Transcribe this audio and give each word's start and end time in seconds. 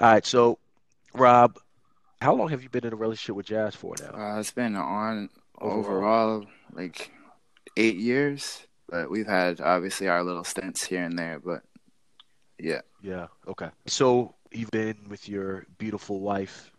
All 0.00 0.12
right, 0.12 0.24
so 0.24 0.58
Rob, 1.12 1.58
how 2.20 2.32
long 2.32 2.50
have 2.50 2.62
you 2.62 2.68
been 2.68 2.86
in 2.86 2.92
a 2.92 2.96
relationship 2.96 3.34
with 3.34 3.46
Jazz 3.46 3.74
for 3.74 3.94
now? 4.00 4.36
Uh, 4.36 4.38
it's 4.38 4.52
been 4.52 4.76
on 4.76 5.28
overall, 5.60 6.46
like 6.72 7.10
eight 7.76 7.96
years, 7.96 8.64
but 8.88 9.10
we've 9.10 9.26
had 9.26 9.60
obviously 9.60 10.06
our 10.06 10.22
little 10.22 10.44
stints 10.44 10.84
here 10.84 11.02
and 11.02 11.18
there. 11.18 11.40
But 11.40 11.62
yeah, 12.60 12.82
yeah, 13.02 13.26
okay. 13.48 13.70
So 13.86 14.36
you've 14.52 14.70
been 14.70 14.96
with 15.08 15.28
your 15.28 15.66
beautiful 15.78 16.20
wife, 16.20 16.70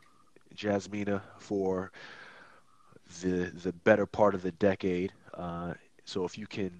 Jasmina, 0.56 1.22
for 1.40 1.92
the 3.22 3.52
the 3.64 3.74
better 3.74 4.06
part 4.06 4.34
of 4.34 4.44
the 4.44 4.54
decade. 4.54 5.12
Uh, 5.34 5.74
so 6.06 6.24
if 6.24 6.38
you 6.38 6.48
can 6.48 6.72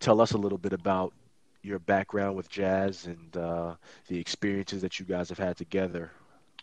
tell 0.00 0.20
us 0.20 0.32
a 0.32 0.38
little 0.38 0.58
bit 0.58 0.74
about 0.74 1.14
your 1.62 1.78
background 1.78 2.36
with 2.36 2.48
jazz 2.48 3.06
and 3.06 3.36
uh, 3.36 3.74
the 4.08 4.18
experiences 4.18 4.82
that 4.82 4.98
you 4.98 5.06
guys 5.06 5.28
have 5.28 5.38
had 5.38 5.56
together, 5.56 6.10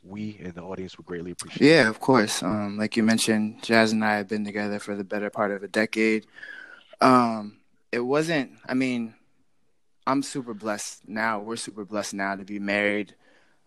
we 0.03 0.39
and 0.43 0.53
the 0.53 0.61
audience 0.61 0.97
would 0.97 1.05
greatly 1.05 1.31
appreciate. 1.31 1.69
Yeah, 1.69 1.89
of 1.89 1.99
course. 1.99 2.43
Um, 2.43 2.77
like 2.77 2.97
you 2.97 3.03
mentioned, 3.03 3.63
Jazz 3.63 3.91
and 3.91 4.03
I 4.03 4.17
have 4.17 4.27
been 4.27 4.45
together 4.45 4.79
for 4.79 4.95
the 4.95 5.03
better 5.03 5.29
part 5.29 5.51
of 5.51 5.63
a 5.63 5.67
decade. 5.67 6.25
Um, 7.01 7.57
it 7.91 7.99
wasn't. 7.99 8.51
I 8.67 8.73
mean, 8.73 9.13
I'm 10.05 10.23
super 10.23 10.53
blessed 10.53 11.07
now. 11.07 11.39
We're 11.39 11.55
super 11.55 11.85
blessed 11.85 12.13
now 12.13 12.35
to 12.35 12.43
be 12.43 12.59
married. 12.59 13.15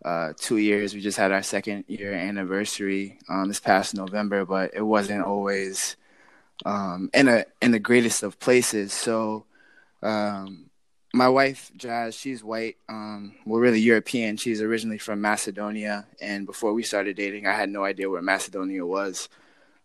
Uh, 0.04 0.32
two 0.36 0.56
years. 0.56 0.94
We 0.94 1.00
just 1.00 1.16
had 1.16 1.30
our 1.30 1.44
second 1.44 1.84
year 1.86 2.12
anniversary 2.12 3.18
um, 3.28 3.46
this 3.46 3.60
past 3.60 3.94
November, 3.94 4.44
but 4.44 4.72
it 4.74 4.82
wasn't 4.82 5.24
always 5.24 5.96
um, 6.64 7.08
in 7.14 7.28
a 7.28 7.44
in 7.60 7.70
the 7.70 7.78
greatest 7.78 8.24
of 8.24 8.40
places. 8.40 8.92
So 8.92 9.44
um, 10.02 10.70
my 11.12 11.28
wife 11.28 11.70
Jazz, 11.76 12.14
she's 12.14 12.42
white. 12.42 12.76
Um, 12.88 13.34
we're 13.44 13.60
really 13.60 13.80
European. 13.80 14.36
She's 14.36 14.62
originally 14.62 14.98
from 14.98 15.20
Macedonia, 15.20 16.06
and 16.20 16.46
before 16.46 16.72
we 16.72 16.82
started 16.82 17.16
dating, 17.16 17.46
I 17.46 17.52
had 17.52 17.68
no 17.68 17.84
idea 17.84 18.08
where 18.08 18.22
Macedonia 18.22 18.84
was. 18.86 19.28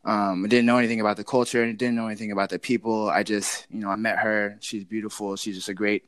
Um, 0.05 0.45
I 0.45 0.47
didn't 0.47 0.67
know 0.67 0.77
anything 0.77 1.01
about 1.01 1.17
the 1.17 1.25
culture 1.25 1.63
and 1.63 1.77
didn't 1.77 1.95
know 1.95 2.07
anything 2.07 2.31
about 2.31 2.49
the 2.49 2.59
people. 2.59 3.09
I 3.09 3.23
just, 3.23 3.67
you 3.69 3.79
know, 3.79 3.89
I 3.89 3.97
met 3.97 4.19
her. 4.19 4.57
She's 4.61 4.85
beautiful. 4.85 5.35
She's 5.35 5.57
just 5.57 5.67
a 5.67 5.73
great, 5.73 6.05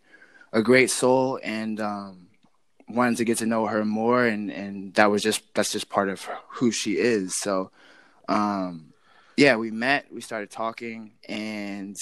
a 0.53 0.61
great 0.61 0.89
soul, 0.89 1.37
and 1.43 1.81
um, 1.81 2.27
wanted 2.87 3.17
to 3.17 3.25
get 3.25 3.39
to 3.39 3.45
know 3.45 3.65
her 3.65 3.83
more. 3.83 4.25
And 4.25 4.49
and 4.49 4.93
that 4.93 5.11
was 5.11 5.21
just 5.21 5.53
that's 5.53 5.73
just 5.73 5.89
part 5.89 6.07
of 6.07 6.23
who 6.47 6.71
she 6.71 6.97
is. 6.97 7.35
So, 7.35 7.71
um, 8.29 8.93
yeah, 9.35 9.57
we 9.57 9.69
met. 9.69 10.05
We 10.13 10.21
started 10.21 10.49
talking, 10.49 11.11
and 11.27 11.97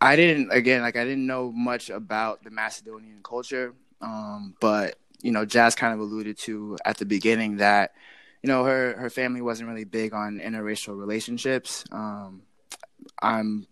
I 0.00 0.16
didn't 0.16 0.52
again 0.52 0.82
like 0.82 0.96
I 0.96 1.04
didn't 1.04 1.26
know 1.26 1.50
much 1.52 1.90
about 1.90 2.44
the 2.44 2.50
Macedonian 2.50 3.20
culture, 3.22 3.74
um, 4.00 4.54
but 4.60 4.96
you 5.22 5.32
know, 5.32 5.44
Jazz 5.44 5.74
kind 5.74 5.92
of 5.92 6.00
alluded 6.00 6.38
to 6.38 6.76
at 6.84 6.98
the 6.98 7.04
beginning 7.04 7.56
that 7.56 7.94
you 8.42 8.48
know 8.48 8.64
her 8.64 8.96
her 8.98 9.10
family 9.10 9.40
wasn't 9.40 9.68
really 9.68 9.84
big 9.84 10.14
on 10.14 10.38
interracial 10.38 10.98
relationships. 10.98 11.84
Um, 11.90 12.42
I'm, 13.20 13.66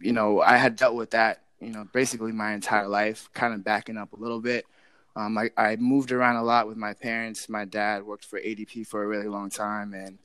you 0.00 0.12
know, 0.12 0.40
I 0.40 0.56
had 0.56 0.76
dealt 0.76 0.96
with 0.96 1.10
that 1.10 1.42
you 1.60 1.70
know 1.70 1.86
basically 1.92 2.32
my 2.32 2.52
entire 2.52 2.88
life. 2.88 3.30
Kind 3.32 3.54
of 3.54 3.62
backing 3.62 3.96
up 3.96 4.12
a 4.12 4.20
little 4.20 4.40
bit. 4.40 4.66
Um, 5.14 5.38
I, 5.38 5.50
I 5.56 5.76
moved 5.76 6.12
around 6.12 6.36
a 6.36 6.42
lot 6.42 6.66
with 6.66 6.76
my 6.76 6.92
parents. 6.92 7.48
My 7.48 7.64
dad 7.64 8.04
worked 8.04 8.24
for 8.24 8.38
ADP 8.38 8.86
for 8.86 9.02
a 9.02 9.06
really 9.06 9.28
long 9.28 9.48
time, 9.48 9.94
and 9.94 10.18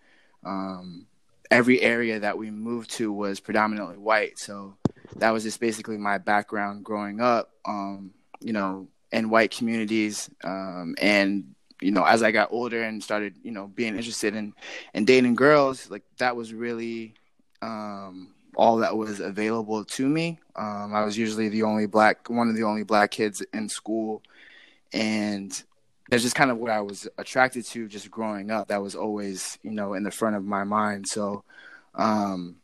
um, 0.43 1.05
every 1.49 1.79
area 1.81 2.19
that 2.19 2.37
we 2.37 2.49
moved 2.51 2.89
to 2.91 3.13
was 3.13 3.39
predominantly 3.39 3.97
white. 3.97 4.37
So 4.37 4.75
that 5.17 5.31
was 5.31 5.43
just 5.43 5.59
basically 5.59 5.97
my 5.97 6.17
background 6.17 6.83
growing 6.83 7.19
up, 7.19 7.51
um, 7.65 8.11
you 8.39 8.53
know, 8.53 8.87
in 9.11 9.29
white 9.29 9.51
communities. 9.51 10.29
Um, 10.43 10.95
and, 11.01 11.53
you 11.81 11.91
know, 11.91 12.03
as 12.03 12.23
I 12.23 12.31
got 12.31 12.51
older 12.51 12.83
and 12.83 13.03
started, 13.03 13.35
you 13.43 13.51
know, 13.51 13.67
being 13.67 13.95
interested 13.95 14.35
in, 14.35 14.53
in 14.93 15.05
dating 15.05 15.35
girls, 15.35 15.89
like 15.89 16.03
that 16.17 16.35
was 16.35 16.53
really 16.53 17.15
um, 17.61 18.33
all 18.55 18.77
that 18.77 18.95
was 18.95 19.19
available 19.19 19.83
to 19.85 20.07
me. 20.07 20.39
Um, 20.55 20.93
I 20.93 21.03
was 21.03 21.17
usually 21.17 21.49
the 21.49 21.63
only 21.63 21.87
black, 21.87 22.29
one 22.29 22.49
of 22.49 22.55
the 22.55 22.63
only 22.63 22.83
black 22.83 23.11
kids 23.11 23.41
in 23.53 23.67
school. 23.67 24.21
And 24.93 25.51
that's 26.09 26.23
just 26.23 26.35
kind 26.35 26.51
of 26.51 26.57
what 26.57 26.71
I 26.71 26.81
was 26.81 27.07
attracted 27.17 27.65
to 27.65 27.87
just 27.87 28.11
growing 28.11 28.51
up. 28.51 28.67
That 28.67 28.81
was 28.81 28.95
always, 28.95 29.57
you 29.63 29.71
know, 29.71 29.93
in 29.93 30.03
the 30.03 30.11
front 30.11 30.35
of 30.35 30.45
my 30.45 30.63
mind. 30.63 31.07
So, 31.07 31.43
um, 31.95 32.57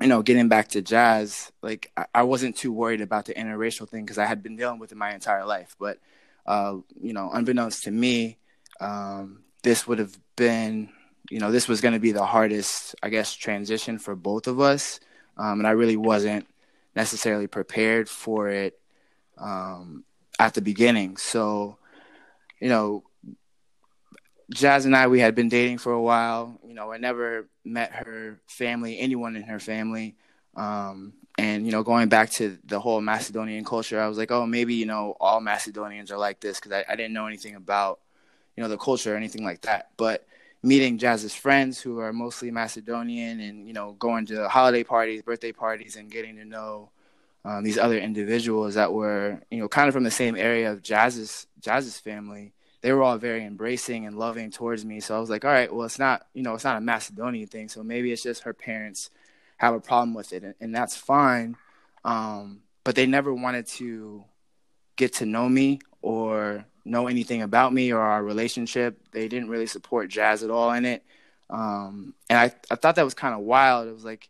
you 0.00 0.06
know, 0.06 0.22
getting 0.22 0.48
back 0.48 0.68
to 0.68 0.82
jazz, 0.82 1.50
like 1.62 1.90
I, 1.96 2.06
I 2.14 2.22
wasn't 2.22 2.56
too 2.56 2.72
worried 2.72 3.00
about 3.00 3.24
the 3.24 3.34
interracial 3.34 3.88
thing 3.88 4.04
because 4.04 4.18
I 4.18 4.26
had 4.26 4.42
been 4.42 4.56
dealing 4.56 4.78
with 4.78 4.92
it 4.92 4.98
my 4.98 5.12
entire 5.12 5.44
life. 5.44 5.74
But, 5.78 5.98
uh, 6.46 6.76
you 7.00 7.12
know, 7.12 7.30
unbeknownst 7.32 7.84
to 7.84 7.90
me, 7.90 8.38
um, 8.80 9.40
this 9.62 9.86
would 9.86 9.98
have 9.98 10.16
been, 10.36 10.90
you 11.30 11.40
know, 11.40 11.50
this 11.50 11.68
was 11.68 11.80
going 11.80 11.94
to 11.94 12.00
be 12.00 12.12
the 12.12 12.24
hardest, 12.24 12.94
I 13.02 13.08
guess, 13.08 13.34
transition 13.34 13.98
for 13.98 14.14
both 14.14 14.46
of 14.46 14.60
us. 14.60 15.00
Um, 15.36 15.60
and 15.60 15.66
I 15.66 15.72
really 15.72 15.96
wasn't 15.96 16.46
necessarily 16.94 17.46
prepared 17.46 18.08
for 18.08 18.48
it 18.48 18.78
um, 19.36 20.04
at 20.38 20.54
the 20.54 20.62
beginning. 20.62 21.16
So, 21.16 21.78
you 22.60 22.68
know, 22.68 23.04
Jazz 24.50 24.86
and 24.86 24.96
I, 24.96 25.08
we 25.08 25.20
had 25.20 25.34
been 25.34 25.48
dating 25.48 25.78
for 25.78 25.92
a 25.92 26.00
while. 26.00 26.58
You 26.66 26.74
know, 26.74 26.92
I 26.92 26.98
never 26.98 27.48
met 27.64 27.92
her 27.92 28.40
family, 28.46 28.98
anyone 28.98 29.36
in 29.36 29.42
her 29.42 29.60
family. 29.60 30.16
Um, 30.56 31.12
and, 31.36 31.66
you 31.66 31.72
know, 31.72 31.82
going 31.82 32.08
back 32.08 32.30
to 32.32 32.58
the 32.64 32.80
whole 32.80 33.00
Macedonian 33.00 33.64
culture, 33.64 34.00
I 34.00 34.08
was 34.08 34.18
like, 34.18 34.30
oh, 34.30 34.46
maybe, 34.46 34.74
you 34.74 34.86
know, 34.86 35.16
all 35.20 35.40
Macedonians 35.40 36.10
are 36.10 36.18
like 36.18 36.40
this 36.40 36.58
because 36.58 36.72
I, 36.72 36.84
I 36.92 36.96
didn't 36.96 37.12
know 37.12 37.26
anything 37.26 37.54
about, 37.54 38.00
you 38.56 38.62
know, 38.62 38.68
the 38.68 38.78
culture 38.78 39.14
or 39.14 39.16
anything 39.16 39.44
like 39.44 39.60
that. 39.62 39.90
But 39.96 40.26
meeting 40.62 40.98
Jazz's 40.98 41.34
friends 41.34 41.80
who 41.80 42.00
are 42.00 42.12
mostly 42.12 42.50
Macedonian 42.50 43.40
and, 43.40 43.68
you 43.68 43.72
know, 43.72 43.92
going 43.92 44.26
to 44.26 44.48
holiday 44.48 44.82
parties, 44.82 45.22
birthday 45.22 45.52
parties, 45.52 45.94
and 45.94 46.10
getting 46.10 46.36
to 46.36 46.44
know 46.44 46.90
um, 47.44 47.62
these 47.62 47.78
other 47.78 47.98
individuals 47.98 48.74
that 48.74 48.92
were, 48.92 49.40
you 49.50 49.58
know, 49.58 49.68
kind 49.68 49.88
of 49.88 49.94
from 49.94 50.04
the 50.04 50.10
same 50.10 50.34
area 50.36 50.72
of 50.72 50.82
Jazz's 50.82 51.46
Jazz's 51.60 51.98
family 51.98 52.52
they 52.80 52.92
were 52.92 53.02
all 53.02 53.18
very 53.18 53.44
embracing 53.44 54.06
and 54.06 54.18
loving 54.18 54.50
towards 54.50 54.84
me. 54.84 55.00
So 55.00 55.16
I 55.16 55.20
was 55.20 55.30
like, 55.30 55.44
all 55.44 55.50
right, 55.50 55.72
well, 55.72 55.86
it's 55.86 55.98
not, 55.98 56.26
you 56.32 56.42
know, 56.42 56.54
it's 56.54 56.64
not 56.64 56.76
a 56.76 56.80
Macedonian 56.80 57.48
thing. 57.48 57.68
So 57.68 57.82
maybe 57.82 58.12
it's 58.12 58.22
just 58.22 58.42
her 58.42 58.54
parents 58.54 59.10
have 59.56 59.74
a 59.74 59.80
problem 59.80 60.14
with 60.14 60.32
it, 60.32 60.44
and, 60.44 60.54
and 60.60 60.74
that's 60.74 60.96
fine. 60.96 61.56
Um, 62.04 62.62
but 62.84 62.94
they 62.94 63.06
never 63.06 63.34
wanted 63.34 63.66
to 63.66 64.24
get 64.96 65.14
to 65.14 65.26
know 65.26 65.48
me 65.48 65.80
or 66.00 66.64
know 66.84 67.08
anything 67.08 67.42
about 67.42 67.72
me 67.72 67.92
or 67.92 68.00
our 68.00 68.22
relationship. 68.22 68.98
They 69.10 69.28
didn't 69.28 69.48
really 69.48 69.66
support 69.66 70.08
jazz 70.08 70.42
at 70.42 70.50
all 70.50 70.72
in 70.72 70.84
it. 70.84 71.04
Um, 71.50 72.14
and 72.30 72.38
I, 72.38 72.52
I 72.70 72.76
thought 72.76 72.94
that 72.94 73.04
was 73.04 73.14
kind 73.14 73.34
of 73.34 73.40
wild. 73.40 73.88
It 73.88 73.92
was 73.92 74.04
like, 74.04 74.28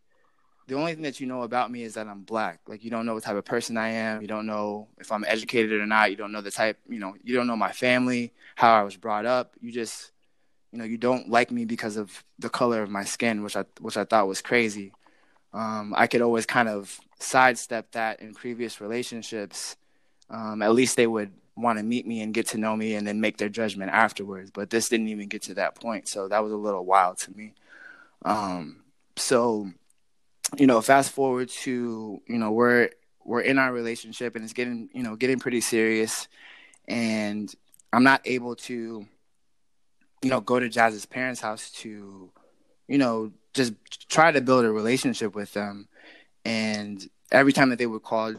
the 0.69 0.75
only 0.75 0.93
thing 0.93 1.03
that 1.03 1.19
you 1.19 1.27
know 1.27 1.43
about 1.43 1.71
me 1.71 1.83
is 1.83 1.95
that 1.95 2.07
I'm 2.07 2.21
black. 2.21 2.61
Like 2.69 2.85
you 2.85 2.91
don't 2.91 3.07
know 3.07 3.15
what 3.15 3.23
type 3.23 3.37
of 3.37 3.45
person 3.45 3.79
I 3.79 3.89
am. 3.89 4.21
You 4.21 4.29
don't 4.29 4.47
know 4.47 4.87
if 4.99 5.11
I'm 5.11 5.25
educated 5.27 5.73
or 5.73 5.87
not. 5.87 6.11
You 6.11 6.17
don't 6.17 6.31
know 6.31 6.43
the 6.43 6.51
type, 6.51 6.79
you 6.89 6.99
know, 6.99 7.15
you 7.25 7.35
don't 7.35 7.47
know 7.47 7.57
my 7.57 7.73
family, 7.73 8.33
how 8.55 8.75
I 8.75 8.83
was 8.83 8.95
brought 8.95 9.25
up. 9.25 9.55
You 9.63 9.73
just, 9.73 10.13
you 10.71 10.79
know, 10.79 10.85
you 10.85 10.99
don't 10.99 11.31
like 11.31 11.51
me 11.51 11.65
because 11.65 11.97
of 11.97 12.23
the 12.39 12.51
color 12.51 12.83
of 12.83 12.91
my 12.91 13.05
skin, 13.05 13.43
which 13.43 13.57
I 13.57 13.65
which 13.81 13.97
I 13.97 14.05
thought 14.05 14.29
was 14.29 14.43
crazy. 14.43 14.93
Um, 15.55 15.95
I 15.97 16.07
could 16.07 16.21
always 16.21 16.45
kind 16.45 16.69
of 16.69 17.01
sidestep 17.19 17.93
that 17.93 18.21
in 18.21 18.35
previous 18.35 18.79
relationships. 18.79 19.77
Um, 20.29 20.61
at 20.61 20.75
least 20.75 20.97
they 20.97 21.07
would 21.07 21.33
want 21.57 21.79
to 21.79 21.83
meet 21.83 22.07
me 22.07 22.21
and 22.21 22.35
get 22.35 22.47
to 22.49 22.59
know 22.59 22.77
me 22.77 22.95
and 22.95 23.07
then 23.07 23.23
make 23.23 23.39
their 23.39 23.49
judgment 23.49 23.91
afterwards. 23.91 24.51
But 24.51 24.69
this 24.69 24.91
didn't 24.91 25.09
even 25.09 25.29
get 25.29 25.43
to 25.45 25.55
that 25.55 25.77
point, 25.77 26.09
so 26.09 26.29
that 26.29 26.45
was 26.45 26.53
a 26.53 26.57
little 26.57 26.85
wild 26.85 27.17
to 27.21 27.35
me. 27.35 27.55
Um, 28.23 28.83
so 29.17 29.73
you 30.57 30.67
know, 30.67 30.81
fast 30.81 31.11
forward 31.11 31.49
to, 31.49 32.21
you 32.27 32.39
know, 32.39 32.53
we're 32.53 32.91
we're 33.25 33.41
in 33.41 33.59
our 33.59 33.73
relationship 33.73 34.35
and 34.35 34.45
it's 34.45 34.55
getting, 34.55 34.89
you 34.93 35.03
know, 35.03 35.17
getting 35.17 35.39
pretty 35.39 35.61
serious 35.61 36.29
and 36.87 37.55
I'm 37.93 38.05
not 38.05 38.23
able 38.25 38.57
to 38.57 39.07
you 40.23 40.31
know, 40.31 40.41
go 40.41 40.59
to 40.59 40.69
Jazz's 40.69 41.07
parents' 41.07 41.41
house 41.41 41.71
to, 41.71 42.31
you 42.89 42.99
know, 42.99 43.33
just 43.55 43.75
try 44.09 44.33
to 44.33 44.41
build 44.41 44.65
a 44.65 44.73
relationship 44.73 45.35
with 45.35 45.53
them. 45.53 45.89
And 46.45 47.07
every 47.31 47.53
time 47.53 47.71
that 47.71 47.79
they 47.79 47.87
would 47.87 48.03
call 48.03 48.35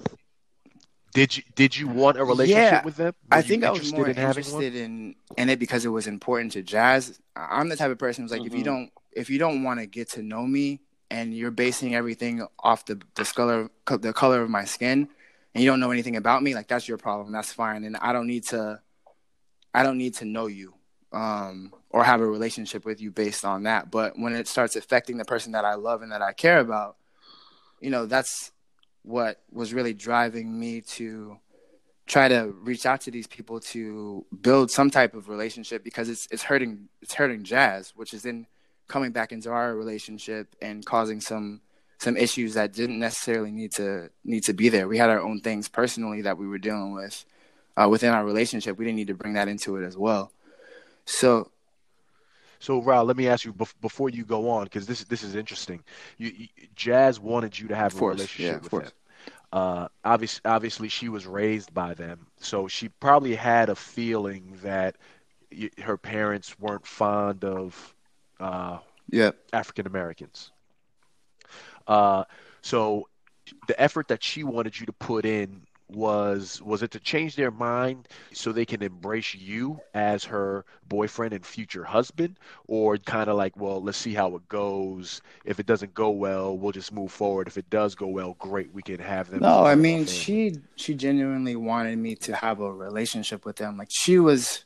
did 1.12 1.36
you 1.36 1.44
did 1.56 1.76
you 1.76 1.88
want 1.88 2.18
a 2.20 2.24
relationship 2.24 2.72
yeah, 2.72 2.86
with 2.86 2.98
them? 2.98 3.14
Were 3.32 3.38
I 3.38 3.42
think 3.42 3.64
I 3.64 3.72
was 3.72 3.92
more 3.92 4.08
in 4.08 4.18
interested 4.18 4.76
in 4.76 5.16
in 5.38 5.50
it 5.50 5.58
because 5.58 5.84
it 5.84 5.90
was 5.90 6.06
important 6.06 6.52
to 6.52 6.62
Jazz. 6.62 7.20
I'm 7.36 7.68
the 7.70 7.76
type 7.76 7.90
of 7.90 7.98
person 7.98 8.24
who's 8.24 8.32
like, 8.32 8.42
mm-hmm. 8.42 8.48
if 8.48 8.54
you 8.54 8.60
mm-hmm. 8.60 8.66
don't 8.66 8.92
if 9.12 9.30
you 9.30 9.40
don't 9.40 9.64
want 9.64 9.80
to 9.80 9.88
get 9.88 10.12
to 10.12 10.22
know 10.22 10.46
me, 10.46 10.82
and 11.12 11.34
you're 11.36 11.52
basing 11.52 11.96
everything 11.96 12.46
off 12.60 12.86
the 12.86 13.02
the 13.16 13.24
color 13.26 13.70
the 13.88 14.14
color 14.14 14.42
of 14.42 14.50
my 14.50 14.66
skin 14.66 15.08
and 15.54 15.64
you 15.64 15.70
don't 15.70 15.80
know 15.80 15.92
anything 15.92 16.16
about 16.16 16.44
me 16.44 16.54
like 16.54 16.68
that's 16.68 16.88
your 16.88 16.98
problem 16.98 17.32
that's 17.32 17.52
fine 17.52 17.84
and 17.84 17.98
i 17.98 18.14
don't 18.14 18.28
need 18.28 18.44
to 18.44 18.80
i 19.74 19.84
don't 19.84 19.98
need 19.98 20.16
to 20.16 20.26
know 20.26 20.48
you 20.48 20.74
um, 21.12 21.74
or 21.90 22.04
have 22.04 22.22
a 22.22 22.26
relationship 22.26 22.86
with 22.86 23.02
you 23.02 23.10
based 23.10 23.44
on 23.44 23.64
that 23.64 23.90
but 23.90 24.18
when 24.18 24.36
it 24.36 24.48
starts 24.48 24.76
affecting 24.76 25.18
the 25.18 25.26
person 25.26 25.54
that 25.54 25.66
i 25.66 25.74
love 25.74 26.02
and 26.02 26.12
that 26.12 26.22
i 26.22 26.32
care 26.32 26.60
about 26.60 26.98
you 27.80 27.90
know 27.90 28.06
that's 28.06 28.52
what 29.02 29.42
was 29.52 29.74
really 29.74 29.94
driving 29.94 30.60
me 30.60 30.82
to 30.82 31.40
try 32.06 32.28
to 32.28 32.54
reach 32.62 32.86
out 32.86 33.02
to 33.02 33.12
these 33.12 33.28
people 33.28 33.60
to 33.60 34.26
build 34.42 34.70
some 34.70 34.90
type 34.92 35.16
of 35.16 35.30
relationship 35.30 35.84
because 35.84 36.10
it's 36.10 36.28
it's 36.30 36.44
hurting 36.44 36.90
it's 37.02 37.14
hurting 37.14 37.44
jazz 37.44 37.94
which 37.96 38.14
is 38.14 38.24
then 38.24 38.46
coming 38.90 39.12
back 39.12 39.32
into 39.32 39.50
our 39.50 39.74
relationship 39.76 40.54
and 40.62 40.86
causing 40.86 41.22
some 41.22 41.62
some 42.00 42.18
issues 42.18 42.54
that 42.56 42.74
didn't 42.74 43.00
necessarily 43.00 43.52
need 43.52 43.72
to 43.72 44.10
need 44.26 44.44
to 44.44 44.54
be 44.54 44.68
there 44.68 44.88
we 44.88 44.98
had 44.98 45.10
our 45.10 45.22
own 45.22 45.40
things 45.40 45.70
personally 45.70 46.22
that 46.22 46.38
we 46.38 46.48
were 46.48 46.58
dealing 46.58 46.94
with 46.94 47.26
uh, 47.78 47.88
within 47.88 48.14
our 48.14 48.26
relationship 48.26 48.78
we 48.78 48.84
didn't 48.84 48.98
need 48.98 49.08
to 49.08 49.14
bring 49.14 49.34
that 49.34 49.48
into 49.48 49.78
it 49.78 49.86
as 49.86 49.98
well 49.98 50.32
so 51.06 51.50
so, 52.60 52.82
Raul, 52.82 53.08
let 53.08 53.16
me 53.16 53.28
ask 53.30 53.46
you 53.46 53.54
before 53.54 54.10
you 54.10 54.26
go 54.26 54.50
on, 54.50 54.66
because 54.66 54.86
this 54.86 55.06
this 55.06 55.24
is 55.24 55.36
interesting. 55.36 55.82
You, 56.18 56.32
you, 56.36 56.48
Jazz 56.76 57.20
wanted 57.20 57.58
you 57.58 57.70
to 57.70 57.76
have 57.76 58.00
a 58.00 58.06
relationship 58.06 58.52
yeah, 58.52 58.60
with 58.60 58.70
course. 58.70 58.88
him. 58.88 58.94
Uh, 59.52 59.88
obviously, 60.04 60.42
obviously, 60.44 60.90
she 60.90 61.10
was 61.10 61.26
raised 61.26 61.74
by 61.74 61.94
them, 61.94 62.28
so 62.38 62.68
she 62.68 62.90
probably 62.90 63.34
had 63.34 63.70
a 63.70 63.76
feeling 63.76 64.58
that 64.62 64.98
her 65.82 65.98
parents 65.98 66.60
weren't 66.60 66.86
fond 66.86 67.44
of 67.46 67.96
uh, 68.40 68.80
yeah. 69.10 69.32
African 69.54 69.88
Americans. 69.88 70.52
Uh, 71.88 72.24
so 72.62 73.08
the 73.68 73.80
effort 73.82 74.08
that 74.10 74.24
she 74.24 74.44
wanted 74.44 74.80
you 74.80 74.86
to 74.86 74.94
put 74.94 75.26
in 75.26 75.62
was 75.92 76.62
was 76.62 76.84
it 76.84 76.92
to 76.92 77.00
change 77.00 77.36
their 77.36 77.50
mind 77.50 78.08
so 78.32 78.52
they 78.52 78.66
can 78.66 78.84
embrace 78.84 79.34
you 79.34 79.80
as 79.96 80.24
her 80.24 80.64
boyfriend 80.88 81.34
and 81.34 81.44
future 81.44 81.84
husband? 81.84 82.38
Or 82.68 82.98
kind 82.98 83.28
of 83.28 83.38
like 83.38 83.58
well 83.58 83.82
let's 83.82 83.98
see 83.98 84.14
how 84.14 84.36
it 84.36 84.48
goes. 84.50 85.22
If 85.46 85.60
it 85.60 85.66
doesn't 85.66 85.96
go 85.96 86.12
well 86.12 86.56
we'll 86.56 86.74
just 86.74 86.94
move 86.94 87.12
forward. 87.12 87.48
If 87.48 87.58
it 87.58 87.70
does 87.72 87.96
go 87.96 88.06
well 88.06 88.36
great 88.38 88.72
we 88.72 88.84
can 88.84 89.00
have 89.00 89.32
them 89.32 89.40
no 89.40 89.66
i 89.66 89.74
mean 89.74 90.06
she 90.06 90.58
she 90.76 90.94
genuinely 90.94 91.56
wanted 91.56 91.98
me 91.98 92.16
to 92.16 92.36
have 92.36 92.60
a 92.60 92.72
relationship 92.72 93.44
with 93.44 93.56
them. 93.56 93.76
Like 93.78 93.90
she 93.92 94.20
was 94.20 94.66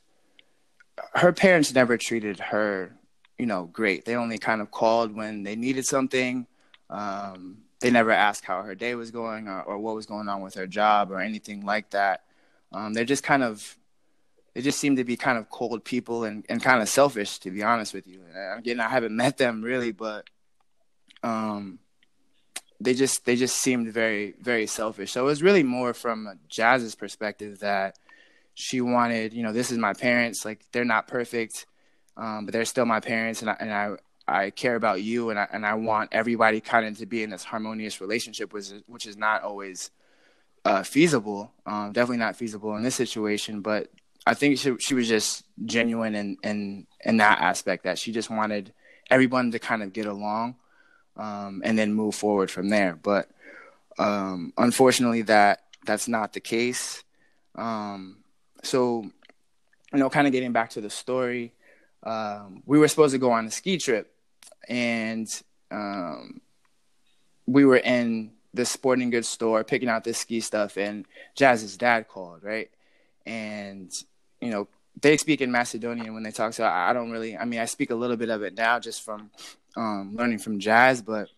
her 1.15 1.31
parents 1.31 1.73
never 1.73 1.97
treated 1.97 2.39
her 2.39 2.93
you 3.37 3.45
know 3.45 3.65
great 3.65 4.05
they 4.05 4.15
only 4.15 4.37
kind 4.37 4.61
of 4.61 4.71
called 4.71 5.15
when 5.15 5.43
they 5.43 5.55
needed 5.55 5.85
something 5.85 6.45
um 6.89 7.63
they 7.83 7.91
never 7.91 8.11
asked 8.11 8.45
how 8.45 8.63
her 8.63 8.75
day 8.75 8.95
was 8.95 9.11
going 9.11 9.49
or, 9.49 9.61
or 9.61 9.77
what 9.77 9.93
was 9.93 10.05
going 10.05 10.29
on 10.29 10.41
with 10.41 10.53
her 10.53 10.65
job 10.65 11.11
or 11.11 11.19
anything 11.19 11.65
like 11.65 11.89
that. 11.89 12.23
Um, 12.71 12.93
they're 12.93 13.03
just 13.03 13.23
kind 13.23 13.43
of, 13.43 13.77
they 14.53 14.61
just 14.61 14.79
seem 14.79 14.95
to 14.95 15.03
be 15.03 15.17
kind 15.17 15.37
of 15.37 15.49
cold 15.49 15.83
people 15.83 16.23
and, 16.23 16.45
and 16.47 16.63
kind 16.63 16.81
of 16.81 16.87
selfish, 16.87 17.39
to 17.39 17.51
be 17.51 17.61
honest 17.61 17.93
with 17.93 18.07
you. 18.07 18.21
And 18.33 18.59
again, 18.59 18.79
I 18.79 18.87
haven't 18.87 19.13
met 19.13 19.37
them 19.37 19.61
really, 19.61 19.91
but 19.91 20.29
um, 21.23 21.79
they 22.79 22.93
just 22.93 23.25
they 23.25 23.35
just 23.35 23.57
seemed 23.57 23.91
very 23.91 24.35
very 24.41 24.65
selfish. 24.65 25.11
So 25.11 25.21
it 25.21 25.25
was 25.25 25.43
really 25.43 25.63
more 25.63 25.93
from 25.93 26.39
Jazz's 26.47 26.95
perspective 26.95 27.59
that 27.59 27.97
she 28.53 28.79
wanted, 28.79 29.33
you 29.33 29.43
know, 29.43 29.51
this 29.51 29.71
is 29.71 29.77
my 29.77 29.93
parents, 29.93 30.45
like 30.45 30.63
they're 30.71 30.85
not 30.85 31.07
perfect, 31.09 31.65
um, 32.17 32.45
but 32.45 32.53
they're 32.53 32.65
still 32.65 32.85
my 32.85 32.99
parents, 32.99 33.41
and 33.41 33.49
I, 33.49 33.55
and 33.59 33.73
I 33.73 33.95
I 34.27 34.51
care 34.51 34.75
about 34.75 35.01
you 35.01 35.29
and 35.29 35.39
I, 35.39 35.47
and 35.51 35.65
I 35.65 35.73
want 35.73 36.09
everybody 36.13 36.61
kind 36.61 36.85
of 36.85 36.97
to 36.99 37.05
be 37.05 37.23
in 37.23 37.29
this 37.29 37.43
harmonious 37.43 37.99
relationship, 37.99 38.53
which 38.53 38.71
is, 38.71 38.83
which 38.87 39.05
is 39.05 39.17
not 39.17 39.43
always 39.43 39.91
uh, 40.63 40.83
feasible. 40.83 41.51
Um, 41.65 41.91
definitely 41.91 42.17
not 42.17 42.37
feasible 42.37 42.75
in 42.77 42.83
this 42.83 42.95
situation, 42.95 43.61
but 43.61 43.89
I 44.25 44.33
think 44.33 44.59
she, 44.59 44.75
she 44.79 44.93
was 44.93 45.09
just 45.09 45.43
genuine 45.65 46.15
in, 46.15 46.37
in, 46.41 46.87
in 47.03 47.17
that 47.17 47.41
aspect 47.41 47.83
that 47.83 47.99
she 47.99 48.13
just 48.13 48.29
wanted 48.29 48.71
everyone 49.11 49.51
to 49.51 49.59
kind 49.59 49.83
of 49.83 49.91
get 49.91 50.05
along 50.05 50.55
um, 51.17 51.61
and 51.65 51.77
then 51.77 51.93
move 51.93 52.15
forward 52.15 52.49
from 52.49 52.69
there. 52.69 52.95
But 52.95 53.29
um, 53.99 54.53
unfortunately, 54.57 55.23
that 55.23 55.63
that's 55.85 56.07
not 56.07 56.31
the 56.31 56.39
case. 56.39 57.03
Um, 57.55 58.19
so, 58.63 59.03
you 59.91 59.99
know, 59.99 60.09
kind 60.09 60.27
of 60.27 60.33
getting 60.33 60.53
back 60.53 60.69
to 60.71 60.81
the 60.81 60.89
story, 60.89 61.51
um, 62.03 62.63
we 62.65 62.77
were 62.77 62.87
supposed 62.87 63.13
to 63.13 63.19
go 63.19 63.31
on 63.31 63.45
a 63.45 63.51
ski 63.51 63.77
trip 63.77 64.13
and 64.67 65.27
um, 65.71 66.41
we 67.45 67.65
were 67.65 67.77
in 67.77 68.31
the 68.53 68.65
sporting 68.65 69.09
goods 69.09 69.27
store 69.27 69.63
picking 69.63 69.89
out 69.89 70.03
this 70.03 70.19
ski 70.19 70.39
stuff, 70.39 70.77
and 70.77 71.05
Jazz's 71.35 71.75
dad 71.77 72.07
called, 72.07 72.43
right? 72.43 72.69
And 73.25 73.91
you 74.39 74.51
know, 74.51 74.67
they 75.01 75.17
speak 75.17 75.41
in 75.41 75.51
Macedonian 75.51 76.13
when 76.13 76.23
they 76.23 76.31
talk, 76.31 76.53
so 76.53 76.65
I 76.65 76.93
don't 76.93 77.11
really. 77.11 77.37
I 77.37 77.45
mean, 77.45 77.59
I 77.59 77.65
speak 77.65 77.89
a 77.89 77.95
little 77.95 78.17
bit 78.17 78.29
of 78.29 78.43
it 78.43 78.55
now 78.55 78.79
just 78.79 79.01
from 79.01 79.31
um, 79.75 80.15
learning 80.15 80.39
from 80.39 80.59
Jazz, 80.59 81.01
but 81.01 81.29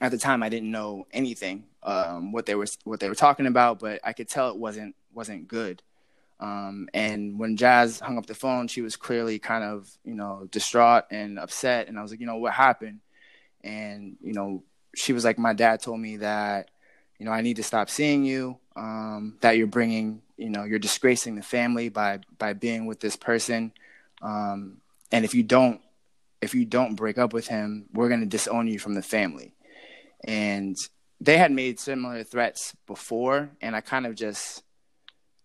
at 0.00 0.10
the 0.10 0.18
time 0.18 0.42
I 0.42 0.48
didn't 0.48 0.72
know 0.72 1.06
anything 1.12 1.64
um, 1.82 2.32
what 2.32 2.46
they 2.46 2.54
were 2.54 2.66
what 2.84 3.00
they 3.00 3.08
were 3.08 3.14
talking 3.14 3.46
about, 3.46 3.78
but 3.78 4.00
I 4.02 4.12
could 4.12 4.28
tell 4.28 4.50
it 4.50 4.56
wasn't 4.56 4.96
wasn't 5.12 5.46
good. 5.46 5.82
Um, 6.40 6.88
and 6.92 7.38
when 7.38 7.56
Jazz 7.56 8.00
hung 8.00 8.18
up 8.18 8.26
the 8.26 8.34
phone, 8.34 8.68
she 8.68 8.82
was 8.82 8.96
clearly 8.96 9.38
kind 9.38 9.64
of, 9.64 9.88
you 10.04 10.14
know, 10.14 10.48
distraught 10.50 11.04
and 11.10 11.38
upset. 11.38 11.88
And 11.88 11.98
I 11.98 12.02
was 12.02 12.10
like, 12.10 12.20
you 12.20 12.26
know, 12.26 12.36
what 12.36 12.52
happened? 12.52 13.00
And, 13.62 14.16
you 14.20 14.34
know, 14.34 14.62
she 14.94 15.12
was 15.12 15.24
like, 15.24 15.38
my 15.38 15.52
dad 15.54 15.80
told 15.80 16.00
me 16.00 16.18
that, 16.18 16.70
you 17.18 17.24
know, 17.24 17.32
I 17.32 17.40
need 17.40 17.56
to 17.56 17.62
stop 17.62 17.88
seeing 17.88 18.24
you, 18.24 18.58
um, 18.76 19.38
that 19.40 19.56
you're 19.56 19.66
bringing, 19.66 20.22
you 20.36 20.50
know, 20.50 20.64
you're 20.64 20.78
disgracing 20.78 21.36
the 21.36 21.42
family 21.42 21.88
by, 21.88 22.20
by 22.38 22.52
being 22.52 22.86
with 22.86 23.00
this 23.00 23.16
person. 23.16 23.72
Um, 24.20 24.78
and 25.12 25.24
if 25.24 25.34
you 25.34 25.42
don't, 25.42 25.80
if 26.42 26.54
you 26.54 26.64
don't 26.64 26.96
break 26.96 27.16
up 27.16 27.32
with 27.32 27.46
him, 27.46 27.86
we're 27.94 28.08
going 28.08 28.20
to 28.20 28.26
disown 28.26 28.66
you 28.66 28.78
from 28.78 28.94
the 28.94 29.02
family. 29.02 29.54
And 30.24 30.76
they 31.20 31.38
had 31.38 31.52
made 31.52 31.80
similar 31.80 32.22
threats 32.24 32.76
before. 32.86 33.50
And 33.62 33.74
I 33.74 33.80
kind 33.80 34.06
of 34.06 34.14
just, 34.14 34.62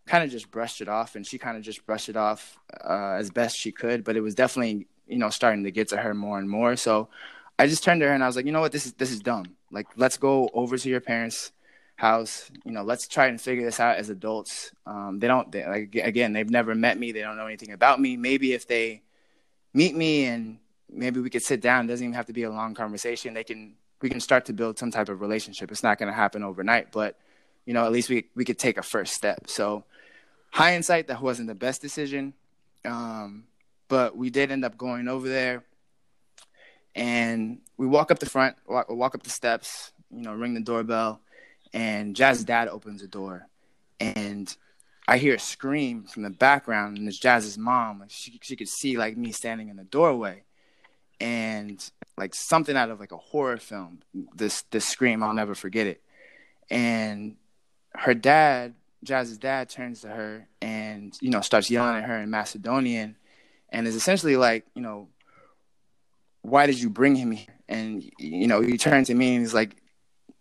kind 0.09 0.23
of 0.23 0.31
just 0.31 0.49
brushed 0.51 0.81
it 0.81 0.89
off, 0.89 1.15
and 1.15 1.25
she 1.25 1.37
kind 1.37 1.55
of 1.57 1.63
just 1.63 1.85
brushed 1.85 2.09
it 2.09 2.17
off 2.17 2.57
uh, 2.83 3.15
as 3.17 3.29
best 3.29 3.57
she 3.57 3.71
could. 3.71 4.03
But 4.03 4.17
it 4.17 4.21
was 4.21 4.35
definitely 4.35 4.87
you 5.07 5.17
know 5.17 5.29
starting 5.29 5.63
to 5.63 5.71
get 5.71 5.89
to 5.89 5.97
her 5.97 6.13
more 6.13 6.39
and 6.39 6.49
more. 6.49 6.75
So 6.75 7.09
I 7.57 7.67
just 7.67 7.83
turned 7.83 8.01
to 8.01 8.07
her 8.07 8.13
and 8.13 8.23
I 8.23 8.27
was 8.27 8.35
like, 8.35 8.45
you 8.45 8.51
know 8.51 8.61
what, 8.61 8.71
this 8.71 8.85
is 8.85 8.93
this 8.93 9.11
is 9.11 9.19
dumb. 9.19 9.45
Like 9.71 9.87
let's 9.95 10.17
go 10.17 10.49
over 10.53 10.77
to 10.77 10.89
your 10.89 11.01
parents' 11.01 11.51
house. 11.95 12.49
You 12.63 12.71
know, 12.71 12.83
let's 12.83 13.07
try 13.07 13.27
and 13.27 13.39
figure 13.39 13.65
this 13.65 13.79
out 13.79 13.97
as 13.97 14.09
adults. 14.09 14.71
Um, 14.85 15.19
they 15.19 15.27
don't 15.27 15.51
they, 15.51 15.65
like 15.65 15.95
again, 15.95 16.33
they've 16.33 16.49
never 16.49 16.73
met 16.73 16.97
me. 16.97 17.11
They 17.11 17.21
don't 17.21 17.37
know 17.37 17.47
anything 17.47 17.71
about 17.71 17.99
me. 17.99 18.17
Maybe 18.17 18.53
if 18.53 18.67
they 18.67 19.01
meet 19.73 19.95
me 19.95 20.25
and 20.25 20.57
maybe 20.89 21.19
we 21.19 21.29
could 21.29 21.43
sit 21.43 21.61
down. 21.61 21.85
It 21.85 21.89
doesn't 21.89 22.03
even 22.03 22.15
have 22.15 22.27
to 22.27 22.33
be 22.33 22.43
a 22.43 22.49
long 22.49 22.73
conversation. 22.73 23.33
They 23.33 23.43
can 23.43 23.75
we 24.01 24.09
can 24.09 24.19
start 24.19 24.45
to 24.45 24.53
build 24.53 24.79
some 24.79 24.91
type 24.91 25.09
of 25.09 25.21
relationship. 25.21 25.71
It's 25.71 25.83
not 25.83 25.97
going 25.97 26.07
to 26.07 26.15
happen 26.15 26.43
overnight, 26.43 26.91
but 26.91 27.17
you 27.65 27.73
know, 27.73 27.85
at 27.85 27.91
least 27.91 28.09
we 28.09 28.25
we 28.35 28.45
could 28.45 28.57
take 28.57 28.77
a 28.77 28.83
first 28.83 29.13
step. 29.13 29.49
So 29.49 29.83
hindsight, 30.51 31.07
that 31.07 31.21
wasn't 31.21 31.47
the 31.47 31.55
best 31.55 31.81
decision. 31.81 32.33
Um, 32.85 33.45
but 33.87 34.15
we 34.15 34.29
did 34.29 34.51
end 34.51 34.63
up 34.63 34.77
going 34.77 35.07
over 35.07 35.27
there, 35.27 35.63
and 36.95 37.59
we 37.77 37.87
walk 37.87 38.11
up 38.11 38.19
the 38.19 38.29
front, 38.29 38.55
walk, 38.67 38.89
walk 38.89 39.15
up 39.15 39.23
the 39.23 39.29
steps, 39.29 39.91
you 40.11 40.21
know, 40.21 40.33
ring 40.33 40.53
the 40.53 40.61
doorbell, 40.61 41.21
and 41.73 42.15
Jazz's 42.15 42.45
dad 42.45 42.67
opens 42.67 43.01
the 43.01 43.07
door, 43.07 43.47
and 43.99 44.55
I 45.07 45.17
hear 45.17 45.35
a 45.35 45.39
scream 45.39 46.03
from 46.03 46.23
the 46.23 46.29
background, 46.29 46.97
and 46.97 47.07
it's 47.07 47.19
Jazz's 47.19 47.57
mom. 47.57 48.03
She 48.09 48.39
she 48.43 48.55
could 48.55 48.69
see 48.69 48.95
like 48.97 49.17
me 49.17 49.31
standing 49.31 49.69
in 49.69 49.75
the 49.75 49.83
doorway, 49.83 50.43
and 51.19 51.83
like 52.15 52.35
something 52.35 52.77
out 52.77 52.91
of 52.91 52.99
like 52.99 53.11
a 53.11 53.17
horror 53.17 53.57
film. 53.57 54.01
This 54.35 54.61
this 54.69 54.85
scream, 54.85 55.23
I'll 55.23 55.33
never 55.33 55.55
forget 55.55 55.87
it. 55.87 56.01
And 56.69 57.37
her 57.95 58.13
dad 58.13 58.75
Jazz's 59.03 59.37
dad 59.37 59.69
turns 59.69 60.01
to 60.01 60.09
her 60.09 60.47
and 60.61 61.17
you 61.21 61.29
know 61.29 61.41
starts 61.41 61.69
yelling 61.69 61.97
at 61.97 62.09
her 62.09 62.17
in 62.17 62.29
Macedonian, 62.29 63.15
and 63.69 63.87
is 63.87 63.95
essentially 63.95 64.35
like, 64.35 64.65
you 64.75 64.81
know, 64.81 65.09
why 66.41 66.65
did 66.65 66.79
you 66.79 66.89
bring 66.89 67.15
him 67.15 67.31
here? 67.31 67.55
And 67.67 68.03
you 68.17 68.47
know, 68.47 68.61
he 68.61 68.77
turns 68.77 69.07
to 69.07 69.13
me 69.13 69.35
and 69.35 69.43
he's 69.43 69.53
like, 69.53 69.75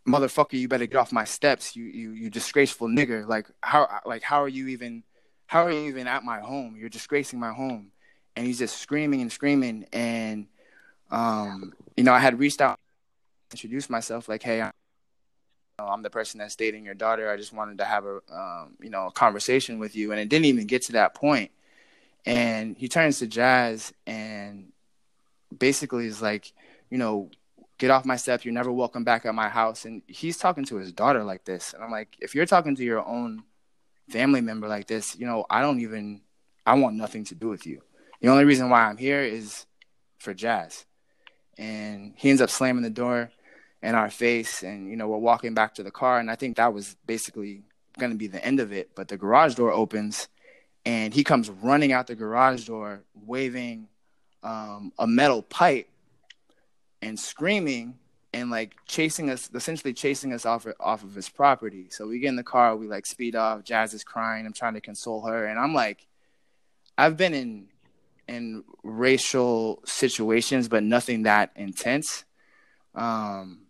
motherfucker, 0.07 0.55
you 0.55 0.69
better 0.69 0.87
get 0.87 0.97
off 0.97 1.13
my 1.13 1.25
steps, 1.25 1.77
you 1.77 1.85
you 1.85 2.13
you 2.13 2.31
disgraceful 2.31 2.89
nigger. 2.89 3.27
Like 3.27 3.49
how 3.61 4.01
like 4.07 4.23
how 4.23 4.43
are 4.43 4.49
you 4.49 4.69
even 4.69 5.05
how 5.47 5.65
are 5.65 5.73
you 5.73 5.89
even 5.89 6.07
at 6.07 6.25
my 6.25 6.41
home? 6.41 6.77
You're 6.77 6.89
disgracing 6.89 7.39
my 7.39 7.53
home. 7.53 7.93
And 8.37 8.47
he's 8.47 8.59
just 8.59 8.79
screaming 8.79 9.21
and 9.21 9.33
screaming 9.33 9.87
and 9.93 10.47
um, 11.11 11.73
you 11.97 12.05
know, 12.05 12.13
I 12.13 12.19
had 12.19 12.39
reached 12.39 12.61
out 12.61 12.79
introduced 13.51 13.91
myself 13.91 14.29
like, 14.29 14.43
hey, 14.43 14.61
I'm 14.61 14.73
I'm 15.79 16.03
the 16.03 16.11
person 16.11 16.39
that's 16.39 16.57
dating 16.57 16.85
your 16.85 16.95
daughter. 16.95 17.31
I 17.31 17.37
just 17.37 17.53
wanted 17.53 17.79
to 17.79 17.85
have 17.85 18.05
a, 18.05 18.21
um, 18.33 18.75
you 18.81 18.91
know, 18.91 19.07
a 19.07 19.13
conversation 19.13 19.79
with 19.79 19.95
you. 19.95 20.11
And 20.11 20.21
it 20.21 20.29
didn't 20.29 20.47
even 20.47 20.67
get 20.67 20.83
to 20.83 20.93
that 20.93 21.15
point. 21.15 21.53
And 22.27 22.77
he 22.77 22.89
turns 22.89 23.21
to 23.21 23.27
Jazz 23.27 23.93
and 24.07 24.73
basically 25.57 26.07
is 26.07 26.21
like, 26.21 26.53
you 26.91 26.99
know, 26.99 27.31
get 27.79 27.91
off 27.91 28.05
my 28.05 28.17
step. 28.17 28.45
You're 28.45 28.55
never 28.55 28.73
welcome 28.73 29.05
back 29.05 29.25
at 29.25 29.35
my 29.35 29.49
house. 29.49 29.85
And 29.85 30.03
he's 30.09 30.37
talking 30.37 30.65
to 30.65 30.77
his 30.77 30.93
daughter 30.93 31.23
like 31.23 31.45
this. 31.45 31.73
And 31.73 31.85
I'm 31.85 31.93
like, 31.93 32.17
if 32.19 32.35
you're 32.35 32.47
talking 32.47 32.75
to 32.75 32.85
your 32.85 33.07
own 33.07 33.45
family 34.11 34.41
member 34.41 34.67
like 34.67 34.89
this, 34.89 35.17
you 35.17 35.27
know, 35.27 35.47
I 35.49 35.63
don't 35.63 35.81
even, 35.81 36.23
I 36.67 36.75
want 36.75 36.97
nothing 36.97 37.25
to 37.27 37.35
do 37.37 37.49
with 37.49 37.67
you. 37.67 37.83
The 38.21 38.29
only 38.29 38.45
reason 38.45 38.69
why 38.69 38.83
I'm 38.83 38.97
here 38.97 39.21
is 39.21 39.65
for 40.19 40.35
Jazz. 40.35 40.87
And 41.57 42.15
he 42.17 42.31
ends 42.31 42.43
up 42.43 42.51
slamming 42.51 42.83
the 42.83 42.91
door 42.91 43.31
in 43.83 43.95
our 43.95 44.11
face 44.11 44.63
and 44.63 44.89
you 44.91 44.97
know 44.97 45.07
we're 45.07 45.19
walking 45.19 45.55
back 45.55 45.75
to 45.75 45.83
the 45.83 45.91
car 45.91 46.19
and 46.19 46.31
i 46.31 46.35
think 46.35 46.57
that 46.57 46.75
was 46.75 46.97
basically 47.07 47.63
going 47.99 48.13
to 48.13 48.17
be 48.17 48.29
the 48.29 48.43
end 48.45 48.61
of 48.61 48.73
it. 48.73 48.91
But 48.95 49.09
the 49.09 49.17
garage 49.19 49.55
door 49.55 49.73
opens, 49.73 50.29
and 50.87 51.13
he 51.13 51.25
comes 51.25 51.51
running 51.51 51.93
out 51.93 52.07
the 52.07 52.15
garage 52.15 52.67
door, 52.67 53.03
waving 53.15 53.89
um, 54.43 54.93
a 54.99 55.07
metal 55.07 55.43
pipe 55.43 55.89
and 57.03 57.19
screaming 57.19 57.99
and 58.33 58.51
like 58.51 58.75
chasing 58.87 59.29
us, 59.31 59.51
essentially 59.53 59.93
chasing 59.93 60.33
us 60.33 60.47
off 60.47 60.67
off 60.81 61.03
of 61.03 61.15
his 61.15 61.29
property. 61.29 61.89
So 61.91 62.07
we 62.07 62.21
get 62.21 62.29
in 62.29 62.37
the 62.37 62.43
car, 62.43 62.77
we 62.77 62.87
like 62.89 63.07
speed 63.07 63.37
off. 63.37 63.65
Jazz 63.65 63.93
is 63.93 64.05
crying. 64.05 64.47
I'm 64.47 64.53
trying 64.53 64.75
to 64.75 64.81
console 64.81 65.27
her, 65.27 65.45
and 65.47 65.59
I'm 65.59 65.75
like, 65.75 66.07
I've 66.97 67.17
been 67.17 67.35
in 67.35 67.69
in 68.27 68.65
racial 68.83 69.83
situations, 69.85 70.69
but 70.69 70.83
nothing 70.83 71.23
that 71.23 71.51
intense. 71.57 72.25
Um, 72.95 73.68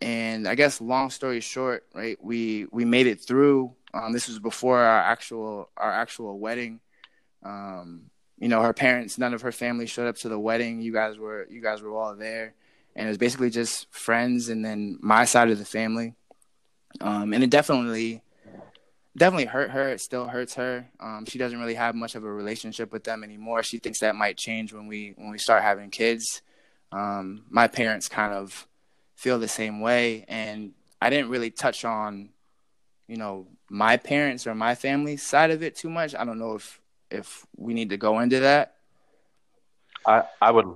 and 0.00 0.46
I 0.46 0.54
guess 0.54 0.80
long 0.80 1.10
story 1.10 1.40
short, 1.40 1.84
right? 1.94 2.18
We 2.22 2.66
we 2.70 2.84
made 2.84 3.06
it 3.06 3.20
through. 3.20 3.72
Um, 3.94 4.12
this 4.12 4.28
was 4.28 4.38
before 4.38 4.78
our 4.78 5.00
actual 5.00 5.70
our 5.76 5.90
actual 5.90 6.38
wedding. 6.38 6.80
Um, 7.42 8.10
you 8.38 8.48
know, 8.48 8.60
her 8.62 8.74
parents, 8.74 9.18
none 9.18 9.32
of 9.32 9.42
her 9.42 9.52
family 9.52 9.86
showed 9.86 10.08
up 10.08 10.16
to 10.18 10.28
the 10.28 10.38
wedding. 10.38 10.80
You 10.82 10.92
guys 10.92 11.18
were 11.18 11.46
you 11.50 11.62
guys 11.62 11.80
were 11.80 11.96
all 11.96 12.14
there, 12.14 12.54
and 12.94 13.06
it 13.06 13.08
was 13.08 13.18
basically 13.18 13.50
just 13.50 13.92
friends 13.92 14.48
and 14.48 14.64
then 14.64 14.98
my 15.00 15.24
side 15.24 15.50
of 15.50 15.58
the 15.58 15.64
family. 15.64 16.14
Um, 17.00 17.32
and 17.32 17.42
it 17.42 17.50
definitely 17.50 18.22
definitely 19.16 19.46
hurt 19.46 19.70
her. 19.70 19.88
It 19.88 20.00
still 20.00 20.28
hurts 20.28 20.54
her. 20.54 20.88
Um, 21.00 21.24
she 21.26 21.38
doesn't 21.38 21.58
really 21.58 21.74
have 21.74 21.94
much 21.94 22.14
of 22.14 22.24
a 22.24 22.30
relationship 22.30 22.92
with 22.92 23.04
them 23.04 23.24
anymore. 23.24 23.62
She 23.62 23.78
thinks 23.78 24.00
that 24.00 24.14
might 24.14 24.36
change 24.36 24.72
when 24.72 24.86
we 24.86 25.14
when 25.16 25.30
we 25.30 25.38
start 25.38 25.62
having 25.62 25.90
kids. 25.90 26.42
Um, 26.92 27.44
my 27.48 27.66
parents 27.66 28.08
kind 28.08 28.34
of 28.34 28.66
feel 29.16 29.38
the 29.38 29.48
same 29.48 29.80
way, 29.80 30.24
and 30.28 30.72
I 31.00 31.10
didn't 31.10 31.30
really 31.30 31.50
touch 31.50 31.84
on, 31.84 32.28
you 33.08 33.16
know, 33.16 33.48
my 33.68 33.96
parents 33.96 34.46
or 34.46 34.54
my 34.54 34.74
family 34.74 35.16
side 35.16 35.50
of 35.50 35.62
it 35.62 35.74
too 35.74 35.90
much. 35.90 36.14
I 36.14 36.24
don't 36.24 36.38
know 36.38 36.54
if 36.54 36.80
if 37.10 37.46
we 37.56 37.74
need 37.74 37.90
to 37.90 37.96
go 37.96 38.20
into 38.20 38.40
that. 38.40 38.74
I 40.06 40.22
I 40.40 40.50
would 40.52 40.66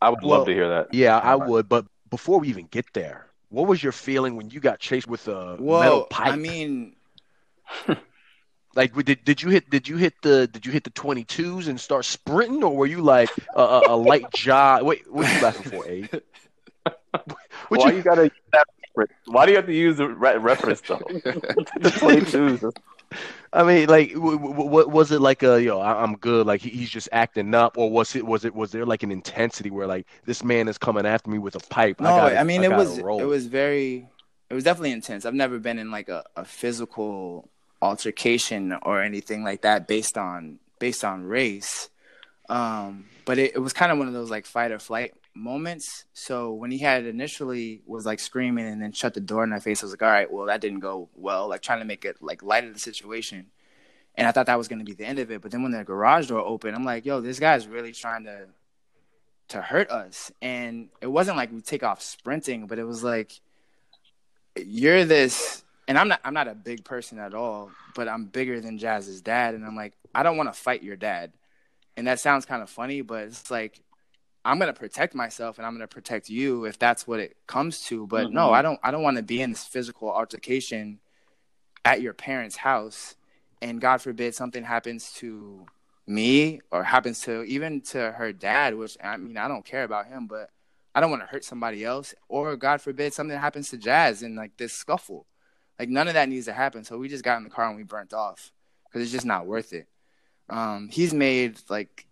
I 0.00 0.10
would 0.10 0.22
well, 0.22 0.38
love 0.38 0.46
to 0.46 0.52
hear 0.52 0.68
that. 0.68 0.92
Yeah, 0.92 1.16
I 1.18 1.36
would. 1.36 1.68
But 1.68 1.86
before 2.10 2.40
we 2.40 2.48
even 2.48 2.66
get 2.66 2.86
there, 2.92 3.28
what 3.48 3.68
was 3.68 3.82
your 3.82 3.92
feeling 3.92 4.36
when 4.36 4.50
you 4.50 4.60
got 4.60 4.80
chased 4.80 5.06
with 5.06 5.28
a 5.28 5.56
well, 5.58 5.80
metal 5.80 6.02
pipe? 6.10 6.32
I 6.32 6.36
mean, 6.36 6.96
like 8.74 8.94
did 9.04 9.24
did 9.24 9.40
you 9.42 9.50
hit 9.50 9.70
did 9.70 9.88
you 9.88 9.96
hit 9.96 10.14
the 10.22 10.46
did 10.48 10.66
you 10.66 10.72
hit 10.72 10.84
the 10.84 10.90
twenty 10.90 11.24
twos 11.24 11.68
and 11.68 11.80
start 11.80 12.04
sprinting, 12.04 12.64
or 12.64 12.76
were 12.76 12.86
you 12.86 13.00
like 13.00 13.30
a, 13.54 13.62
a, 13.62 13.82
a 13.88 13.96
light 13.96 14.30
jog? 14.34 14.82
Wait, 14.82 15.10
what 15.10 15.26
are 15.26 15.34
you 15.34 15.42
laughing 15.42 15.70
for, 15.70 15.88
Abe? 15.88 16.14
Why 17.80 17.90
you, 17.90 17.96
you 17.98 18.02
gotta 18.02 18.24
use 18.24 18.32
that 18.52 18.66
reference? 18.94 19.18
Why 19.26 19.46
do 19.46 19.52
you 19.52 19.56
have 19.56 19.66
to 19.66 19.74
use 19.74 19.96
the 19.96 20.08
re- 20.08 20.36
reference 20.36 20.80
though? 20.82 21.02
the 21.08 21.94
twenty 21.98 22.24
twos. 22.24 22.64
I 23.52 23.64
mean, 23.64 23.88
like, 23.88 24.12
what 24.14 24.90
was 24.90 25.12
it 25.12 25.20
like? 25.20 25.42
A 25.42 25.62
yo, 25.62 25.80
I'm 25.80 26.16
good. 26.16 26.46
Like 26.46 26.62
he's 26.62 26.88
just 26.88 27.08
acting 27.12 27.54
up, 27.54 27.76
or 27.76 27.90
was 27.90 28.16
it 28.16 28.24
was 28.24 28.44
it 28.44 28.54
was 28.54 28.72
there 28.72 28.86
like 28.86 29.02
an 29.02 29.12
intensity 29.12 29.70
where 29.70 29.86
like 29.86 30.06
this 30.24 30.42
man 30.42 30.68
is 30.68 30.78
coming 30.78 31.06
after 31.06 31.30
me 31.30 31.38
with 31.38 31.54
a 31.54 31.60
pipe? 31.60 32.00
No, 32.00 32.08
I, 32.08 32.16
gotta, 32.16 32.38
I 32.38 32.44
mean 32.44 32.62
I 32.62 32.66
it 32.66 32.76
was 32.76 33.00
roll. 33.00 33.20
it 33.20 33.24
was 33.24 33.46
very 33.46 34.08
it 34.48 34.54
was 34.54 34.64
definitely 34.64 34.92
intense. 34.92 35.24
I've 35.24 35.34
never 35.34 35.58
been 35.58 35.78
in 35.78 35.90
like 35.90 36.08
a, 36.08 36.24
a 36.36 36.44
physical 36.44 37.48
altercation 37.80 38.72
or 38.82 39.02
anything 39.02 39.44
like 39.44 39.62
that 39.62 39.86
based 39.86 40.16
on 40.16 40.58
based 40.78 41.04
on 41.04 41.24
race. 41.24 41.90
Um, 42.48 43.06
but 43.24 43.38
it, 43.38 43.54
it 43.54 43.58
was 43.58 43.72
kind 43.72 43.92
of 43.92 43.98
one 43.98 44.08
of 44.08 44.14
those 44.14 44.30
like 44.30 44.46
fight 44.46 44.70
or 44.70 44.78
flight 44.78 45.14
moments. 45.34 46.04
So 46.12 46.52
when 46.52 46.70
he 46.70 46.78
had 46.78 47.06
initially 47.06 47.82
was 47.86 48.06
like 48.06 48.20
screaming 48.20 48.66
and 48.66 48.82
then 48.82 48.92
shut 48.92 49.14
the 49.14 49.20
door 49.20 49.44
in 49.44 49.50
my 49.50 49.60
face, 49.60 49.82
I 49.82 49.86
was 49.86 49.92
like, 49.92 50.02
all 50.02 50.10
right, 50.10 50.30
well 50.30 50.46
that 50.46 50.60
didn't 50.60 50.80
go 50.80 51.08
well. 51.14 51.48
Like 51.48 51.62
trying 51.62 51.80
to 51.80 51.84
make 51.84 52.04
it 52.04 52.16
like 52.20 52.42
light 52.42 52.64
of 52.64 52.74
the 52.74 52.80
situation. 52.80 53.46
And 54.14 54.26
I 54.26 54.32
thought 54.32 54.46
that 54.46 54.58
was 54.58 54.68
gonna 54.68 54.84
be 54.84 54.94
the 54.94 55.06
end 55.06 55.18
of 55.18 55.30
it. 55.30 55.40
But 55.40 55.50
then 55.50 55.62
when 55.62 55.72
the 55.72 55.84
garage 55.84 56.28
door 56.28 56.40
opened, 56.40 56.76
I'm 56.76 56.84
like, 56.84 57.06
yo, 57.06 57.20
this 57.20 57.38
guy's 57.40 57.66
really 57.66 57.92
trying 57.92 58.24
to 58.24 58.46
to 59.48 59.60
hurt 59.60 59.90
us. 59.90 60.32
And 60.40 60.88
it 61.00 61.06
wasn't 61.06 61.36
like 61.36 61.52
we 61.52 61.60
take 61.60 61.82
off 61.82 62.02
sprinting, 62.02 62.66
but 62.66 62.78
it 62.78 62.84
was 62.84 63.02
like 63.02 63.40
you're 64.56 65.04
this 65.04 65.64
and 65.88 65.98
I'm 65.98 66.08
not 66.08 66.20
I'm 66.24 66.34
not 66.34 66.48
a 66.48 66.54
big 66.54 66.84
person 66.84 67.18
at 67.18 67.34
all, 67.34 67.70
but 67.94 68.08
I'm 68.08 68.26
bigger 68.26 68.60
than 68.60 68.78
Jazz's 68.78 69.20
dad 69.20 69.54
and 69.54 69.64
I'm 69.64 69.76
like, 69.76 69.94
I 70.14 70.22
don't 70.22 70.36
want 70.36 70.52
to 70.52 70.58
fight 70.58 70.82
your 70.82 70.96
dad. 70.96 71.32
And 71.96 72.06
that 72.06 72.20
sounds 72.20 72.46
kind 72.46 72.62
of 72.62 72.70
funny, 72.70 73.02
but 73.02 73.24
it's 73.24 73.50
like 73.50 73.80
I'm 74.44 74.58
gonna 74.58 74.72
protect 74.72 75.14
myself 75.14 75.58
and 75.58 75.66
I'm 75.66 75.74
gonna 75.74 75.86
protect 75.86 76.28
you 76.28 76.64
if 76.64 76.78
that's 76.78 77.06
what 77.06 77.20
it 77.20 77.36
comes 77.46 77.84
to. 77.86 78.06
But 78.06 78.26
mm-hmm. 78.26 78.34
no, 78.34 78.52
I 78.52 78.62
don't 78.62 78.80
I 78.82 78.90
don't 78.90 79.02
want 79.02 79.16
to 79.16 79.22
be 79.22 79.40
in 79.40 79.50
this 79.50 79.64
physical 79.64 80.10
altercation 80.10 81.00
at 81.84 82.02
your 82.02 82.12
parents' 82.12 82.56
house 82.56 83.16
and 83.60 83.80
God 83.80 84.02
forbid 84.02 84.34
something 84.34 84.64
happens 84.64 85.12
to 85.14 85.66
me 86.06 86.60
or 86.70 86.82
happens 86.82 87.20
to 87.22 87.42
even 87.44 87.80
to 87.80 88.12
her 88.12 88.32
dad, 88.32 88.74
which 88.74 88.96
I 89.02 89.16
mean 89.16 89.36
I 89.36 89.48
don't 89.48 89.64
care 89.64 89.84
about 89.84 90.06
him, 90.06 90.26
but 90.26 90.50
I 90.94 91.00
don't 91.00 91.10
want 91.10 91.22
to 91.22 91.28
hurt 91.28 91.44
somebody 91.44 91.84
else 91.84 92.14
or 92.28 92.56
God 92.56 92.80
forbid 92.80 93.14
something 93.14 93.38
happens 93.38 93.70
to 93.70 93.78
Jazz 93.78 94.22
in 94.22 94.34
like 94.34 94.56
this 94.56 94.72
scuffle. 94.72 95.26
Like 95.78 95.88
none 95.88 96.08
of 96.08 96.14
that 96.14 96.28
needs 96.28 96.46
to 96.46 96.52
happen. 96.52 96.84
So 96.84 96.98
we 96.98 97.08
just 97.08 97.24
got 97.24 97.38
in 97.38 97.44
the 97.44 97.50
car 97.50 97.68
and 97.68 97.76
we 97.76 97.84
burnt 97.84 98.12
off 98.12 98.52
because 98.84 99.02
it's 99.02 99.12
just 99.12 99.26
not 99.26 99.46
worth 99.46 99.72
it. 99.72 99.86
Um, 100.48 100.88
he's 100.92 101.14
made 101.14 101.58
like 101.68 102.06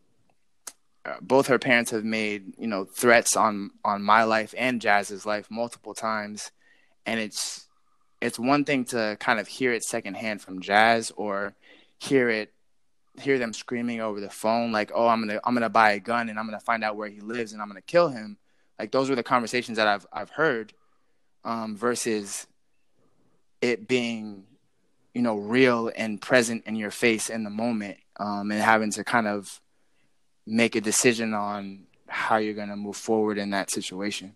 both 1.20 1.46
her 1.46 1.58
parents 1.58 1.90
have 1.90 2.04
made 2.04 2.52
you 2.58 2.66
know 2.66 2.84
threats 2.84 3.36
on 3.36 3.70
on 3.84 4.02
my 4.02 4.24
life 4.24 4.54
and 4.56 4.80
Jazz's 4.80 5.24
life 5.26 5.46
multiple 5.50 5.94
times, 5.94 6.52
and 7.06 7.18
it's 7.18 7.68
it's 8.20 8.38
one 8.38 8.64
thing 8.64 8.84
to 8.86 9.16
kind 9.18 9.40
of 9.40 9.48
hear 9.48 9.72
it 9.72 9.82
secondhand 9.82 10.42
from 10.42 10.60
Jazz 10.60 11.10
or 11.16 11.54
hear 11.98 12.28
it 12.28 12.52
hear 13.18 13.38
them 13.38 13.52
screaming 13.52 14.00
over 14.00 14.20
the 14.20 14.30
phone 14.30 14.72
like 14.72 14.90
oh 14.94 15.06
I'm 15.08 15.20
gonna 15.20 15.40
I'm 15.44 15.54
gonna 15.54 15.68
buy 15.68 15.92
a 15.92 16.00
gun 16.00 16.28
and 16.28 16.38
I'm 16.38 16.46
gonna 16.46 16.60
find 16.60 16.84
out 16.84 16.96
where 16.96 17.08
he 17.08 17.20
lives 17.20 17.52
and 17.52 17.60
I'm 17.60 17.68
gonna 17.68 17.80
kill 17.82 18.08
him. 18.08 18.38
Like 18.78 18.92
those 18.92 19.10
were 19.10 19.16
the 19.16 19.22
conversations 19.22 19.76
that 19.76 19.88
I've 19.88 20.06
I've 20.12 20.30
heard 20.30 20.72
um, 21.44 21.76
versus 21.76 22.46
it 23.60 23.88
being 23.88 24.44
you 25.14 25.22
know 25.22 25.36
real 25.36 25.90
and 25.94 26.20
present 26.20 26.64
in 26.66 26.76
your 26.76 26.90
face 26.90 27.30
in 27.30 27.44
the 27.44 27.50
moment 27.50 27.98
um, 28.18 28.50
and 28.50 28.60
having 28.60 28.90
to 28.92 29.04
kind 29.04 29.26
of 29.26 29.60
make 30.46 30.76
a 30.76 30.80
decision 30.80 31.34
on 31.34 31.84
how 32.06 32.36
you're 32.36 32.54
going 32.54 32.68
to 32.68 32.76
move 32.76 32.96
forward 32.96 33.38
in 33.38 33.50
that 33.50 33.70
situation. 33.70 34.34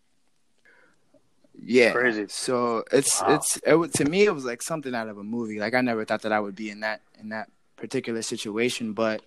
Yeah. 1.62 1.92
Crazy. 1.92 2.26
So 2.28 2.84
it's 2.92 3.20
wow. 3.20 3.34
it's 3.34 3.56
it, 3.64 3.94
to 3.94 4.04
me 4.04 4.24
it 4.24 4.34
was 4.34 4.44
like 4.44 4.62
something 4.62 4.94
out 4.94 5.08
of 5.08 5.18
a 5.18 5.24
movie. 5.24 5.58
Like 5.58 5.74
I 5.74 5.80
never 5.80 6.04
thought 6.04 6.22
that 6.22 6.32
I 6.32 6.40
would 6.40 6.56
be 6.56 6.70
in 6.70 6.80
that 6.80 7.00
in 7.20 7.30
that 7.30 7.50
particular 7.76 8.22
situation, 8.22 8.92
but 8.92 9.22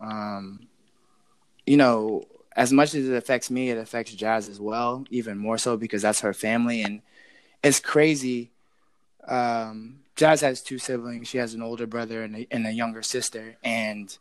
um 0.00 0.66
you 1.66 1.76
know, 1.76 2.24
as 2.54 2.72
much 2.72 2.94
as 2.94 3.08
it 3.08 3.14
affects 3.14 3.50
me, 3.50 3.70
it 3.70 3.78
affects 3.78 4.14
Jazz 4.14 4.48
as 4.48 4.60
well, 4.60 5.04
even 5.10 5.36
more 5.36 5.58
so 5.58 5.76
because 5.76 6.02
that's 6.02 6.20
her 6.20 6.32
family 6.32 6.82
and 6.82 7.02
it's 7.62 7.80
crazy. 7.80 8.50
Um 9.26 10.00
Jazz 10.14 10.40
has 10.40 10.62
two 10.62 10.78
siblings. 10.78 11.28
She 11.28 11.38
has 11.38 11.52
an 11.52 11.62
older 11.62 11.86
brother 11.86 12.22
and 12.22 12.36
a, 12.36 12.46
and 12.50 12.66
a 12.66 12.72
younger 12.72 13.02
sister 13.02 13.56
and 13.62 14.16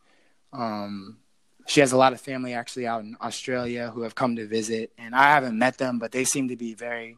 um 0.51 1.17
she 1.65 1.79
has 1.79 1.91
a 1.91 1.97
lot 1.97 2.13
of 2.13 2.21
family 2.21 2.53
actually 2.53 2.85
out 2.85 3.03
in 3.03 3.17
Australia 3.21 3.91
who 3.93 4.01
have 4.01 4.15
come 4.15 4.35
to 4.35 4.45
visit, 4.45 4.91
and 4.97 5.15
I 5.15 5.23
haven't 5.23 5.57
met 5.57 5.77
them, 5.77 5.99
but 5.99 6.11
they 6.11 6.23
seem 6.23 6.49
to 6.49 6.55
be 6.55 6.73
very, 6.73 7.17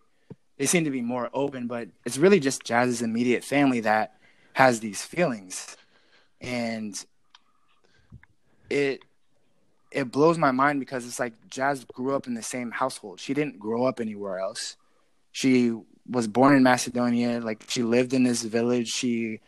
they 0.58 0.66
seem 0.66 0.86
to 0.86 0.92
be 0.92 1.01
more 1.01 1.30
open. 1.34 1.68
But 1.68 1.89
it's 2.06 2.18
really 2.18 2.39
just 2.39 2.63
Jazz's 2.63 3.01
immediate 3.01 3.44
family 3.44 3.82
that 3.82 4.16
has 4.54 4.80
these 4.80 5.04
feelings, 5.04 5.75
and 6.39 7.06
it 8.70 9.01
it 9.92 10.12
blows 10.12 10.38
my 10.38 10.51
mind 10.51 10.80
because 10.80 11.06
it's 11.06 11.20
like 11.20 11.34
Jazz 11.50 11.86
grew 11.86 12.16
up 12.16 12.27
in 12.27 12.34
the 12.34 12.44
same 12.44 12.72
household. 12.72 13.20
She 13.20 13.34
didn't 13.34 13.60
grow 13.60 13.86
up 13.86 14.00
anywhere 14.00 14.39
else. 14.39 14.75
She 15.32 15.74
was 16.10 16.27
born 16.27 16.56
in 16.56 16.63
Macedonia. 16.63 17.39
Like 17.39 17.63
she 17.68 17.84
lived 17.84 18.13
in 18.13 18.24
this 18.24 18.44
village. 18.44 18.89
She 18.89 19.39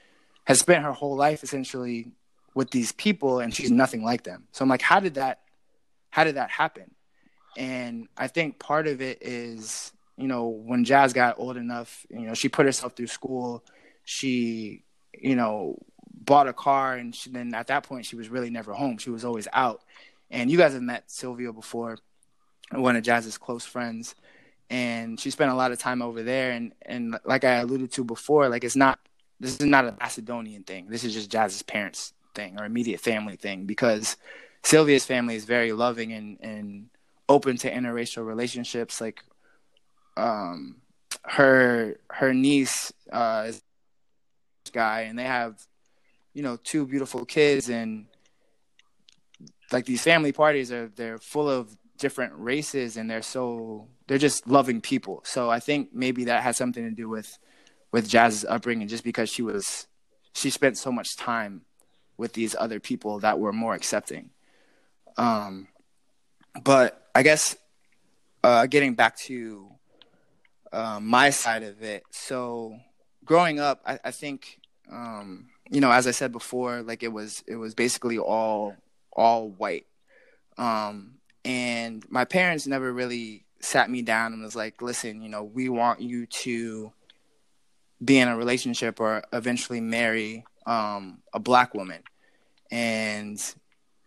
has 0.45 0.59
spent 0.59 0.83
her 0.83 0.91
whole 0.91 1.15
life 1.15 1.43
essentially 1.43 2.11
with 2.59 2.71
these 2.71 2.91
people 2.91 3.39
and 3.39 3.55
she's 3.55 3.71
nothing 3.71 4.03
like 4.03 4.23
them. 4.23 4.43
So 4.51 4.63
I'm 4.63 4.69
like, 4.69 4.81
how 4.81 4.99
did 4.99 5.13
that 5.13 5.39
how 6.09 6.25
did 6.25 6.35
that 6.35 6.49
happen? 6.49 6.91
And 7.55 8.09
I 8.17 8.27
think 8.27 8.59
part 8.59 8.85
of 8.85 9.01
it 9.01 9.19
is, 9.21 9.93
you 10.17 10.27
know, 10.27 10.49
when 10.49 10.83
Jazz 10.83 11.13
got 11.13 11.39
old 11.39 11.55
enough, 11.55 12.05
you 12.09 12.27
know, 12.27 12.33
she 12.33 12.49
put 12.49 12.65
herself 12.65 12.97
through 12.97 13.07
school. 13.07 13.63
She, 14.03 14.83
you 15.17 15.37
know, 15.37 15.81
bought 16.11 16.49
a 16.49 16.53
car 16.53 16.95
and 16.95 17.15
she, 17.15 17.29
then 17.29 17.53
at 17.53 17.67
that 17.67 17.83
point 17.83 18.05
she 18.05 18.17
was 18.17 18.27
really 18.27 18.49
never 18.49 18.73
home. 18.73 18.97
She 18.97 19.09
was 19.09 19.23
always 19.23 19.47
out. 19.53 19.81
And 20.29 20.51
you 20.51 20.57
guys 20.57 20.73
have 20.73 20.81
met 20.81 21.09
Sylvia 21.09 21.53
before, 21.53 21.97
one 22.71 22.97
of 22.97 23.03
Jazz's 23.03 23.37
close 23.37 23.65
friends. 23.65 24.15
And 24.69 25.17
she 25.17 25.29
spent 25.31 25.49
a 25.49 25.55
lot 25.55 25.71
of 25.71 25.79
time 25.79 26.01
over 26.01 26.23
there 26.23 26.51
and, 26.51 26.73
and 26.81 27.17
like 27.23 27.45
I 27.45 27.53
alluded 27.61 27.93
to 27.93 28.03
before, 28.03 28.49
like 28.49 28.65
it's 28.65 28.75
not 28.75 28.99
this 29.39 29.53
is 29.53 29.65
not 29.65 29.85
a 29.85 29.95
Macedonian 29.97 30.63
thing. 30.63 30.87
This 30.89 31.05
is 31.05 31.13
just 31.13 31.31
Jazz's 31.31 31.63
parents 31.63 32.13
thing 32.33 32.59
or 32.59 32.65
immediate 32.65 32.99
family 32.99 33.35
thing 33.35 33.65
because 33.65 34.17
Sylvia's 34.63 35.05
family 35.05 35.35
is 35.35 35.45
very 35.45 35.71
loving 35.71 36.13
and, 36.13 36.37
and 36.41 36.89
open 37.27 37.57
to 37.57 37.71
interracial 37.71 38.25
relationships. 38.25 38.99
Like, 38.99 39.23
um, 40.17 40.77
her 41.23 41.99
her 42.09 42.33
niece 42.33 42.91
uh, 43.11 43.45
is 43.47 43.61
guy, 44.71 45.01
and 45.01 45.17
they 45.17 45.23
have, 45.23 45.55
you 46.33 46.43
know, 46.43 46.57
two 46.63 46.85
beautiful 46.85 47.25
kids, 47.25 47.69
and 47.69 48.05
like 49.71 49.85
these 49.85 50.03
family 50.03 50.31
parties 50.31 50.71
are 50.71 50.87
they're 50.95 51.17
full 51.17 51.49
of 51.49 51.75
different 51.97 52.33
races, 52.35 52.97
and 52.97 53.09
they're 53.09 53.21
so 53.21 53.87
they're 54.07 54.17
just 54.17 54.47
loving 54.47 54.81
people. 54.81 55.21
So 55.25 55.49
I 55.49 55.59
think 55.59 55.89
maybe 55.93 56.25
that 56.25 56.43
has 56.43 56.57
something 56.57 56.83
to 56.83 56.91
do 56.91 57.09
with 57.09 57.37
with 57.91 58.07
Jazz's 58.07 58.45
upbringing, 58.45 58.87
just 58.87 59.03
because 59.03 59.29
she 59.29 59.41
was 59.41 59.87
she 60.33 60.49
spent 60.49 60.77
so 60.77 60.91
much 60.91 61.15
time 61.17 61.61
with 62.19 62.33
these 62.33 62.55
other 62.59 62.79
people 62.79 63.19
that 63.19 63.39
were 63.39 63.53
more 63.53 63.73
accepting. 63.73 64.29
Um, 65.17 65.67
but 66.63 67.09
I 67.15 67.23
guess 67.23 67.55
uh, 68.43 68.67
getting 68.67 68.93
back 68.93 69.17
to 69.17 69.69
uh, 70.71 70.99
my 71.01 71.31
side 71.31 71.63
of 71.63 71.81
it. 71.81 72.03
So 72.11 72.77
growing 73.25 73.59
up, 73.59 73.81
I, 73.85 73.99
I 74.03 74.11
think 74.11 74.59
um, 74.91 75.47
you 75.69 75.81
know, 75.81 75.91
as 75.91 76.07
I 76.07 76.11
said 76.11 76.31
before, 76.31 76.81
like 76.81 77.03
it 77.03 77.11
was 77.11 77.43
it 77.47 77.55
was 77.55 77.75
basically 77.75 78.17
all 78.17 78.75
all 79.13 79.49
white. 79.49 79.85
Um, 80.57 81.15
and 81.45 82.03
my 82.09 82.25
parents 82.25 82.67
never 82.67 82.91
really 82.91 83.45
sat 83.61 83.89
me 83.89 84.01
down 84.01 84.33
and 84.33 84.41
was 84.41 84.55
like, 84.55 84.81
"Listen, 84.81 85.21
you 85.21 85.29
know, 85.29 85.43
we 85.43 85.69
want 85.69 86.01
you 86.01 86.25
to 86.25 86.91
be 88.03 88.17
in 88.17 88.27
a 88.27 88.37
relationship 88.37 88.99
or 88.99 89.23
eventually 89.31 89.81
marry 89.81 90.45
um, 90.65 91.19
a 91.33 91.39
black 91.39 91.73
woman." 91.73 92.01
And 92.71 93.41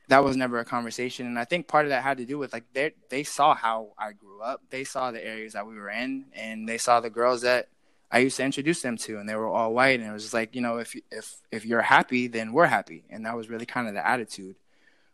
that 0.08 0.24
was 0.24 0.36
never 0.36 0.58
a 0.58 0.64
conversation. 0.64 1.26
And 1.26 1.38
i 1.38 1.44
think 1.44 1.68
part 1.68 1.86
of 1.86 1.90
that 1.90 2.02
had 2.02 2.18
to 2.18 2.24
do 2.24 2.38
with 2.38 2.52
like 2.52 2.64
they 2.72 2.92
they 3.08 3.24
saw 3.24 3.54
how 3.54 3.92
i 3.98 4.12
grew 4.12 4.40
up. 4.42 4.62
They 4.70 4.84
saw 4.84 5.10
the 5.10 5.24
areas 5.24 5.54
that 5.54 5.66
we 5.66 5.74
were 5.76 5.90
in 5.90 6.26
and 6.34 6.68
they 6.68 6.78
saw 6.78 7.00
the 7.00 7.10
girls 7.10 7.42
that 7.42 7.68
i 8.10 8.18
used 8.18 8.36
to 8.36 8.44
introduce 8.44 8.82
them 8.82 8.96
to 8.98 9.18
and 9.18 9.28
they 9.28 9.34
were 9.36 9.48
all 9.48 9.72
white. 9.72 10.00
And 10.00 10.08
it 10.08 10.12
was 10.12 10.22
just 10.22 10.34
like 10.34 10.54
you 10.54 10.60
know 10.60 10.78
if 10.78 10.94
if 11.10 11.36
if 11.50 11.64
you're 11.64 11.82
happy 11.82 12.26
then 12.26 12.52
we're 12.52 12.66
happy. 12.66 13.04
And 13.10 13.24
that 13.26 13.36
was 13.36 13.48
really 13.48 13.66
kind 13.66 13.88
of 13.88 13.94
the 13.94 14.06
attitude. 14.06 14.56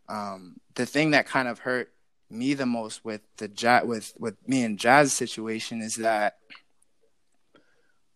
Um, 0.09 0.59
the 0.75 0.87
thing 0.87 1.11
that 1.11 1.27
kind 1.27 1.49
of 1.49 1.61
hurt 1.61 1.93
me 2.31 2.55
the 2.55 2.67
most 2.67 3.05
with 3.05 3.21
the 3.37 3.49
jazz 3.49 3.85
with 3.85 4.13
with 4.19 4.37
me 4.47 4.63
and 4.63 4.79
jazz 4.79 5.13
situation 5.13 5.81
is 5.81 5.97
that 5.97 6.39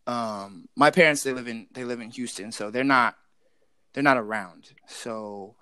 um, 0.06 0.68
my 0.76 0.90
parents 0.90 1.22
they 1.22 1.32
live 1.32 1.48
in 1.48 1.66
they 1.72 1.84
live 1.84 2.00
in 2.00 2.10
houston 2.10 2.52
so 2.52 2.70
they're 2.70 2.84
not 2.84 3.16
they're 3.92 4.02
not 4.02 4.16
around 4.16 4.72
so 4.86 5.54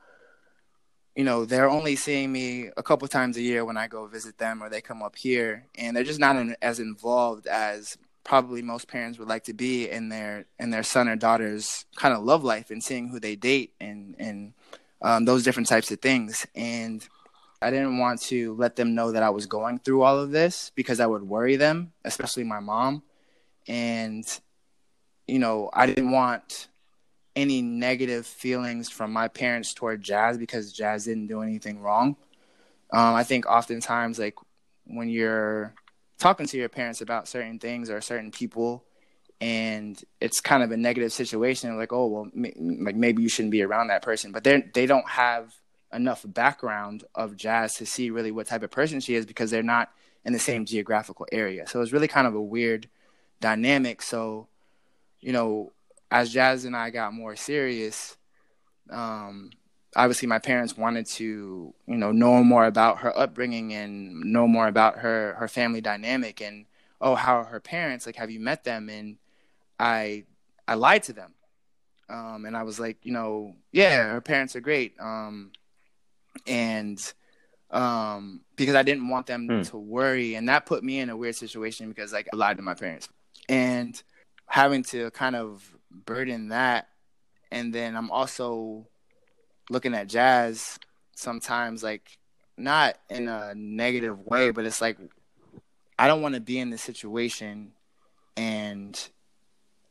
you 1.20 1.24
know, 1.24 1.44
they're 1.44 1.68
only 1.68 1.96
seeing 1.96 2.32
me 2.32 2.70
a 2.76 2.82
couple 2.82 3.06
times 3.08 3.36
a 3.36 3.42
year 3.42 3.64
when 3.64 3.76
I 3.76 3.88
go 3.88 4.06
visit 4.06 4.38
them 4.38 4.62
or 4.62 4.70
they 4.70 4.80
come 4.80 5.02
up 5.02 5.16
here, 5.16 5.66
and 5.76 5.94
they're 5.94 6.02
just 6.02 6.18
not 6.18 6.36
in, 6.36 6.56
as 6.62 6.80
involved 6.80 7.46
as 7.46 7.98
probably 8.24 8.62
most 8.62 8.88
parents 8.88 9.18
would 9.18 9.28
like 9.28 9.44
to 9.44 9.52
be 9.52 9.90
in 9.90 10.08
their 10.08 10.46
in 10.58 10.70
their 10.70 10.82
son 10.82 11.08
or 11.08 11.16
daughter's 11.16 11.84
kind 11.96 12.14
of 12.14 12.22
love 12.22 12.44
life 12.44 12.70
and 12.70 12.82
seeing 12.82 13.08
who 13.08 13.18
they 13.18 13.36
date 13.36 13.74
and 13.80 14.14
and 14.18 14.54
um, 15.02 15.24
those 15.26 15.42
different 15.42 15.68
types 15.68 15.90
of 15.90 16.00
things. 16.00 16.46
And 16.54 17.06
I 17.60 17.70
didn't 17.70 17.98
want 17.98 18.22
to 18.22 18.54
let 18.54 18.76
them 18.76 18.94
know 18.94 19.12
that 19.12 19.22
I 19.22 19.30
was 19.30 19.46
going 19.46 19.80
through 19.80 20.02
all 20.02 20.18
of 20.18 20.30
this 20.30 20.70
because 20.74 21.00
I 21.00 21.06
would 21.06 21.22
worry 21.22 21.56
them, 21.56 21.92
especially 22.04 22.44
my 22.44 22.60
mom. 22.60 23.02
And 23.66 24.24
you 25.26 25.38
know, 25.38 25.70
I 25.72 25.86
didn't 25.86 26.12
want 26.12 26.68
any 27.36 27.62
negative 27.62 28.26
feelings 28.26 28.90
from 28.90 29.12
my 29.12 29.28
parents 29.28 29.72
toward 29.74 30.02
Jazz 30.02 30.38
because 30.38 30.72
Jazz 30.72 31.04
didn't 31.04 31.28
do 31.28 31.42
anything 31.42 31.80
wrong. 31.80 32.16
Um, 32.92 33.14
I 33.14 33.24
think 33.24 33.46
oftentimes, 33.46 34.18
like 34.18 34.34
when 34.84 35.08
you're 35.08 35.74
talking 36.18 36.46
to 36.46 36.58
your 36.58 36.68
parents 36.68 37.00
about 37.00 37.28
certain 37.28 37.58
things 37.58 37.88
or 37.88 38.00
certain 38.00 38.30
people, 38.30 38.84
and 39.40 40.02
it's 40.20 40.40
kind 40.40 40.62
of 40.62 40.70
a 40.70 40.76
negative 40.76 41.12
situation, 41.12 41.76
like, 41.76 41.92
oh 41.92 42.06
well, 42.06 42.30
like 42.34 42.96
maybe 42.96 43.22
you 43.22 43.28
shouldn't 43.28 43.52
be 43.52 43.62
around 43.62 43.88
that 43.88 44.02
person, 44.02 44.32
but 44.32 44.44
they 44.44 44.64
they 44.74 44.86
don't 44.86 45.08
have 45.08 45.54
enough 45.92 46.24
background 46.26 47.04
of 47.14 47.36
Jazz 47.36 47.74
to 47.74 47.86
see 47.86 48.10
really 48.10 48.30
what 48.30 48.46
type 48.46 48.62
of 48.62 48.70
person 48.70 49.00
she 49.00 49.14
is 49.14 49.26
because 49.26 49.50
they're 49.50 49.62
not 49.62 49.90
in 50.24 50.32
the 50.32 50.38
same 50.38 50.64
geographical 50.64 51.26
area. 51.32 51.66
So 51.66 51.80
it's 51.80 51.92
really 51.92 52.08
kind 52.08 52.26
of 52.26 52.34
a 52.34 52.40
weird 52.40 52.88
dynamic. 53.40 54.02
So, 54.02 54.48
you 55.20 55.32
know, 55.32 55.72
as 56.10 56.32
Jazz 56.32 56.64
and 56.64 56.76
I 56.76 56.90
got 56.90 57.12
more 57.14 57.36
serious, 57.36 58.16
um, 58.90 59.50
obviously 59.96 60.28
my 60.28 60.38
parents 60.38 60.76
wanted 60.76 61.06
to, 61.06 61.74
you 61.86 61.96
know, 61.96 62.12
know 62.12 62.42
more 62.42 62.66
about 62.66 62.98
her 62.98 63.16
upbringing 63.16 63.72
and 63.72 64.20
know 64.20 64.46
more 64.46 64.68
about 64.68 64.98
her 64.98 65.34
her 65.34 65.48
family 65.48 65.80
dynamic 65.80 66.40
and 66.40 66.66
oh, 67.00 67.14
how 67.14 67.38
are 67.38 67.44
her 67.44 67.60
parents? 67.60 68.06
Like, 68.06 68.16
have 68.16 68.30
you 68.30 68.40
met 68.40 68.64
them? 68.64 68.88
And 68.88 69.16
I 69.78 70.24
I 70.68 70.74
lied 70.74 71.02
to 71.04 71.12
them, 71.12 71.34
um, 72.08 72.44
and 72.44 72.56
I 72.56 72.62
was 72.62 72.78
like, 72.78 72.98
you 73.02 73.12
know, 73.12 73.56
yeah, 73.72 74.08
her 74.12 74.20
parents 74.20 74.54
are 74.54 74.60
great, 74.60 74.94
um, 75.00 75.52
and 76.46 77.00
um, 77.70 78.42
because 78.56 78.74
I 78.74 78.82
didn't 78.82 79.08
want 79.08 79.26
them 79.26 79.46
hmm. 79.48 79.62
to 79.62 79.78
worry, 79.78 80.34
and 80.34 80.48
that 80.48 80.66
put 80.66 80.84
me 80.84 81.00
in 81.00 81.10
a 81.10 81.16
weird 81.16 81.36
situation 81.36 81.88
because 81.88 82.12
like 82.12 82.28
I 82.32 82.36
lied 82.36 82.58
to 82.58 82.62
my 82.62 82.74
parents, 82.74 83.08
and 83.48 84.00
having 84.46 84.82
to 84.84 85.10
kind 85.12 85.34
of 85.34 85.76
burden 85.90 86.48
that. 86.48 86.88
And 87.50 87.74
then 87.74 87.96
i'm 87.96 88.10
also 88.10 88.86
looking 89.70 89.94
at 89.94 90.06
jazz 90.06 90.78
sometimes 91.16 91.82
like 91.82 92.18
not 92.56 92.96
in 93.08 93.28
a 93.28 93.54
negative 93.56 94.18
way 94.24 94.50
but 94.50 94.64
it's 94.64 94.80
like 94.80 94.96
i 95.98 96.06
don't 96.06 96.22
want 96.22 96.34
to 96.34 96.40
be 96.40 96.58
in 96.58 96.70
this 96.70 96.82
situation 96.82 97.72
and 98.36 99.08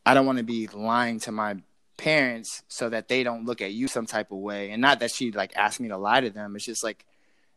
i 0.05 0.13
don't 0.13 0.25
want 0.25 0.37
to 0.37 0.43
be 0.43 0.67
lying 0.67 1.19
to 1.19 1.31
my 1.31 1.57
parents 1.99 2.63
so 2.69 2.89
that 2.89 3.09
they 3.09 3.23
don't 3.23 3.45
look 3.45 3.61
at 3.61 3.73
you 3.73 3.87
some 3.87 4.05
type 4.05 4.31
of 4.31 4.37
way. 4.37 4.71
And 4.71 4.81
not 4.81 5.01
that 5.01 5.11
she 5.11 5.31
like 5.31 5.51
asked 5.55 5.79
me 5.79 5.89
to 5.89 5.97
lie 5.97 6.21
to 6.21 6.29
them. 6.29 6.55
It's 6.55 6.65
just 6.65 6.83
like 6.83 7.05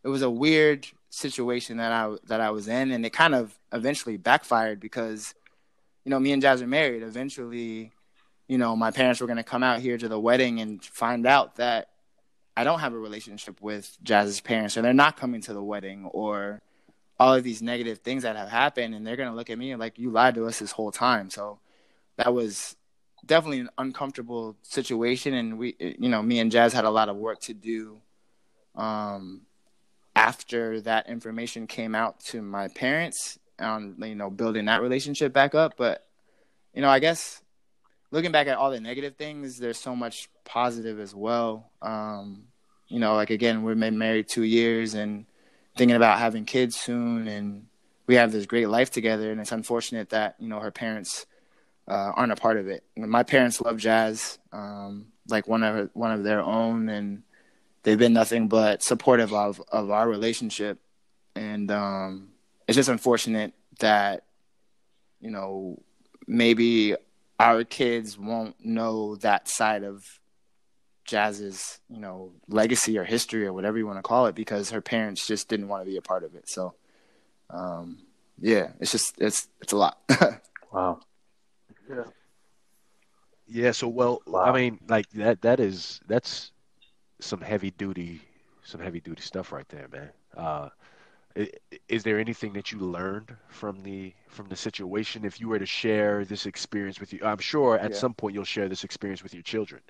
it 0.02 0.08
was 0.08 0.22
a 0.22 0.30
weird 0.30 0.86
situation 1.10 1.76
that 1.76 1.92
i 1.92 2.14
that 2.26 2.40
i 2.40 2.50
was 2.50 2.68
in. 2.68 2.90
And 2.90 3.06
it 3.06 3.12
kind 3.12 3.34
of 3.34 3.56
eventually 3.72 4.16
backfired 4.16 4.80
because 4.80 5.34
you 6.04 6.10
know 6.10 6.18
me 6.18 6.32
and 6.32 6.42
jazz 6.42 6.60
are 6.60 6.66
married. 6.66 7.02
Eventually 7.02 7.92
you 8.52 8.58
know, 8.58 8.76
my 8.76 8.90
parents 8.90 9.18
were 9.22 9.26
going 9.26 9.38
to 9.38 9.42
come 9.42 9.62
out 9.62 9.80
here 9.80 9.96
to 9.96 10.08
the 10.08 10.20
wedding 10.20 10.60
and 10.60 10.84
find 10.84 11.26
out 11.26 11.56
that 11.56 11.88
I 12.54 12.64
don't 12.64 12.80
have 12.80 12.92
a 12.92 12.98
relationship 12.98 13.62
with 13.62 13.96
Jazz's 14.02 14.42
parents, 14.42 14.76
or 14.76 14.82
they're 14.82 14.92
not 14.92 15.16
coming 15.16 15.40
to 15.40 15.54
the 15.54 15.62
wedding, 15.62 16.04
or 16.12 16.60
all 17.18 17.32
of 17.32 17.44
these 17.44 17.62
negative 17.62 18.00
things 18.00 18.24
that 18.24 18.36
have 18.36 18.50
happened, 18.50 18.94
and 18.94 19.06
they're 19.06 19.16
going 19.16 19.30
to 19.30 19.34
look 19.34 19.48
at 19.48 19.56
me 19.56 19.74
like 19.76 19.98
you 19.98 20.10
lied 20.10 20.34
to 20.34 20.44
us 20.44 20.58
this 20.58 20.70
whole 20.70 20.92
time. 20.92 21.30
So 21.30 21.60
that 22.16 22.34
was 22.34 22.76
definitely 23.24 23.60
an 23.60 23.70
uncomfortable 23.78 24.54
situation, 24.60 25.32
and 25.32 25.56
we, 25.56 25.74
you 25.80 26.10
know, 26.10 26.20
me 26.20 26.38
and 26.38 26.52
Jazz 26.52 26.74
had 26.74 26.84
a 26.84 26.90
lot 26.90 27.08
of 27.08 27.16
work 27.16 27.40
to 27.44 27.54
do. 27.54 28.02
Um, 28.74 29.46
after 30.14 30.78
that 30.82 31.08
information 31.08 31.66
came 31.66 31.94
out 31.94 32.20
to 32.20 32.42
my 32.42 32.68
parents 32.68 33.38
on 33.58 33.96
you 34.00 34.14
know 34.14 34.28
building 34.28 34.66
that 34.66 34.82
relationship 34.82 35.32
back 35.32 35.54
up 35.54 35.74
but 35.78 36.06
you 36.74 36.82
know 36.82 36.88
i 36.90 36.98
guess 36.98 37.41
looking 38.12 38.30
back 38.30 38.46
at 38.46 38.58
all 38.58 38.70
the 38.70 38.80
negative 38.80 39.16
things, 39.16 39.58
there's 39.58 39.78
so 39.78 39.96
much 39.96 40.28
positive 40.44 41.00
as 41.00 41.14
well. 41.14 41.70
Um, 41.80 42.44
you 42.86 43.00
know, 43.00 43.14
like 43.14 43.30
again, 43.30 43.64
we've 43.64 43.78
been 43.80 43.98
married 43.98 44.28
two 44.28 44.44
years 44.44 44.94
and 44.94 45.24
thinking 45.76 45.96
about 45.96 46.18
having 46.18 46.44
kids 46.44 46.78
soon, 46.78 47.26
and 47.26 47.66
we 48.06 48.14
have 48.16 48.30
this 48.30 48.46
great 48.46 48.68
life 48.68 48.90
together. 48.90 49.32
And 49.32 49.40
it's 49.40 49.50
unfortunate 49.50 50.10
that 50.10 50.36
you 50.38 50.46
know 50.46 50.60
her 50.60 50.70
parents 50.70 51.26
uh, 51.88 52.12
aren't 52.14 52.32
a 52.32 52.36
part 52.36 52.58
of 52.58 52.68
it. 52.68 52.84
My 52.96 53.22
parents 53.22 53.60
love 53.60 53.78
jazz, 53.78 54.38
um, 54.52 55.06
like 55.28 55.48
one 55.48 55.62
of 55.62 55.90
one 55.94 56.12
of 56.12 56.22
their 56.22 56.42
own, 56.42 56.90
and 56.90 57.22
they've 57.82 57.98
been 57.98 58.12
nothing 58.12 58.46
but 58.46 58.82
supportive 58.82 59.32
of 59.32 59.60
of 59.72 59.90
our 59.90 60.06
relationship. 60.06 60.78
And 61.34 61.70
um, 61.70 62.28
it's 62.68 62.76
just 62.76 62.90
unfortunate 62.90 63.54
that 63.80 64.24
you 65.18 65.30
know 65.30 65.80
maybe 66.26 66.94
our 67.38 67.64
kids 67.64 68.18
won't 68.18 68.54
know 68.64 69.16
that 69.16 69.48
side 69.48 69.82
of 69.84 70.04
jazz's 71.04 71.80
you 71.90 71.98
know 71.98 72.32
legacy 72.48 72.96
or 72.96 73.04
history 73.04 73.44
or 73.44 73.52
whatever 73.52 73.76
you 73.76 73.86
want 73.86 73.98
to 73.98 74.02
call 74.02 74.26
it 74.26 74.34
because 74.34 74.70
her 74.70 74.80
parents 74.80 75.26
just 75.26 75.48
didn't 75.48 75.68
want 75.68 75.84
to 75.84 75.90
be 75.90 75.96
a 75.96 76.02
part 76.02 76.22
of 76.24 76.34
it. 76.34 76.48
So 76.48 76.74
um 77.50 77.98
yeah 78.40 78.68
it's 78.80 78.92
just 78.92 79.14
it's 79.18 79.48
it's 79.60 79.72
a 79.72 79.76
lot. 79.76 79.98
Wow. 80.72 81.00
Yeah. 81.90 82.04
Yeah 83.46 83.72
so 83.72 83.88
well 83.88 84.22
wow. 84.26 84.44
i 84.44 84.52
mean 84.52 84.78
like 84.88 85.06
that 85.10 85.42
that 85.42 85.60
is 85.60 86.00
that's 86.08 86.50
some 87.20 87.42
heavy 87.42 87.72
duty 87.72 88.22
some 88.62 88.80
heavy 88.80 89.00
duty 89.00 89.20
stuff 89.20 89.52
right 89.52 89.68
there 89.68 89.88
man. 89.88 90.10
Uh 90.34 90.70
is 91.88 92.02
there 92.02 92.18
anything 92.18 92.52
that 92.54 92.72
you 92.72 92.78
learned 92.78 93.34
from 93.48 93.82
the 93.82 94.12
from 94.28 94.48
the 94.48 94.56
situation? 94.56 95.24
If 95.24 95.40
you 95.40 95.48
were 95.48 95.58
to 95.58 95.66
share 95.66 96.24
this 96.24 96.46
experience 96.46 97.00
with 97.00 97.12
you 97.12 97.20
i'm 97.22 97.38
sure 97.38 97.78
at 97.78 97.90
yeah. 97.90 97.96
some 97.96 98.14
point 98.14 98.34
you'll 98.34 98.44
share 98.44 98.68
this 98.68 98.84
experience 98.84 99.22
with 99.22 99.34
your 99.34 99.42
children. 99.42 99.80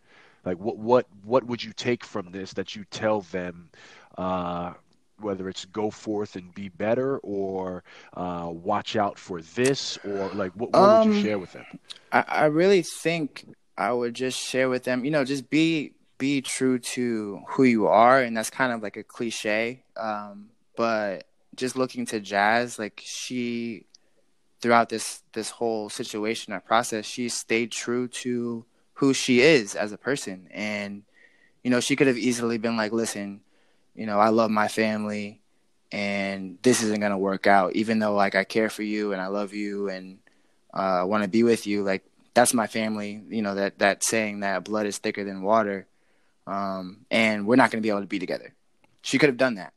Like 0.44 0.58
what 0.58 0.76
what 0.76 1.06
what 1.24 1.44
would 1.44 1.62
you 1.62 1.72
take 1.72 2.04
from 2.04 2.30
this 2.30 2.52
that 2.54 2.74
you 2.74 2.84
tell 2.90 3.22
them 3.22 3.70
uh, 4.18 4.74
whether 5.20 5.48
it's 5.48 5.64
go 5.66 5.90
forth 5.90 6.36
and 6.36 6.54
be 6.54 6.68
better 6.68 7.18
or 7.18 7.84
uh, 8.14 8.48
watch 8.50 8.96
out 8.96 9.18
for 9.18 9.40
this 9.40 9.98
or 10.04 10.28
like 10.34 10.52
what, 10.52 10.72
what 10.72 10.78
um, 10.78 11.08
would 11.08 11.14
you 11.14 11.20
um, 11.20 11.24
share 11.24 11.38
with 11.38 11.52
them? 11.52 11.64
I, 12.10 12.24
I 12.28 12.44
really 12.46 12.82
think 12.82 13.46
I 13.78 13.92
would 13.92 14.14
just 14.14 14.38
share 14.38 14.68
with 14.68 14.84
them, 14.84 15.04
you 15.04 15.10
know, 15.10 15.24
just 15.24 15.48
be 15.48 15.94
be 16.18 16.40
true 16.40 16.78
to 16.78 17.42
who 17.48 17.64
you 17.64 17.88
are, 17.88 18.20
and 18.20 18.36
that's 18.36 18.50
kind 18.50 18.72
of 18.72 18.80
like 18.80 18.96
a 18.96 19.02
cliche, 19.02 19.82
um, 19.96 20.50
but 20.76 21.24
just 21.56 21.76
looking 21.76 22.06
to 22.06 22.20
Jazz, 22.20 22.78
like 22.78 23.02
she 23.04 23.86
throughout 24.60 24.88
this 24.88 25.22
this 25.32 25.50
whole 25.50 25.88
situation, 25.88 26.52
or 26.52 26.60
process, 26.60 27.04
she 27.04 27.28
stayed 27.28 27.72
true 27.72 28.08
to 28.08 28.64
who 28.94 29.14
she 29.14 29.40
is 29.40 29.74
as 29.74 29.92
a 29.92 29.98
person, 29.98 30.48
and 30.50 31.02
you 31.62 31.70
know, 31.70 31.80
she 31.80 31.96
could 31.96 32.06
have 32.06 32.18
easily 32.18 32.58
been 32.58 32.76
like, 32.76 32.92
"Listen, 32.92 33.40
you 33.94 34.06
know, 34.06 34.18
I 34.18 34.28
love 34.28 34.50
my 34.50 34.68
family." 34.68 35.42
and 35.92 36.58
this 36.62 36.82
isn't 36.82 37.00
gonna 37.00 37.18
work 37.18 37.46
out. 37.46 37.76
Even 37.76 37.98
though 37.98 38.14
like 38.14 38.34
I 38.34 38.44
care 38.44 38.70
for 38.70 38.82
you 38.82 39.12
and 39.12 39.20
I 39.20 39.26
love 39.26 39.52
you 39.52 39.88
and 39.88 40.18
uh, 40.72 41.04
want 41.06 41.22
to 41.22 41.28
be 41.28 41.42
with 41.42 41.66
you, 41.66 41.82
like 41.82 42.02
that's 42.34 42.54
my 42.54 42.66
family. 42.66 43.22
You 43.28 43.42
know 43.42 43.54
that 43.54 43.78
that 43.78 44.02
saying 44.02 44.40
that 44.40 44.64
blood 44.64 44.86
is 44.86 44.98
thicker 44.98 45.22
than 45.22 45.42
water, 45.42 45.86
um, 46.46 47.04
and 47.10 47.46
we're 47.46 47.56
not 47.56 47.70
gonna 47.70 47.82
be 47.82 47.90
able 47.90 48.00
to 48.00 48.06
be 48.06 48.18
together. 48.18 48.54
She 49.02 49.18
could 49.18 49.28
have 49.28 49.36
done 49.36 49.56
that, 49.56 49.74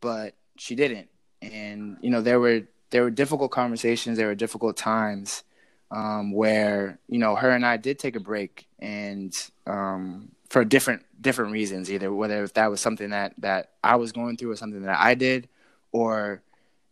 but 0.00 0.34
she 0.58 0.74
didn't. 0.74 1.08
And 1.42 1.98
you 2.00 2.10
know 2.10 2.20
there 2.20 2.40
were 2.40 2.62
there 2.90 3.02
were 3.02 3.10
difficult 3.10 3.50
conversations, 3.50 4.16
there 4.16 4.28
were 4.28 4.34
difficult 4.34 4.76
times 4.76 5.42
um, 5.90 6.32
where 6.32 6.98
you 7.08 7.18
know 7.18 7.36
her 7.36 7.50
and 7.50 7.64
I 7.64 7.76
did 7.76 7.98
take 7.98 8.16
a 8.16 8.20
break, 8.20 8.66
and 8.78 9.32
um, 9.66 10.32
for 10.48 10.64
different 10.64 11.04
different 11.20 11.52
reasons, 11.52 11.90
either 11.90 12.12
whether 12.12 12.42
if 12.42 12.54
that 12.54 12.70
was 12.70 12.80
something 12.80 13.10
that 13.10 13.34
that 13.38 13.72
I 13.82 13.96
was 13.96 14.12
going 14.12 14.36
through 14.36 14.52
or 14.52 14.56
something 14.56 14.82
that 14.82 14.98
I 14.98 15.14
did, 15.14 15.48
or 15.92 16.42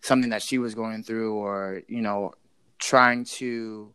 something 0.00 0.30
that 0.30 0.42
she 0.42 0.58
was 0.58 0.74
going 0.74 1.02
through, 1.02 1.34
or 1.34 1.82
you 1.88 2.02
know, 2.02 2.34
trying 2.78 3.24
to 3.24 3.92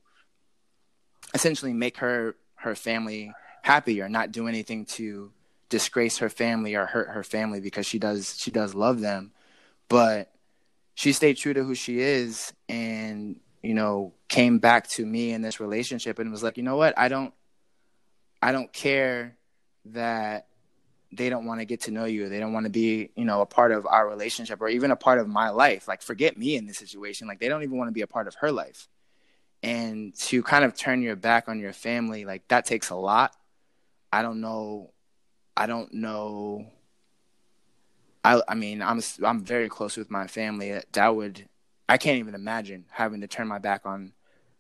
essentially 1.33 1.73
make 1.73 1.97
her 1.97 2.35
her 2.55 2.75
family 2.75 3.31
happy 3.61 4.01
or 4.01 4.09
not 4.09 4.31
do 4.31 4.47
anything 4.47 4.85
to 4.85 5.31
disgrace 5.69 6.17
her 6.17 6.29
family 6.29 6.75
or 6.75 6.85
hurt 6.87 7.09
her 7.09 7.23
family 7.23 7.59
because 7.61 7.85
she 7.85 7.99
does 7.99 8.35
she 8.37 8.49
does 8.49 8.73
love 8.73 8.99
them 8.99 9.31
but 9.89 10.31
she 10.93 11.13
stayed 11.13 11.37
true 11.37 11.53
to 11.53 11.63
who 11.63 11.75
she 11.75 11.99
is 11.99 12.53
and 12.69 13.37
you 13.61 13.73
know 13.73 14.13
came 14.29 14.59
back 14.59 14.87
to 14.87 15.05
me 15.05 15.31
in 15.31 15.41
this 15.41 15.59
relationship 15.59 16.19
and 16.19 16.31
was 16.31 16.43
like 16.43 16.57
you 16.57 16.63
know 16.63 16.77
what? 16.77 16.97
I 16.97 17.09
don't 17.09 17.33
i 18.41 18.53
don't 18.53 18.71
care 18.71 19.35
that 19.85 20.47
they 21.11 21.29
don't 21.29 21.45
want 21.45 21.59
to 21.59 21.65
get 21.65 21.81
to 21.81 21.91
know 21.91 22.05
you. 22.05 22.29
They 22.29 22.39
don't 22.39 22.53
want 22.53 22.67
to 22.67 22.69
be 22.69 23.09
you 23.15 23.25
know 23.25 23.41
a 23.41 23.45
part 23.45 23.71
of 23.71 23.85
our 23.85 24.07
relationship 24.07 24.61
or 24.61 24.69
even 24.69 24.91
a 24.91 24.95
part 24.95 25.19
of 25.19 25.27
my 25.27 25.49
life. 25.49 25.87
Like 25.87 26.01
forget 26.01 26.37
me 26.37 26.55
in 26.55 26.67
this 26.67 26.77
situation. 26.77 27.27
Like 27.27 27.39
they 27.39 27.49
don't 27.49 27.63
even 27.63 27.77
want 27.77 27.89
to 27.89 27.93
be 27.93 28.01
a 28.01 28.07
part 28.07 28.27
of 28.27 28.35
her 28.35 28.51
life. 28.51 28.87
And 29.61 30.15
to 30.15 30.41
kind 30.43 30.63
of 30.63 30.73
turn 30.73 31.01
your 31.01 31.17
back 31.17 31.49
on 31.49 31.59
your 31.59 31.73
family 31.73 32.23
like 32.23 32.47
that 32.47 32.65
takes 32.65 32.91
a 32.91 32.95
lot. 32.95 33.35
I 34.11 34.21
don't 34.21 34.41
know 34.41 34.91
i 35.59 35.65
don't 35.65 35.93
know 35.93 36.65
i 38.23 38.41
i 38.47 38.55
mean 38.55 38.81
i'm 38.81 39.01
i'm 39.23 39.43
very 39.43 39.69
close 39.69 39.97
with 39.97 40.09
my 40.09 40.27
family 40.27 40.79
that 40.91 41.15
would 41.15 41.47
i 41.87 41.97
can't 41.97 42.19
even 42.19 42.35
imagine 42.35 42.85
having 42.89 43.21
to 43.21 43.27
turn 43.27 43.47
my 43.47 43.59
back 43.59 43.85
on 43.85 44.13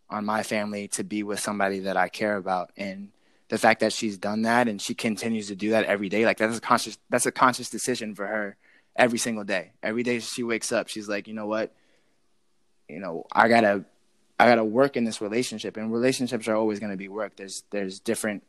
on 0.09 0.25
my 0.25 0.43
family 0.43 0.87
to 0.87 1.03
be 1.03 1.23
with 1.23 1.39
somebody 1.39 1.79
that 1.79 1.97
i 1.97 2.07
care 2.07 2.37
about 2.37 2.71
and 2.77 3.11
the 3.49 3.57
fact 3.57 3.81
that 3.81 3.91
she's 3.91 4.17
done 4.17 4.43
that 4.43 4.67
and 4.67 4.81
she 4.81 4.93
continues 4.93 5.47
to 5.47 5.55
do 5.55 5.71
that 5.71 5.85
every 5.85 6.07
day, 6.07 6.25
like 6.25 6.37
that's 6.37 6.57
a 6.57 6.61
conscious 6.61 6.97
that's 7.09 7.25
a 7.25 7.31
conscious 7.31 7.69
decision 7.69 8.15
for 8.15 8.25
her 8.25 8.55
every 8.95 9.17
single 9.17 9.43
day. 9.43 9.73
Every 9.83 10.03
day 10.03 10.19
she 10.19 10.43
wakes 10.43 10.71
up, 10.71 10.87
she's 10.87 11.09
like, 11.09 11.27
you 11.27 11.33
know 11.33 11.47
what? 11.47 11.73
You 12.87 12.99
know, 12.99 13.25
I 13.31 13.49
gotta 13.49 13.85
I 14.39 14.47
gotta 14.47 14.63
work 14.63 14.95
in 14.95 15.03
this 15.03 15.19
relationship. 15.19 15.77
And 15.77 15.91
relationships 15.91 16.47
are 16.47 16.55
always 16.55 16.79
gonna 16.79 16.95
be 16.95 17.07
work. 17.09 17.35
There's 17.35 17.63
there's 17.71 17.99
different 17.99 18.43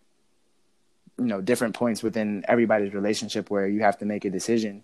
you 1.18 1.26
know, 1.26 1.40
different 1.40 1.74
points 1.74 2.02
within 2.02 2.44
everybody's 2.46 2.94
relationship 2.94 3.50
where 3.50 3.66
you 3.66 3.80
have 3.80 3.98
to 3.98 4.06
make 4.06 4.24
a 4.24 4.30
decision. 4.30 4.82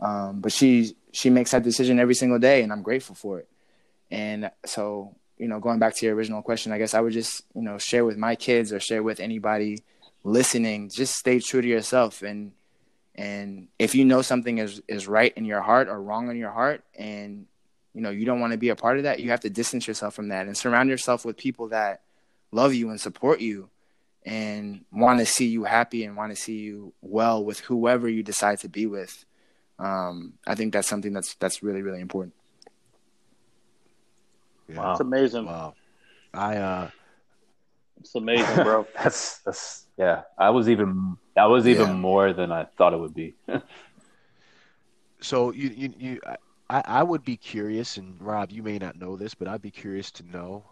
Um, 0.00 0.40
but 0.40 0.52
she 0.52 0.96
she 1.12 1.30
makes 1.30 1.50
that 1.50 1.62
decision 1.62 1.98
every 1.98 2.14
single 2.14 2.38
day 2.38 2.62
and 2.62 2.72
I'm 2.72 2.82
grateful 2.82 3.14
for 3.14 3.40
it. 3.40 3.48
And 4.10 4.50
so 4.64 5.14
you 5.38 5.46
know, 5.46 5.60
going 5.60 5.78
back 5.78 5.94
to 5.94 6.06
your 6.06 6.14
original 6.16 6.42
question, 6.42 6.72
I 6.72 6.78
guess 6.78 6.94
I 6.94 7.00
would 7.00 7.12
just, 7.12 7.44
you 7.54 7.62
know, 7.62 7.78
share 7.78 8.04
with 8.04 8.16
my 8.16 8.34
kids 8.34 8.72
or 8.72 8.80
share 8.80 9.04
with 9.04 9.20
anybody 9.20 9.84
listening, 10.24 10.90
just 10.90 11.14
stay 11.14 11.38
true 11.38 11.62
to 11.62 11.68
yourself 11.68 12.22
and 12.22 12.52
and 13.14 13.66
if 13.80 13.96
you 13.96 14.04
know 14.04 14.22
something 14.22 14.58
is 14.58 14.80
is 14.86 15.08
right 15.08 15.32
in 15.36 15.44
your 15.44 15.60
heart 15.60 15.88
or 15.88 16.00
wrong 16.00 16.30
in 16.30 16.36
your 16.36 16.52
heart 16.52 16.84
and 16.96 17.46
you 17.94 18.04
know, 18.04 18.10
you 18.10 18.24
don't 18.24 18.38
want 18.38 18.52
to 18.52 18.58
be 18.58 18.68
a 18.68 18.76
part 18.76 18.98
of 18.98 19.02
that, 19.04 19.18
you 19.18 19.30
have 19.30 19.40
to 19.40 19.50
distance 19.50 19.88
yourself 19.88 20.14
from 20.14 20.28
that 20.28 20.46
and 20.46 20.56
surround 20.56 20.88
yourself 20.88 21.24
with 21.24 21.36
people 21.36 21.68
that 21.68 22.02
love 22.52 22.72
you 22.72 22.90
and 22.90 23.00
support 23.00 23.40
you 23.40 23.68
and 24.24 24.84
want 24.92 25.18
to 25.18 25.26
see 25.26 25.46
you 25.46 25.64
happy 25.64 26.04
and 26.04 26.16
want 26.16 26.30
to 26.30 26.36
see 26.36 26.58
you 26.58 26.92
well 27.00 27.44
with 27.44 27.58
whoever 27.60 28.08
you 28.08 28.22
decide 28.22 28.60
to 28.60 28.68
be 28.68 28.86
with. 28.86 29.24
Um, 29.78 30.34
I 30.46 30.54
think 30.54 30.72
that's 30.72 30.88
something 30.88 31.12
that's 31.12 31.34
that's 31.34 31.62
really 31.62 31.82
really 31.82 32.00
important. 32.00 32.34
Yeah. 34.68 34.76
Wow. 34.76 34.92
It's 34.92 35.00
amazing. 35.00 35.46
Wow. 35.46 35.74
I 36.34 36.56
uh 36.56 36.90
it's 38.00 38.14
amazing, 38.14 38.64
bro. 38.64 38.86
that's 39.02 39.38
that's 39.38 39.86
yeah. 39.96 40.22
I 40.36 40.50
was 40.50 40.68
even 40.68 41.16
that 41.34 41.44
was 41.44 41.66
even 41.66 41.88
yeah. 41.88 41.94
more 41.94 42.32
than 42.32 42.52
I 42.52 42.64
thought 42.64 42.92
it 42.92 42.98
would 42.98 43.14
be. 43.14 43.34
so 45.20 45.52
you 45.52 45.68
you, 45.68 45.94
you 45.98 46.20
I, 46.70 46.82
I 46.84 47.02
would 47.02 47.24
be 47.24 47.36
curious 47.36 47.96
and 47.96 48.20
Rob, 48.20 48.50
you 48.50 48.62
may 48.62 48.78
not 48.78 48.98
know 48.98 49.16
this, 49.16 49.34
but 49.34 49.48
I'd 49.48 49.62
be 49.62 49.70
curious 49.70 50.10
to 50.12 50.22
know 50.30 50.64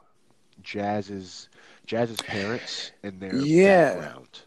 Jazz's 0.62 1.48
Jazz's 1.86 2.20
parents 2.22 2.92
and 3.02 3.20
their 3.20 3.36
yeah. 3.36 3.94
background. 3.94 4.40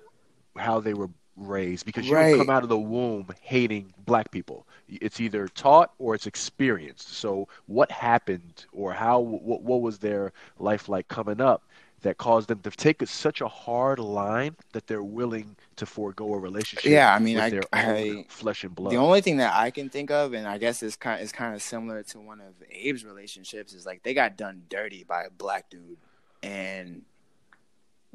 How 0.58 0.80
they 0.80 0.94
were 0.94 1.10
raised 1.40 1.86
because 1.86 2.08
you 2.08 2.16
right. 2.16 2.38
come 2.38 2.50
out 2.50 2.64
of 2.64 2.70
the 2.70 2.78
womb 2.78 3.28
hating 3.42 3.94
black 4.06 4.32
people. 4.32 4.66
It's 4.88 5.20
either 5.20 5.48
taught 5.48 5.94
or 6.00 6.16
it's 6.16 6.28
experienced. 6.28 7.14
So 7.14 7.48
what 7.68 7.92
happened 7.92 8.66
or 8.72 8.92
how 8.92 9.20
what, 9.20 9.62
what 9.62 9.82
was 9.82 10.00
their 10.00 10.34
life 10.60 10.90
like 10.90 11.08
coming 11.08 11.42
up 11.42 11.64
that 12.02 12.18
caused 12.18 12.48
them 12.48 12.60
to 12.60 12.72
take 12.72 13.06
such 13.08 13.42
a 13.42 13.48
hard 13.48 14.00
line 14.00 14.56
that 14.72 14.88
they're 14.88 15.04
willing 15.04 15.56
to 15.76 15.86
forego 15.86 16.34
a 16.34 16.38
relationship. 16.38 16.90
Yeah, 16.90 17.14
I 17.14 17.20
mean, 17.20 17.40
I, 17.40 17.60
I, 17.74 18.26
flesh 18.30 18.64
and 18.64 18.74
blood. 18.74 18.94
The 18.94 18.98
only 18.98 19.22
thing 19.22 19.38
that 19.38 19.54
I 19.54 19.72
can 19.72 19.90
think 19.90 20.12
of, 20.12 20.34
and 20.34 20.48
I 20.48 20.58
guess 20.58 20.82
it's 20.82 20.96
kind 20.96 21.22
is 21.22 21.32
kind 21.32 21.54
of 21.54 21.62
similar 21.62 22.04
to 22.04 22.20
one 22.20 22.40
of 22.40 22.54
Abe's 22.72 23.04
relationships, 23.04 23.74
is 23.74 23.86
like 23.86 24.04
they 24.04 24.14
got 24.14 24.38
done 24.38 24.64
dirty 24.70 25.04
by 25.04 25.24
a 25.24 25.30
black 25.30 25.70
dude, 25.70 25.98
and 26.42 27.02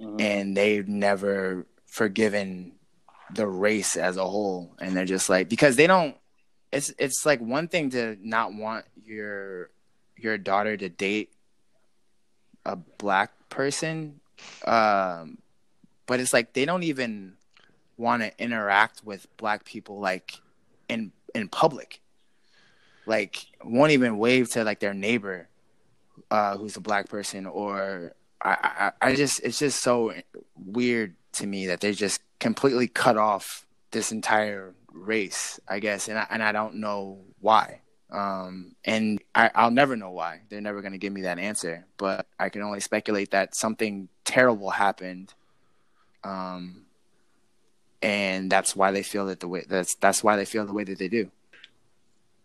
mm-hmm. 0.01 0.21
and 0.21 0.57
they've 0.57 0.89
never 0.89 1.67
forgiven 1.87 2.73
the 3.33 3.47
race 3.47 3.97
as 3.97 4.17
a 4.17 4.25
whole. 4.25 4.75
And 4.81 4.97
they're 4.97 5.05
just 5.05 5.29
like 5.29 5.49
because 5.49 5.77
they 5.77 5.87
don't 5.87 6.17
it's 6.73 6.93
it's 6.99 7.25
like 7.25 7.41
one 7.41 7.69
thing 7.69 7.91
to 7.91 8.17
not 8.21 8.53
want 8.53 8.85
your 9.05 9.71
your 10.17 10.39
daughter 10.39 10.77
to 10.77 10.89
date 10.89 11.33
a 12.65 12.77
black 12.77 13.31
person 13.51 14.21
um 14.65 15.39
but 16.07 16.21
it's 16.21 16.33
like 16.33 16.53
they 16.53 16.65
don't 16.65 16.83
even 16.83 17.35
want 17.97 18.23
to 18.23 18.43
interact 18.43 19.03
with 19.05 19.27
black 19.37 19.65
people 19.65 20.01
like 20.01 20.41
in 20.89 21.13
in 21.35 21.49
public. 21.49 22.01
Like 23.07 23.47
won't 23.63 23.93
even 23.93 24.19
wave 24.19 24.51
to 24.53 24.65
like 24.65 24.81
their 24.81 24.95
neighbor 24.95 25.49
uh 26.31 26.57
who's 26.57 26.77
a 26.77 26.81
black 26.81 27.09
person 27.09 27.45
or 27.45 28.15
I, 28.41 28.93
I 29.01 29.09
i 29.09 29.15
just 29.15 29.41
it's 29.41 29.59
just 29.59 29.83
so 29.83 30.15
weird 30.55 31.15
to 31.33 31.47
me 31.47 31.67
that 31.67 31.81
they 31.81 31.93
just 31.93 32.21
completely 32.45 32.87
cut 32.87 33.17
off 33.17 33.65
this 33.91 34.13
entire 34.13 34.75
race, 34.93 35.59
I 35.67 35.79
guess, 35.79 36.09
and 36.09 36.19
I, 36.19 36.27
and 36.29 36.43
I 36.43 36.53
don't 36.53 36.75
know 36.75 37.23
why. 37.41 37.81
Um, 38.11 38.77
and 38.85 39.19
I, 39.35 39.51
I'll 39.55 39.71
never 39.71 39.97
know 39.97 40.11
why. 40.11 40.43
They're 40.51 40.61
never 40.61 40.83
going 40.83 40.93
to 40.93 40.99
give 40.99 41.11
me 41.11 41.23
that 41.23 41.39
answer, 41.39 41.87
but 41.97 42.27
I 42.39 42.51
can 42.51 42.61
only 42.61 42.81
speculate 42.81 43.31
that 43.31 43.55
something 43.55 44.11
terrible 44.27 44.69
happened. 44.69 45.33
Um, 46.23 46.83
and 48.03 48.53
that's 48.53 48.77
why 48.77 48.91
they 48.91 49.03
feel 49.03 49.25
that 49.29 49.41
the 49.41 49.49
way 49.49 49.65
that's 49.67 49.95
that's 49.95 50.23
why 50.23 50.37
they 50.37 50.45
feel 50.45 50.67
the 50.67 50.75
way 50.75 50.85
that 50.85 50.99
they 50.99 51.09
do. 51.09 51.31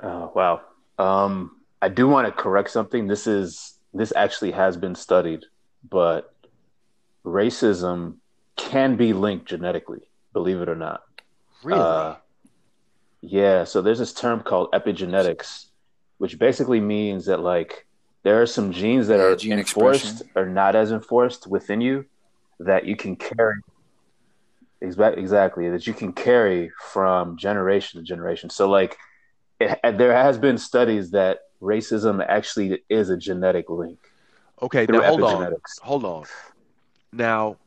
Oh 0.02 0.32
wow. 0.34 0.62
Um, 0.98 1.58
I 1.82 1.90
do 1.90 2.08
want 2.08 2.26
to 2.26 2.32
correct 2.32 2.72
something. 2.72 3.06
This 3.06 3.28
is 3.28 3.78
this 3.94 4.14
actually 4.16 4.52
has 4.52 4.78
been 4.78 4.96
studied, 4.96 5.44
but 5.90 6.34
racism 7.26 8.19
can 8.60 8.98
be 8.98 9.14
linked 9.14 9.48
genetically, 9.48 10.02
believe 10.34 10.62
it 10.62 10.70
or 10.70 10.76
not. 10.76 11.02
Really? 11.64 11.80
Uh, 11.80 12.16
yeah. 13.22 13.64
So 13.64 13.82
there's 13.82 14.00
this 14.00 14.14
term 14.14 14.42
called 14.42 14.72
epigenetics, 14.74 15.68
which 16.18 16.38
basically 16.38 16.82
means 16.82 17.26
that 17.26 17.40
like 17.40 17.88
there 18.24 18.42
are 18.42 18.46
some 18.46 18.72
genes 18.72 19.08
that 19.08 19.18
yeah, 19.18 19.54
are 19.56 19.60
enforced 19.60 20.22
expression. 20.22 20.32
or 20.36 20.46
not 20.46 20.76
as 20.76 20.92
enforced 20.92 21.48
within 21.48 21.80
you 21.80 22.06
that 22.60 22.86
you 22.86 22.96
can 22.96 23.16
carry. 23.16 23.56
Exactly, 24.82 25.70
that 25.70 25.88
you 25.88 25.94
can 25.94 26.14
carry 26.14 26.72
from 26.92 27.38
generation 27.38 28.00
to 28.00 28.06
generation. 28.06 28.50
So, 28.50 28.70
like, 28.70 28.98
it, 29.60 29.78
there 29.98 30.14
has 30.14 30.38
been 30.38 30.58
studies 30.58 31.12
that 31.12 31.40
racism 31.62 32.26
actually 32.26 32.82
is 32.90 33.10
a 33.10 33.18
genetic 33.18 33.70
link. 33.70 34.00
Okay, 34.62 34.86
now 34.88 35.02
hold 35.02 35.24
on. 35.24 35.56
Hold 35.82 36.06
on. 36.06 36.26
Now, 37.12 37.58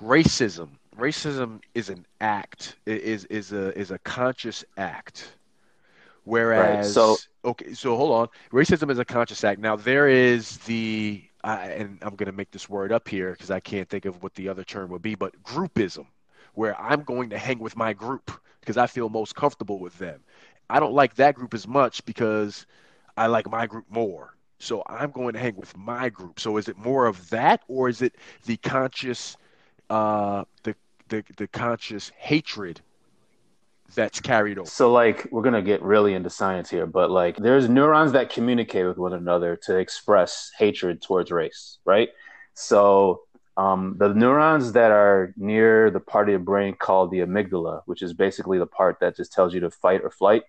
racism. 0.00 0.70
Racism 0.98 1.60
is 1.74 1.88
an 1.90 2.06
act. 2.20 2.76
It 2.86 3.02
is 3.02 3.24
is 3.26 3.52
a 3.52 3.76
is 3.78 3.90
a 3.90 3.98
conscious 3.98 4.64
act. 4.76 5.32
Whereas, 6.24 6.86
Right, 6.86 6.92
so- 6.92 7.16
okay, 7.44 7.72
so 7.74 7.96
hold 7.96 8.12
on. 8.12 8.28
Racism 8.52 8.90
is 8.90 8.98
a 8.98 9.04
conscious 9.04 9.44
act. 9.44 9.60
Now 9.60 9.76
there 9.76 10.08
is 10.08 10.56
the, 10.58 11.22
I 11.44 11.66
and 11.68 11.98
I'm 12.02 12.16
going 12.16 12.26
to 12.26 12.32
make 12.32 12.50
this 12.50 12.68
word 12.68 12.90
up 12.90 13.06
here 13.06 13.30
because 13.32 13.50
I 13.52 13.60
can't 13.60 13.88
think 13.88 14.06
of 14.06 14.22
what 14.22 14.34
the 14.34 14.48
other 14.48 14.64
term 14.64 14.90
would 14.90 15.02
be, 15.02 15.14
but 15.14 15.40
groupism, 15.44 16.06
where 16.54 16.78
I'm 16.80 17.02
going 17.02 17.30
to 17.30 17.38
hang 17.38 17.60
with 17.60 17.76
my 17.76 17.92
group 17.92 18.32
because 18.60 18.76
I 18.76 18.88
feel 18.88 19.08
most 19.08 19.36
comfortable 19.36 19.78
with 19.78 19.96
them. 19.98 20.20
I 20.68 20.80
don't 20.80 20.94
like 20.94 21.14
that 21.14 21.36
group 21.36 21.54
as 21.54 21.68
much 21.68 22.04
because 22.04 22.66
I 23.16 23.28
like 23.28 23.48
my 23.48 23.66
group 23.68 23.84
more. 23.88 24.34
So 24.58 24.82
I'm 24.88 25.12
going 25.12 25.34
to 25.34 25.38
hang 25.38 25.54
with 25.54 25.76
my 25.76 26.08
group. 26.08 26.40
So 26.40 26.56
is 26.56 26.66
it 26.68 26.76
more 26.76 27.06
of 27.06 27.30
that, 27.30 27.62
or 27.68 27.88
is 27.88 28.02
it 28.02 28.16
the 28.46 28.56
conscious, 28.56 29.36
uh, 29.90 30.44
the 30.62 30.74
the 31.08 31.24
the 31.36 31.46
conscious 31.48 32.10
hatred 32.16 32.80
that's 33.94 34.20
carried 34.20 34.58
over? 34.58 34.68
So, 34.68 34.92
like, 34.92 35.28
we're 35.30 35.42
gonna 35.42 35.62
get 35.62 35.82
really 35.82 36.14
into 36.14 36.30
science 36.30 36.68
here, 36.68 36.86
but 36.86 37.10
like, 37.10 37.36
there's 37.36 37.68
neurons 37.68 38.12
that 38.12 38.30
communicate 38.30 38.86
with 38.86 38.98
one 38.98 39.12
another 39.12 39.56
to 39.64 39.76
express 39.76 40.50
hatred 40.58 41.02
towards 41.02 41.30
race, 41.30 41.78
right? 41.84 42.08
So, 42.54 43.22
um, 43.56 43.96
the 43.98 44.12
neurons 44.12 44.72
that 44.72 44.90
are 44.90 45.32
near 45.36 45.90
the 45.90 46.00
part 46.00 46.28
of 46.28 46.32
your 46.32 46.40
brain 46.40 46.74
called 46.74 47.10
the 47.10 47.20
amygdala, 47.20 47.82
which 47.86 48.02
is 48.02 48.12
basically 48.12 48.58
the 48.58 48.66
part 48.66 49.00
that 49.00 49.16
just 49.16 49.32
tells 49.32 49.54
you 49.54 49.60
to 49.60 49.70
fight 49.70 50.02
or 50.02 50.10
flight, 50.10 50.42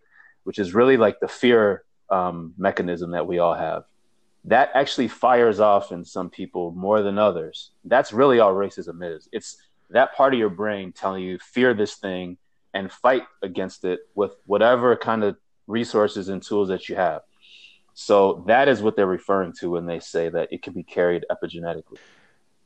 which 0.44 0.60
is 0.60 0.74
really 0.74 0.98
like 0.98 1.20
the 1.20 1.28
fear 1.28 1.84
um, 2.10 2.54
mechanism 2.58 3.12
that 3.12 3.28
we 3.28 3.40
all 3.40 3.54
have. 3.54 3.84
That 4.48 4.72
actually 4.74 5.10
fires 5.10 5.60
off 5.60 5.92
in 5.92 6.04
some 6.04 6.30
people 6.30 6.72
more 6.72 7.02
than 7.02 7.18
others. 7.18 7.72
That's 7.84 8.12
really 8.14 8.40
all 8.40 8.54
racism 8.54 9.04
is. 9.04 9.28
It's 9.32 9.58
that 9.90 10.16
part 10.16 10.34
of 10.34 10.40
your 10.40 10.50
brain 10.50 10.92
telling 10.92 11.24
you 11.24 11.38
fear 11.40 11.74
this 11.74 11.96
thing 11.96 12.38
and 12.74 12.92
fight 12.92 13.24
against 13.42 13.86
it 13.86 14.02
with 14.16 14.32
whatever 14.46 14.96
kind 14.96 15.24
of 15.24 15.38
resources 15.68 16.30
and 16.30 16.42
tools 16.42 16.70
that 16.70 16.90
you 16.90 16.96
have. 16.96 17.22
So 17.94 18.44
that 18.48 18.68
is 18.68 18.82
what 18.82 18.96
they're 18.96 19.08
referring 19.08 19.54
to 19.60 19.72
when 19.72 19.86
they 19.86 20.00
say 20.00 20.30
that 20.30 20.50
it 20.52 20.62
can 20.62 20.74
be 20.74 20.84
carried 20.84 21.26
epigenetically. 21.32 21.98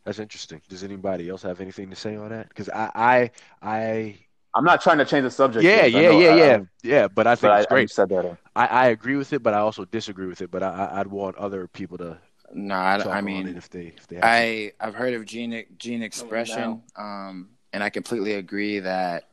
That's 0.03 0.19
interesting. 0.19 0.61
Does 0.67 0.83
anybody 0.83 1.29
else 1.29 1.43
have 1.43 1.61
anything 1.61 1.89
to 1.89 1.95
say 1.95 2.15
on 2.15 2.29
that? 2.29 2.49
Because 2.49 2.69
I, 2.69 2.91
I, 2.93 3.31
I, 3.61 4.15
I'm 4.53 4.65
not 4.65 4.81
trying 4.81 4.97
to 4.97 5.05
change 5.05 5.23
the 5.23 5.31
subject. 5.31 5.63
yeah, 5.63 5.83
James. 5.83 5.93
Yeah, 5.95 6.01
know, 6.01 6.19
yeah, 6.19 6.29
I- 6.31 6.35
yeah, 6.35 6.43
I'm- 6.51 6.69
yeah. 6.83 7.07
But 7.07 7.27
I 7.27 7.35
think 7.35 7.41
but 7.43 7.51
I, 7.51 7.57
it's 7.59 7.71
I 7.71 7.75
great. 7.75 7.89
said 7.91 8.09
that. 8.09 8.25
uh, 8.25 8.35
I, 8.55 8.65
I 8.67 8.87
agree 8.87 9.15
with 9.15 9.31
it, 9.33 9.41
but 9.43 9.53
I 9.53 9.59
also 9.59 9.85
disagree 9.85 10.27
with 10.27 10.41
it. 10.41 10.51
But 10.51 10.61
I, 10.63 10.69
I- 10.69 10.99
I'd 10.99 11.07
want 11.07 11.37
other 11.37 11.67
people 11.67 11.97
to 11.99 12.17
No, 12.53 12.75
I, 12.75 12.97
talk 12.97 13.07
I 13.07 13.17
on 13.19 13.25
mean, 13.25 13.47
it 13.47 13.55
if 13.57 13.69
they, 13.69 13.93
if 13.97 14.07
they 14.07 14.17
have 14.17 14.23
some- 14.23 14.31
I 14.31 14.71
I've 14.79 14.95
heard 14.95 15.13
of 15.13 15.25
gene 15.25 15.65
gene 15.77 16.03
expression, 16.03 16.81
um, 16.97 17.49
and 17.71 17.81
I 17.83 17.89
completely 17.89 18.33
agree 18.33 18.79
that 18.79 19.29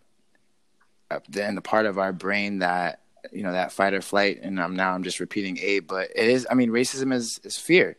uh, 1.11 1.18
then 1.28 1.54
the 1.57 1.62
part 1.62 1.87
of 1.87 1.98
our 1.98 2.12
brain 2.12 2.61
that 2.61 3.00
you 3.33 3.42
know 3.42 3.52
that 3.52 3.72
fight 3.72 3.94
or 3.94 4.00
flight, 4.02 4.38
and 4.42 4.61
I'm 4.61 4.76
now 4.76 4.92
I'm 4.92 5.02
just 5.02 5.18
repeating 5.18 5.59
A, 5.59 5.81
but 5.81 6.11
it 6.14 6.28
is. 6.28 6.46
I 6.48 6.54
mean, 6.54 6.70
racism 6.70 7.12
is 7.12 7.40
is 7.42 7.57
fear, 7.57 7.96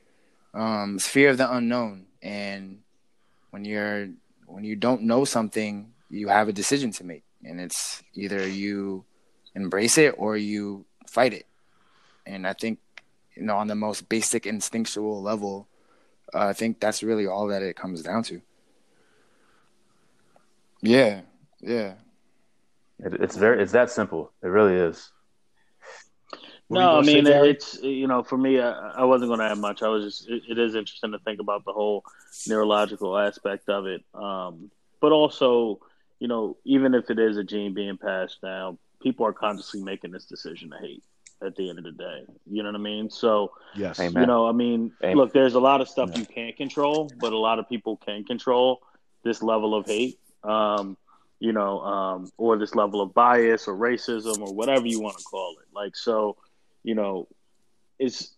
um, 0.53 0.95
it's 0.95 1.07
fear 1.07 1.29
of 1.31 1.37
the 1.37 1.51
unknown, 1.53 2.05
and 2.21 2.79
when 3.51 3.65
you're 3.65 4.07
when 4.45 4.63
you 4.63 4.75
don't 4.77 5.01
know 5.03 5.25
something, 5.25 5.91
you 6.09 6.27
have 6.29 6.47
a 6.47 6.53
decision 6.53 6.91
to 6.93 7.03
make, 7.03 7.23
and 7.43 7.59
it's 7.61 8.03
either 8.13 8.47
you 8.47 9.05
embrace 9.55 9.97
it 9.97 10.15
or 10.17 10.37
you 10.37 10.85
fight 11.07 11.33
it, 11.33 11.45
and 12.25 12.47
I 12.47 12.53
think 12.53 12.79
you 13.35 13.43
know 13.43 13.57
on 13.57 13.67
the 13.67 13.75
most 13.75 14.09
basic 14.09 14.45
instinctual 14.45 15.21
level. 15.21 15.67
Uh, 16.33 16.47
I 16.47 16.53
think 16.53 16.79
that's 16.79 17.01
really 17.01 17.25
all 17.25 17.47
that 17.47 17.63
it 17.63 17.75
comes 17.75 18.03
down 18.03 18.23
to. 18.23 18.41
Yeah, 20.81 21.21
yeah. 21.61 21.93
It, 22.99 23.13
it's 23.15 23.35
very, 23.35 23.61
it's 23.61 23.71
that 23.71 23.89
simple. 23.91 24.31
It 24.43 24.47
really 24.47 24.75
is. 24.75 25.11
What 26.67 26.79
No, 26.79 26.97
I 26.99 27.01
mean 27.01 27.25
Terry? 27.25 27.51
it's 27.51 27.81
you 27.81 28.07
know 28.07 28.23
for 28.23 28.37
me, 28.37 28.59
I, 28.59 28.71
I 28.71 29.03
wasn't 29.05 29.29
going 29.29 29.39
to 29.39 29.45
add 29.45 29.57
much. 29.57 29.81
I 29.81 29.87
was 29.87 30.03
just 30.05 30.29
it, 30.29 30.43
it 30.49 30.59
is 30.59 30.75
interesting 30.75 31.11
to 31.13 31.19
think 31.19 31.39
about 31.39 31.65
the 31.65 31.73
whole 31.73 32.03
neurological 32.47 33.17
aspect 33.17 33.69
of 33.69 33.87
it, 33.87 34.03
um, 34.13 34.71
but 35.01 35.11
also 35.11 35.79
you 36.19 36.27
know 36.27 36.57
even 36.65 36.93
if 36.93 37.09
it 37.09 37.19
is 37.19 37.37
a 37.37 37.43
gene 37.43 37.73
being 37.73 37.97
passed 37.97 38.41
down, 38.41 38.77
people 39.01 39.25
are 39.25 39.33
consciously 39.33 39.81
making 39.81 40.11
this 40.11 40.25
decision 40.25 40.69
to 40.71 40.77
hate. 40.77 41.03
At 41.41 41.55
the 41.55 41.69
end 41.69 41.77
of 41.77 41.85
the 41.85 41.93
day, 41.93 42.25
you 42.51 42.63
know 42.63 42.67
what 42.67 42.75
I 42.75 42.83
mean. 42.83 43.09
So 43.09 43.53
yes. 43.73 43.97
Amen. 43.97 44.23
you 44.23 44.27
know, 44.27 44.45
I 44.49 44.51
mean, 44.51 44.91
Amen. 45.01 45.15
look, 45.15 45.31
there's 45.31 45.53
a 45.53 45.59
lot 45.61 45.79
of 45.79 45.87
stuff 45.87 46.09
Yeah. 46.11 46.19
you 46.19 46.25
can't 46.25 46.57
control, 46.57 47.09
but 47.17 47.31
a 47.31 47.37
lot 47.37 47.59
of 47.59 47.69
people 47.69 47.95
can 47.95 48.25
control 48.25 48.81
this 49.23 49.41
level 49.41 49.73
of 49.73 49.85
hate, 49.85 50.19
um, 50.43 50.97
you 51.39 51.53
know, 51.53 51.79
um, 51.79 52.29
or 52.35 52.57
this 52.57 52.75
level 52.75 52.99
of 52.99 53.13
bias 53.13 53.69
or 53.69 53.73
racism 53.73 54.45
or 54.45 54.53
whatever 54.53 54.85
you 54.85 54.99
want 54.99 55.17
to 55.17 55.23
call 55.23 55.55
it. 55.61 55.67
Like, 55.73 55.95
so, 55.95 56.35
you 56.83 56.93
know, 56.93 57.29
it's, 57.99 58.35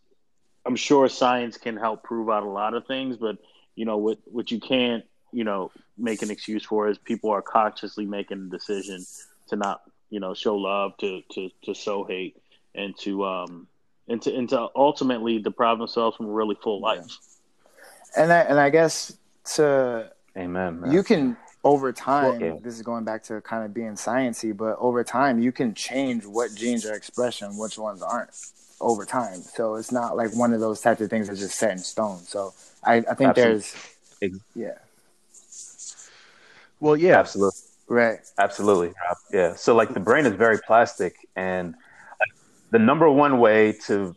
I'm 0.64 0.76
sure 0.76 1.10
science 1.10 1.58
can 1.58 1.78
help 1.78 2.04
prove 2.04 2.30
out 2.30 2.44
a 2.44 2.50
lot 2.50 2.76
of 2.76 2.86
things, 2.86 3.18
but, 3.18 3.38
you 3.76 3.86
know, 3.86 3.98
what, 3.98 4.20
what 4.26 4.52
you 4.52 4.60
can't, 4.60 5.04
you 5.32 5.44
know, 5.44 5.72
make 6.02 6.22
an 6.22 6.32
excuse 6.32 6.66
for 6.66 6.90
is 6.90 6.98
people 6.98 7.30
are 7.30 7.42
consciously 7.42 8.06
making 8.06 8.48
a 8.48 8.50
decision 8.50 9.04
to 9.50 9.56
not, 9.56 9.82
you 10.10 10.20
know, 10.20 10.34
show 10.34 10.56
love, 10.56 10.98
to, 10.98 11.22
to, 11.32 11.50
to 11.64 11.74
sow 11.74 12.04
hate 12.04 12.38
and 12.76 12.98
to, 13.00 13.26
um, 13.26 13.68
and 14.08 14.22
to, 14.22 14.36
and 14.36 14.50
to 14.50 14.68
ultimately 14.76 15.40
deprive 15.40 15.78
themselves 15.78 16.18
from 16.18 16.28
a 16.28 16.32
really 16.32 16.58
full 16.62 16.82
life. 16.82 17.06
And 18.16 18.32
I 18.32 18.40
and 18.40 18.60
I 18.60 18.70
guess 18.70 19.18
to 19.56 20.12
Amen. 20.38 20.82
man. 20.82 20.92
you 20.92 21.04
can 21.04 21.38
over 21.64 21.94
time. 21.94 22.42
Yeah. 22.42 22.56
This 22.62 22.76
is 22.76 22.82
going 22.82 23.06
back 23.06 23.24
to 23.24 23.40
kind 23.42 23.64
of 23.64 23.74
being 23.74 23.94
sciency, 23.94 24.56
but 24.56 24.76
over 24.80 25.04
time 25.04 25.40
you 25.40 25.52
can 25.52 25.74
change 25.74 26.26
what 26.26 26.54
genes 26.56 26.86
are 26.86 26.94
expressed 26.94 27.42
and 27.42 27.58
which 27.58 27.78
ones 27.78 28.02
aren't. 28.02 28.32
Over 28.82 29.06
time, 29.06 29.44
so 29.44 29.76
it's 29.76 29.92
not 29.92 30.18
like 30.18 30.36
one 30.36 30.54
of 30.54 30.60
those 30.60 30.82
types 30.82 31.02
of 31.02 31.10
things 31.12 31.28
that's 31.28 31.40
just 31.40 31.54
set 31.54 31.70
in 31.70 31.78
stone. 31.78 32.18
So 32.18 32.52
I, 32.84 32.96
I 32.96 33.14
think 33.14 33.38
Absolutely. 33.38 33.62
there's 34.20 34.40
yeah 34.56 34.78
Well, 36.82 36.98
yeah. 36.98 37.18
Absolutely. 37.20 37.60
right 37.88 38.20
Absolutely. 38.38 38.92
Yeah. 39.32 39.56
So 39.56 39.76
like 39.76 39.94
the 39.94 40.00
brain 40.00 40.26
is 40.26 40.34
very 40.34 40.60
plastic 40.68 41.14
and 41.36 41.76
the 42.72 42.80
number 42.80 43.10
one 43.10 43.40
way 43.40 43.74
to 43.88 44.16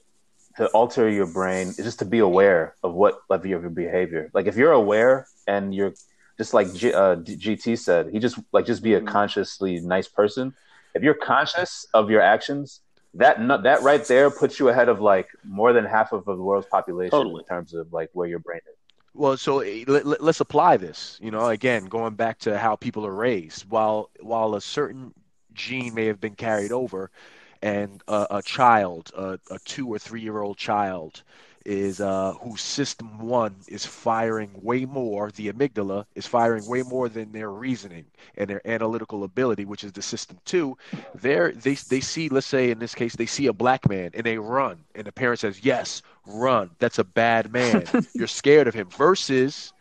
to 0.57 0.69
alter 0.69 1.09
your 1.09 1.27
brain 1.27 1.67
is 1.69 1.85
just 1.91 1.99
to 1.99 2.05
be 2.05 2.21
aware 2.21 2.75
of 2.85 2.95
what 2.95 3.15
level 3.29 3.53
of 3.55 3.63
your, 3.63 3.71
behavior. 3.71 4.31
Like 4.33 4.47
if 4.47 4.57
you're 4.57 4.73
aware 4.73 5.27
and 5.49 5.75
you're 5.75 5.95
just 6.39 6.55
like 6.55 6.73
G, 6.73 6.93
uh, 6.93 7.17
GT 7.17 7.77
said, 7.77 8.11
he 8.13 8.19
just 8.21 8.39
like 8.53 8.65
just 8.65 8.83
be 8.83 8.95
a 8.95 9.01
Mhm. 9.01 9.09
consciously 9.09 9.81
nice 9.81 10.09
person. 10.09 10.55
If 10.95 11.03
you're 11.03 11.21
conscious 11.35 11.87
of 11.93 12.09
your 12.09 12.21
actions, 12.21 12.81
that 13.15 13.37
that 13.65 13.83
right 13.83 14.05
there 14.13 14.31
puts 14.31 14.59
you 14.61 14.69
ahead 14.69 14.89
of 14.89 15.01
like 15.01 15.29
more 15.45 15.73
than 15.73 15.85
half 15.85 16.13
of 16.13 16.25
the 16.25 16.37
world's 16.37 16.69
population 16.69 17.11
Totally. 17.19 17.43
in 17.43 17.49
terms 17.49 17.75
of 17.75 17.93
like 17.93 18.11
where 18.13 18.29
your 18.29 18.39
brain 18.39 18.61
is. 18.73 18.79
Well, 19.15 19.37
so 19.37 19.61
eh, 19.61 19.85
let, 19.87 20.21
us 20.21 20.41
apply 20.41 20.77
this. 20.77 21.19
You 21.23 21.31
know, 21.31 21.47
again, 21.49 21.87
going 21.87 22.15
back 22.15 22.39
to 22.41 22.59
how 22.59 22.77
people 22.77 23.07
are 23.07 23.15
raised. 23.15 23.69
While 23.71 24.11
while 24.21 24.55
a 24.55 24.61
certain 24.61 25.15
gene 25.55 25.95
may 25.95 26.07
have 26.07 26.21
been 26.21 26.35
carried 26.35 26.73
over, 26.73 27.11
and 27.63 28.03
a, 28.09 28.27
a 28.31 28.43
child, 28.43 29.11
a, 29.17 29.39
a 29.51 29.59
two 29.65 29.89
or 29.93 29.99
three 29.99 30.21
year 30.21 30.41
old 30.41 30.59
child, 30.59 31.23
is 31.65 32.01
uh, 32.01 32.35
whose 32.43 32.61
system 32.61 33.19
one 33.19 33.55
is 33.69 33.87
firing 33.87 34.51
way 34.63 34.85
more. 34.85 35.31
The 35.31 35.51
amygdala 35.53 36.07
is 36.15 36.27
firing 36.27 36.67
way 36.67 36.83
more 36.83 37.09
than 37.09 37.33
their 37.33 37.51
reasoning 37.51 38.07
and 38.37 38.51
their 38.51 38.67
analytical 38.67 39.25
ability, 39.25 39.65
which 39.65 39.85
is 39.85 39.93
the 39.93 40.03
system 40.03 40.39
two. 40.45 40.77
They're, 41.15 41.53
they 41.53 41.75
they 41.75 42.01
see, 42.01 42.29
let's 42.29 42.47
say 42.47 42.71
in 42.71 42.79
this 42.81 42.95
case, 42.95 43.17
they 43.17 43.27
see 43.27 43.47
a 43.47 43.53
black 43.53 43.89
man 43.89 44.11
and 44.15 44.25
they 44.27 44.39
run, 44.39 44.85
and 44.95 45.07
the 45.07 45.13
parent 45.13 45.41
says, 45.41 45.65
"Yes, 45.65 46.03
run. 46.27 46.71
That's 46.79 46.99
a 46.99 47.05
bad 47.05 47.53
man. 47.53 47.85
You're 48.15 48.27
scared 48.27 48.69
of 48.69 48.75
him." 48.75 48.89
Versus 48.91 49.73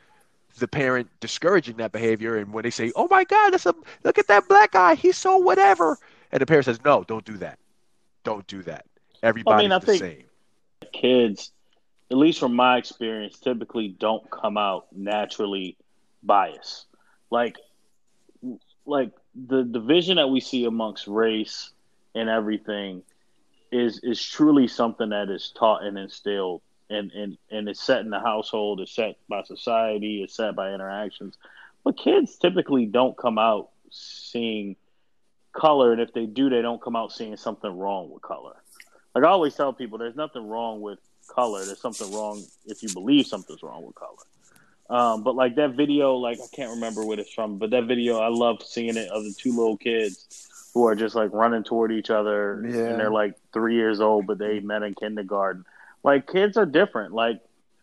the 0.59 0.67
parent 0.67 1.09
discouraging 1.19 1.77
that 1.77 1.91
behavior, 1.91 2.37
and 2.37 2.53
when 2.53 2.63
they 2.63 2.69
say, 2.69 2.91
"Oh 2.95 3.07
my 3.09 3.23
God, 3.23 3.51
that's 3.51 3.65
a 3.65 3.75
look 4.03 4.17
at 4.17 4.27
that 4.27 4.47
black 4.47 4.71
guy. 4.71 4.95
He's 4.95 5.17
so 5.17 5.37
whatever," 5.37 5.97
and 6.31 6.41
the 6.41 6.45
parent 6.45 6.65
says, 6.65 6.83
"No, 6.83 7.03
don't 7.03 7.25
do 7.25 7.37
that. 7.37 7.59
Don't 8.23 8.45
do 8.47 8.61
that. 8.63 8.85
Everybody's 9.21 9.71
I 9.71 9.79
the 9.79 9.85
think- 9.85 9.99
same." 9.99 10.23
kids, 10.91 11.51
at 12.11 12.17
least 12.17 12.39
from 12.39 12.53
my 12.53 12.77
experience, 12.77 13.39
typically 13.39 13.87
don't 13.87 14.29
come 14.29 14.57
out 14.57 14.85
naturally 14.95 15.75
biased. 16.21 16.85
Like, 17.29 17.57
like 18.85 19.11
the 19.33 19.63
division 19.63 20.17
that 20.17 20.27
we 20.27 20.39
see 20.39 20.65
amongst 20.65 21.07
race 21.07 21.71
and 22.13 22.29
everything 22.29 23.01
is 23.73 23.99
is 24.03 24.23
truly 24.23 24.67
something 24.67 25.09
that 25.09 25.29
is 25.29 25.51
taught 25.57 25.83
and 25.83 25.97
instilled, 25.97 26.61
and 26.89 27.11
and 27.11 27.37
and 27.49 27.67
it's 27.67 27.81
set 27.81 28.01
in 28.01 28.09
the 28.09 28.19
household, 28.19 28.79
it's 28.79 28.95
set 28.95 29.17
by 29.27 29.43
society, 29.43 30.21
it's 30.23 30.35
set 30.35 30.55
by 30.55 30.73
interactions. 30.73 31.37
But 31.83 31.97
kids 31.97 32.37
typically 32.37 32.85
don't 32.85 33.17
come 33.17 33.37
out 33.37 33.69
seeing 33.89 34.75
color, 35.51 35.91
and 35.91 36.01
if 36.01 36.13
they 36.13 36.25
do, 36.25 36.49
they 36.49 36.61
don't 36.61 36.81
come 36.81 36.95
out 36.95 37.11
seeing 37.11 37.35
something 37.35 37.77
wrong 37.77 38.09
with 38.11 38.21
color. 38.21 38.55
Like 39.15 39.23
I 39.23 39.27
always 39.27 39.55
tell 39.55 39.73
people, 39.73 39.97
there's 39.97 40.15
nothing 40.15 40.47
wrong 40.47 40.81
with 40.81 40.99
color. 41.27 41.65
There's 41.65 41.81
something 41.81 42.11
wrong 42.13 42.43
if 42.65 42.83
you 42.83 42.89
believe 42.93 43.25
something's 43.25 43.63
wrong 43.63 43.85
with 43.85 43.95
color. 43.95 44.23
Um, 44.89 45.23
but 45.23 45.35
like 45.35 45.55
that 45.55 45.71
video, 45.71 46.15
like 46.15 46.39
I 46.39 46.55
can't 46.55 46.71
remember 46.71 47.05
what 47.05 47.19
it's 47.19 47.33
from, 47.33 47.57
but 47.57 47.71
that 47.71 47.85
video 47.85 48.19
I 48.19 48.27
love 48.27 48.61
seeing 48.63 48.97
it 48.97 49.09
of 49.09 49.23
the 49.23 49.33
two 49.33 49.55
little 49.55 49.77
kids 49.77 50.49
who 50.73 50.85
are 50.87 50.95
just 50.95 51.15
like 51.15 51.31
running 51.33 51.63
toward 51.63 51.91
each 51.91 52.09
other, 52.09 52.63
Yeah. 52.65 52.89
and 52.89 52.99
they're 52.99 53.11
like 53.11 53.35
three 53.53 53.75
years 53.75 53.99
old, 54.01 54.27
but 54.27 54.37
they 54.37 54.59
met 54.59 54.83
in 54.83 54.93
kindergarten. 54.93 55.65
Like 56.03 56.27
kids 56.31 56.57
are 56.57 56.65
different, 56.65 57.13
like 57.13 57.41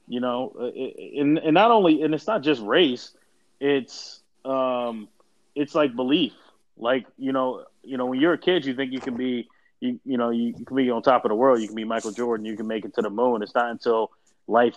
you 0.09 0.20
know, 0.20 0.53
uh, 0.59 1.20
and 1.20 1.38
and 1.38 1.55
not 1.55 1.70
only, 1.70 2.03
and 2.03 2.14
it's 2.14 2.26
not 2.26 2.42
just 2.42 2.61
race, 2.62 3.12
it's 3.61 4.20
um, 4.44 5.09
it's 5.55 5.74
like 5.74 5.94
belief. 5.94 6.33
Like 6.76 7.07
you 7.18 7.33
know, 7.33 7.64
you 7.83 7.96
know, 7.96 8.07
when 8.07 8.20
you're 8.20 8.33
a 8.35 8.38
kid, 8.38 8.64
you 8.64 8.74
think 8.74 8.92
you 8.92 9.00
can 9.00 9.16
be, 9.16 9.48
you 9.81 10.00
you 10.05 10.16
know, 10.18 10.31
you, 10.31 10.55
you 10.59 10.64
can 10.64 10.76
be 10.76 10.90
on 10.90 11.03
top 11.03 11.24
of 11.24 11.29
the 11.31 11.35
world. 11.35 11.61
You 11.61 11.66
can 11.66 11.76
be 11.76 11.85
Michael 11.85 12.12
Jordan. 12.12 12.44
You 12.46 12.57
can 12.57 12.66
make 12.66 12.85
it 12.85 12.94
to 12.94 13.03
the 13.03 13.11
moon. 13.11 13.42
It's 13.42 13.55
not 13.55 13.70
until 13.70 14.11
life 14.46 14.76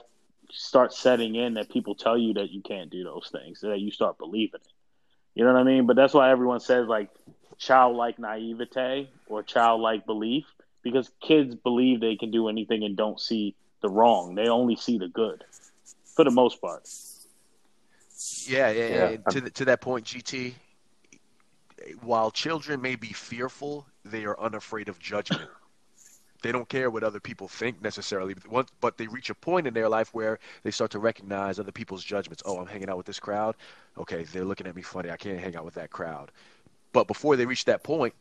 starts 0.51 0.99
setting 0.99 1.35
in 1.35 1.55
that 1.55 1.69
people 1.69 1.95
tell 1.95 2.17
you 2.17 2.33
that 2.35 2.51
you 2.51 2.61
can't 2.61 2.89
do 2.89 3.03
those 3.03 3.29
things, 3.31 3.61
that 3.61 3.79
you 3.79 3.91
start 3.91 4.17
believing 4.17 4.59
it. 4.63 4.71
You 5.35 5.45
know 5.45 5.53
what 5.53 5.59
I 5.59 5.63
mean? 5.63 5.87
But 5.87 5.95
that's 5.95 6.13
why 6.13 6.29
everyone 6.31 6.59
says 6.59 6.87
like 6.87 7.09
childlike 7.63 8.19
naivete 8.19 9.09
or 9.27 9.41
childlike 9.43 10.05
belief 10.05 10.45
because 10.81 11.09
kids 11.21 11.55
believe 11.55 12.01
they 12.01 12.15
can 12.15 12.29
do 12.29 12.49
anything 12.49 12.83
and 12.83 12.97
don't 12.97 13.19
see 13.19 13.55
the 13.81 13.89
wrong. 13.89 14.35
They 14.35 14.49
only 14.49 14.75
see 14.75 14.97
the 14.97 15.07
good 15.07 15.43
for 16.15 16.25
the 16.25 16.31
most 16.31 16.61
part. 16.61 16.87
Yeah, 18.45 18.69
yeah, 18.71 18.87
Yeah. 18.87 19.07
and 19.09 19.25
to 19.31 19.41
the, 19.41 19.49
to 19.51 19.65
that 19.65 19.81
point, 19.81 20.05
GT. 20.05 20.53
While 22.01 22.31
children 22.31 22.81
may 22.81 22.95
be 22.95 23.11
fearful, 23.11 23.85
they 24.05 24.23
are 24.25 24.39
unafraid 24.39 24.87
of 24.87 24.99
judgment. 24.99 25.49
they 26.41 26.51
don't 26.51 26.67
care 26.67 26.89
what 26.89 27.03
other 27.03 27.19
people 27.19 27.47
think 27.47 27.81
necessarily, 27.81 28.35
but 28.81 28.97
they 28.97 29.07
reach 29.07 29.29
a 29.29 29.35
point 29.35 29.67
in 29.67 29.73
their 29.73 29.89
life 29.89 30.13
where 30.13 30.39
they 30.63 30.71
start 30.71 30.91
to 30.91 30.99
recognize 30.99 31.59
other 31.59 31.71
people's 31.71 32.03
judgments. 32.03 32.43
Oh, 32.45 32.59
I'm 32.59 32.67
hanging 32.67 32.89
out 32.89 32.97
with 32.97 33.05
this 33.05 33.19
crowd. 33.19 33.55
Okay, 33.97 34.23
they're 34.23 34.45
looking 34.45 34.67
at 34.67 34.75
me 34.75 34.81
funny. 34.81 35.09
I 35.09 35.17
can't 35.17 35.39
hang 35.39 35.55
out 35.55 35.65
with 35.65 35.75
that 35.75 35.89
crowd. 35.89 36.31
But 36.93 37.07
before 37.07 37.35
they 37.35 37.45
reach 37.45 37.65
that 37.65 37.83
point, 37.83 38.13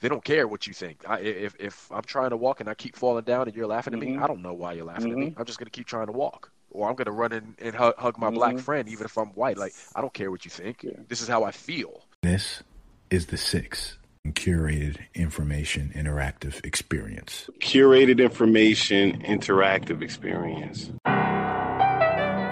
they 0.00 0.08
don't 0.08 0.24
care 0.24 0.46
what 0.48 0.66
you 0.66 0.72
think. 0.72 1.02
I, 1.08 1.18
if 1.18 1.54
if 1.58 1.90
I'm 1.92 2.02
trying 2.04 2.30
to 2.30 2.36
walk 2.36 2.60
and 2.60 2.68
I 2.70 2.74
keep 2.74 2.96
falling 2.96 3.24
down 3.24 3.48
and 3.48 3.56
you're 3.56 3.66
laughing 3.66 3.92
at 3.92 4.00
me, 4.00 4.12
Mhm. 4.14 4.22
I 4.22 4.26
don't 4.28 4.40
know 4.40 4.54
why 4.54 4.72
you're 4.74 4.84
laughing 4.86 5.10
at 5.12 5.18
me. 5.18 5.26
Mhm. 5.30 5.34
I'm 5.38 5.44
just 5.44 5.58
gonna 5.58 5.70
keep 5.70 5.86
trying 5.86 6.06
to 6.06 6.12
walk, 6.12 6.50
or 6.70 6.88
I'm 6.88 6.94
gonna 6.94 7.10
run 7.12 7.32
in 7.32 7.56
and 7.60 7.74
hug, 7.74 7.96
hug 7.98 8.16
my 8.16 8.30
black 8.30 8.54
Mhm. 8.54 8.60
friend, 8.60 8.88
even 8.88 9.04
if 9.04 9.18
I'm 9.18 9.30
white. 9.30 9.58
Like 9.58 9.74
I 9.96 10.00
don't 10.00 10.14
care 10.14 10.30
what 10.30 10.44
you 10.44 10.50
think. 10.52 10.84
Yeah. 10.84 10.92
This 11.08 11.20
is 11.20 11.26
how 11.28 11.42
I 11.42 11.50
feel. 11.50 12.04
This 12.22 12.62
is 13.10 13.26
the 13.26 13.36
six 13.36 13.98
curated 14.28 14.98
information 15.14 15.90
interactive 15.96 16.64
experience. 16.64 17.48
curated 17.60 18.20
information 18.20 19.20
interactive 19.22 20.00
experience. 20.02 20.90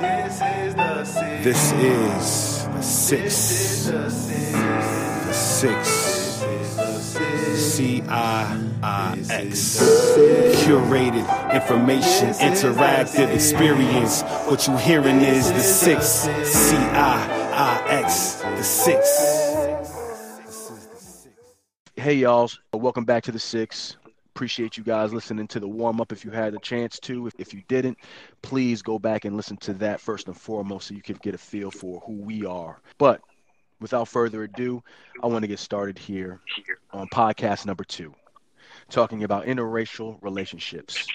This 0.00 0.40
is 0.42 0.74
the 0.74 1.04
six. 2.82 3.87
The 3.87 4.11
six. 4.11 4.95
C 5.37 5.68
I 8.09 8.59
I 8.83 9.18
X. 9.31 9.79
Curated 10.64 11.53
information 11.53 12.31
interactive 12.31 13.35
experience. 13.35 14.22
What 14.46 14.66
you 14.66 14.77
hearing 14.79 15.20
is 15.20 15.53
the 15.53 15.61
six. 15.61 16.07
C 16.07 16.77
I 16.77 17.29
I 17.53 17.85
X. 18.03 18.37
The 18.37 18.62
six. 18.62 19.53
Hey 21.96 22.14
y'all, 22.14 22.51
welcome 22.72 23.05
back 23.05 23.22
to 23.25 23.33
the 23.33 23.38
Six. 23.38 23.99
Appreciate 24.35 24.77
you 24.77 24.85
guys 24.85 25.12
listening 25.12 25.46
to 25.49 25.61
the 25.61 25.68
warm 25.68 26.01
up. 26.01 26.12
If 26.12 26.25
you 26.25 26.31
had 26.31 26.55
a 26.55 26.59
chance 26.59 26.99
to, 27.01 27.27
if, 27.27 27.35
if 27.38 27.53
you 27.53 27.62
didn't, 27.68 27.99
please 28.42 28.81
go 28.81 28.99
back 28.99 29.25
and 29.25 29.37
listen 29.37 29.57
to 29.59 29.75
that 29.75 30.01
first 30.01 30.29
and 30.29 30.37
foremost, 30.37 30.88
so 30.88 30.94
you 30.94 31.03
can 31.03 31.18
get 31.22 31.35
a 31.35 31.38
feel 31.38 31.70
for 31.70 32.01
who 32.01 32.12
we 32.12 32.46
are. 32.46 32.81
But 32.99 33.20
without 33.80 34.08
further 34.08 34.44
ado, 34.44 34.82
I 35.22 35.26
want 35.26 35.42
to 35.42 35.48
get 35.48 35.58
started 35.58 35.98
here 35.98 36.40
on 36.92 37.08
podcast 37.08 37.66
number 37.66 37.84
two, 37.84 38.14
talking 38.90 39.24
about 39.24 39.46
interracial 39.46 40.18
relationships. 40.22 41.06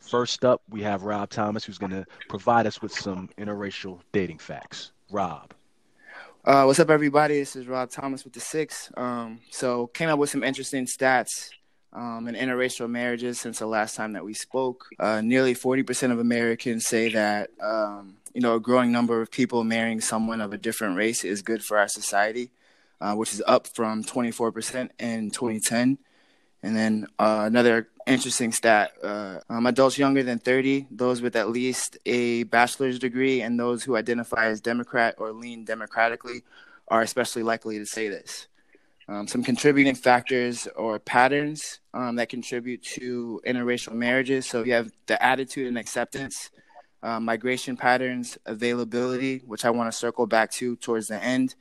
First 0.00 0.44
up, 0.44 0.62
we 0.68 0.82
have 0.82 1.02
Rob 1.02 1.30
Thomas, 1.30 1.64
who's 1.64 1.78
going 1.78 1.92
to 1.92 2.06
provide 2.28 2.66
us 2.66 2.80
with 2.80 2.92
some 2.92 3.28
interracial 3.38 4.00
dating 4.12 4.38
facts. 4.38 4.92
Rob. 5.10 5.52
Uh, 6.44 6.64
what's 6.64 6.78
up, 6.78 6.88
everybody? 6.88 7.38
This 7.38 7.56
is 7.56 7.66
Rob 7.66 7.90
Thomas 7.90 8.24
with 8.24 8.32
the 8.32 8.40
Six. 8.40 8.90
Um, 8.96 9.40
so, 9.50 9.88
came 9.88 10.08
up 10.08 10.18
with 10.18 10.30
some 10.30 10.42
interesting 10.42 10.86
stats 10.86 11.50
um, 11.92 12.28
in 12.28 12.34
interracial 12.34 12.88
marriages 12.88 13.40
since 13.40 13.58
the 13.58 13.66
last 13.66 13.96
time 13.96 14.12
that 14.12 14.24
we 14.24 14.34
spoke. 14.34 14.86
Uh, 14.98 15.20
nearly 15.20 15.54
40% 15.54 16.12
of 16.12 16.18
Americans 16.18 16.86
say 16.86 17.10
that 17.10 17.50
um, 17.60 18.16
you 18.34 18.40
know 18.40 18.54
a 18.54 18.60
growing 18.60 18.92
number 18.92 19.20
of 19.20 19.30
people 19.30 19.64
marrying 19.64 20.00
someone 20.00 20.40
of 20.40 20.52
a 20.52 20.58
different 20.58 20.96
race 20.96 21.24
is 21.24 21.42
good 21.42 21.62
for 21.64 21.78
our 21.78 21.88
society, 21.88 22.50
uh, 23.00 23.14
which 23.14 23.32
is 23.32 23.42
up 23.46 23.66
from 23.68 24.04
24% 24.04 24.90
in 24.98 25.30
2010. 25.30 25.98
And 26.62 26.76
then 26.76 27.06
uh, 27.18 27.44
another 27.46 27.88
interesting 28.06 28.50
stat 28.52 28.92
uh, 29.02 29.38
um, 29.48 29.66
adults 29.66 29.98
younger 29.98 30.22
than 30.22 30.38
30, 30.38 30.88
those 30.90 31.22
with 31.22 31.36
at 31.36 31.50
least 31.50 31.98
a 32.04 32.42
bachelor's 32.44 32.98
degree, 32.98 33.42
and 33.42 33.58
those 33.58 33.84
who 33.84 33.96
identify 33.96 34.46
as 34.46 34.60
Democrat 34.60 35.14
or 35.18 35.30
lean 35.32 35.64
democratically 35.64 36.42
are 36.88 37.02
especially 37.02 37.42
likely 37.42 37.78
to 37.78 37.86
say 37.86 38.08
this. 38.08 38.48
Um, 39.08 39.26
some 39.26 39.42
contributing 39.42 39.94
factors 39.94 40.68
or 40.76 40.98
patterns 40.98 41.80
um, 41.94 42.16
that 42.16 42.28
contribute 42.28 42.82
to 42.82 43.40
interracial 43.46 43.94
marriages. 43.94 44.46
So 44.46 44.62
you 44.64 44.74
have 44.74 44.92
the 45.06 45.22
attitude 45.22 45.66
and 45.66 45.78
acceptance, 45.78 46.50
uh, 47.02 47.18
migration 47.18 47.76
patterns, 47.76 48.36
availability, 48.44 49.38
which 49.46 49.64
I 49.64 49.70
want 49.70 49.90
to 49.90 49.96
circle 49.96 50.26
back 50.26 50.50
to 50.52 50.76
towards 50.76 51.08
the 51.08 51.22
end, 51.22 51.54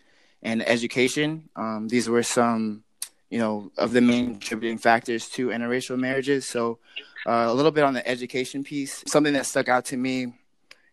and 0.43 0.67
education. 0.67 1.49
Um, 1.55 1.87
these 1.87 2.09
were 2.09 2.23
some 2.23 2.83
you 3.29 3.39
know, 3.39 3.71
of 3.77 3.91
the 3.91 4.01
main 4.01 4.31
contributing 4.31 4.77
factors 4.77 5.27
to 5.29 5.47
interracial 5.49 5.97
marriages. 5.97 6.47
So, 6.47 6.79
uh, 7.25 7.45
a 7.47 7.53
little 7.53 7.71
bit 7.71 7.83
on 7.83 7.93
the 7.93 8.07
education 8.07 8.63
piece. 8.63 9.03
Something 9.07 9.33
that 9.33 9.45
stuck 9.45 9.67
out 9.67 9.85
to 9.85 9.97
me 9.97 10.33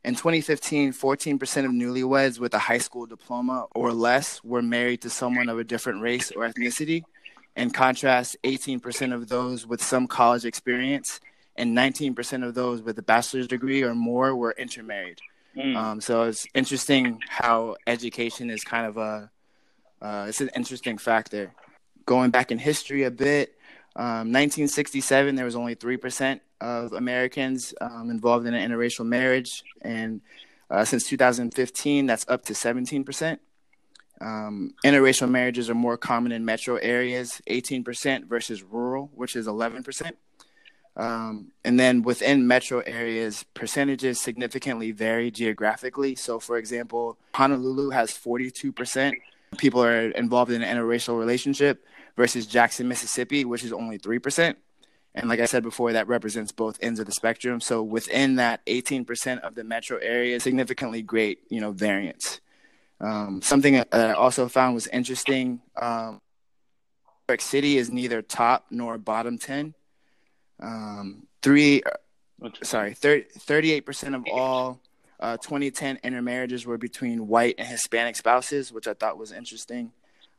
in 0.05 0.15
2015, 0.15 0.93
14% 0.93 1.65
of 1.65 1.71
newlyweds 1.71 2.39
with 2.39 2.53
a 2.53 2.59
high 2.59 2.79
school 2.79 3.07
diploma 3.07 3.67
or 3.75 3.93
less 3.93 4.45
were 4.45 4.61
married 4.61 5.01
to 5.03 5.11
someone 5.11 5.49
of 5.49 5.59
a 5.59 5.65
different 5.65 6.03
race 6.03 6.31
or 6.31 6.47
ethnicity. 6.47 7.03
In 7.57 7.71
contrast, 7.71 8.37
18% 8.45 9.15
of 9.15 9.29
those 9.29 9.67
with 9.67 9.83
some 9.83 10.07
college 10.07 10.45
experience 10.45 11.21
and 11.57 11.77
19% 11.77 12.47
of 12.47 12.55
those 12.55 12.83
with 12.83 12.99
a 12.99 13.03
bachelor's 13.03 13.47
degree 13.47 13.83
or 13.83 13.95
more 13.95 14.37
were 14.37 14.55
intermarried. 14.59 15.21
Mm. 15.57 15.77
Um, 15.77 16.01
so 16.01 16.25
it's 16.25 16.47
interesting 16.53 17.21
how 17.29 17.77
education 17.87 18.51
is 18.51 18.63
kind 18.65 18.87
of 18.87 18.97
a 18.97 19.31
uh, 20.03 20.27
it's 20.29 20.43
an 20.43 20.51
interesting 20.55 20.99
factor. 20.99 21.51
Going 22.05 22.31
back 22.31 22.51
in 22.51 22.59
history 22.59 23.05
a 23.05 23.11
bit, 23.11 23.57
um, 23.97 24.33
1967 24.33 25.35
there 25.37 25.45
was 25.45 25.57
only 25.57 25.77
three 25.77 25.97
percent 25.97 26.43
of 26.65 26.93
Americans 26.93 27.75
um, 27.81 28.11
involved 28.11 28.47
in 28.47 28.55
an 28.55 28.71
interracial 28.71 29.05
marriage, 29.05 29.63
and 29.83 30.21
uh, 30.71 30.85
since 30.85 31.07
2015 31.09 32.07
that's 32.07 32.25
up 32.29 32.45
to 32.47 32.55
17 32.55 33.05
percent. 33.05 33.41
Um, 34.21 34.75
interracial 34.85 35.29
marriages 35.29 35.69
are 35.69 35.75
more 35.75 35.97
common 35.99 36.33
in 36.33 36.45
metro 36.45 36.77
areas, 36.77 37.43
18% 37.51 38.27
versus 38.27 38.63
rural, 38.63 39.11
which 39.13 39.35
is 39.35 39.49
11%. 39.49 40.13
Um, 40.97 41.51
and 41.65 41.79
then 41.79 42.03
within 42.03 42.47
metro 42.47 42.79
areas, 42.87 43.45
percentages 43.55 44.21
significantly 44.21 44.93
vary 44.93 45.33
geographically. 45.33 46.15
So, 46.15 46.39
for 46.39 46.57
example, 46.57 47.19
Honolulu 47.35 47.91
has 47.91 48.13
42% 48.13 49.15
people 49.55 49.83
are 49.83 50.11
involved 50.11 50.53
in 50.53 50.63
an 50.63 50.77
interracial 50.77 51.19
relationship 51.19 51.85
versus 52.17 52.47
Jackson, 52.47 52.89
Mississippi, 52.89 53.45
which 53.45 53.65
is 53.65 53.73
only 53.73 53.99
3%. 53.99 54.55
And 55.15 55.29
like 55.29 55.41
I 55.41 55.45
said 55.45 55.63
before, 55.63 55.93
that 55.93 56.09
represents 56.09 56.51
both 56.51 56.79
ends 56.83 56.99
of 56.99 57.07
the 57.07 57.13
spectrum. 57.13 57.61
So 57.61 57.83
within 57.83 58.37
that 58.37 58.65
18% 58.67 59.41
of 59.41 59.55
the 59.55 59.63
metro 59.63 59.99
area, 59.99 60.41
significantly 60.41 61.03
great, 61.03 61.41
you 61.49 61.61
know, 61.61 61.71
variance. 61.71 62.41
Um, 63.01 63.41
something 63.41 63.75
that 63.75 63.89
I 63.93 64.13
also 64.13 64.49
found 64.49 64.75
was 64.75 64.87
interesting. 64.89 65.61
Um, 65.81 66.21
New 67.29 67.33
York 67.33 67.41
City 67.41 67.79
is 67.79 67.91
neither 67.91 68.23
top 68.23 68.67
nor 68.71 68.99
bottom 68.99 69.39
10. 69.39 69.75
Um, 70.61 71.27
three, 71.43 71.83
sorry, 72.63 72.95
30, 72.95 73.27
38% 73.39 74.15
of 74.15 74.25
all 74.33 74.81
uh, 75.21 75.37
2010 75.37 76.01
intermarriages 76.03 76.67
were 76.67 76.79
between 76.79 77.29
white 77.29 77.55
and 77.59 77.69
Hispanic 77.69 78.17
spouses, 78.17 78.73
which 78.73 78.89
I 78.89 78.95
thought 78.95 79.17
was 79.17 79.33
interesting. 79.33 79.93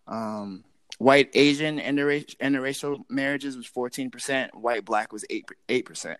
Um, 0.07 0.63
white 0.97 1.29
Asian 1.33 1.79
interracial, 1.79 3.03
marriages 3.09 3.57
was 3.57 3.67
14%. 3.67 4.53
White 4.53 4.86
black 4.86 5.11
was 5.11 5.25
8, 5.29 5.45
8%. 5.67 6.15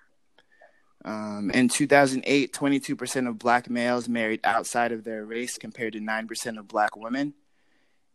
Um, 1.06 1.52
in 1.52 1.70
2008, 1.70 2.52
22% 2.52 3.30
of 3.30 3.38
black 3.38 3.70
males 3.70 4.10
married 4.10 4.40
outside 4.44 4.92
of 4.92 5.04
their 5.04 5.24
race 5.24 5.58
compared 5.58 5.94
to 5.94 6.00
9% 6.00 6.58
of 6.58 6.68
black 6.68 6.96
women. 6.96 7.36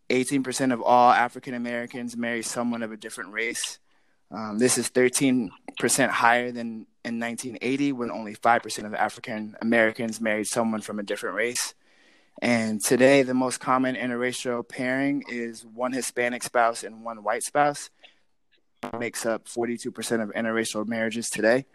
18% 0.08 0.72
of 0.72 0.82
all 0.82 1.12
African 1.12 1.54
Americans 1.54 2.16
marry 2.16 2.42
someone 2.42 2.82
of 2.82 2.90
a 2.90 2.96
different 2.96 3.32
race. 3.32 3.78
Um, 4.32 4.58
this 4.58 4.76
is 4.76 4.90
13% 4.90 5.50
higher 6.08 6.50
than 6.50 6.86
in 7.04 7.18
1980 7.18 7.92
when 7.92 8.10
only 8.10 8.34
5% 8.34 8.84
of 8.84 8.94
African 8.94 9.56
Americans 9.62 10.20
married 10.20 10.46
someone 10.46 10.80
from 10.80 10.98
a 10.98 11.04
different 11.04 11.36
race. 11.36 11.74
And 12.42 12.82
today, 12.82 13.22
the 13.22 13.34
most 13.34 13.60
common 13.60 13.96
interracial 13.96 14.66
pairing 14.66 15.24
is 15.28 15.64
one 15.64 15.92
Hispanic 15.92 16.42
spouse 16.42 16.84
and 16.84 17.04
one 17.04 17.22
white 17.22 17.42
spouse. 17.42 17.90
Makes 18.98 19.26
up 19.26 19.46
42% 19.46 20.22
of 20.22 20.30
interracial 20.30 20.86
marriages 20.86 21.28
today. 21.28 21.66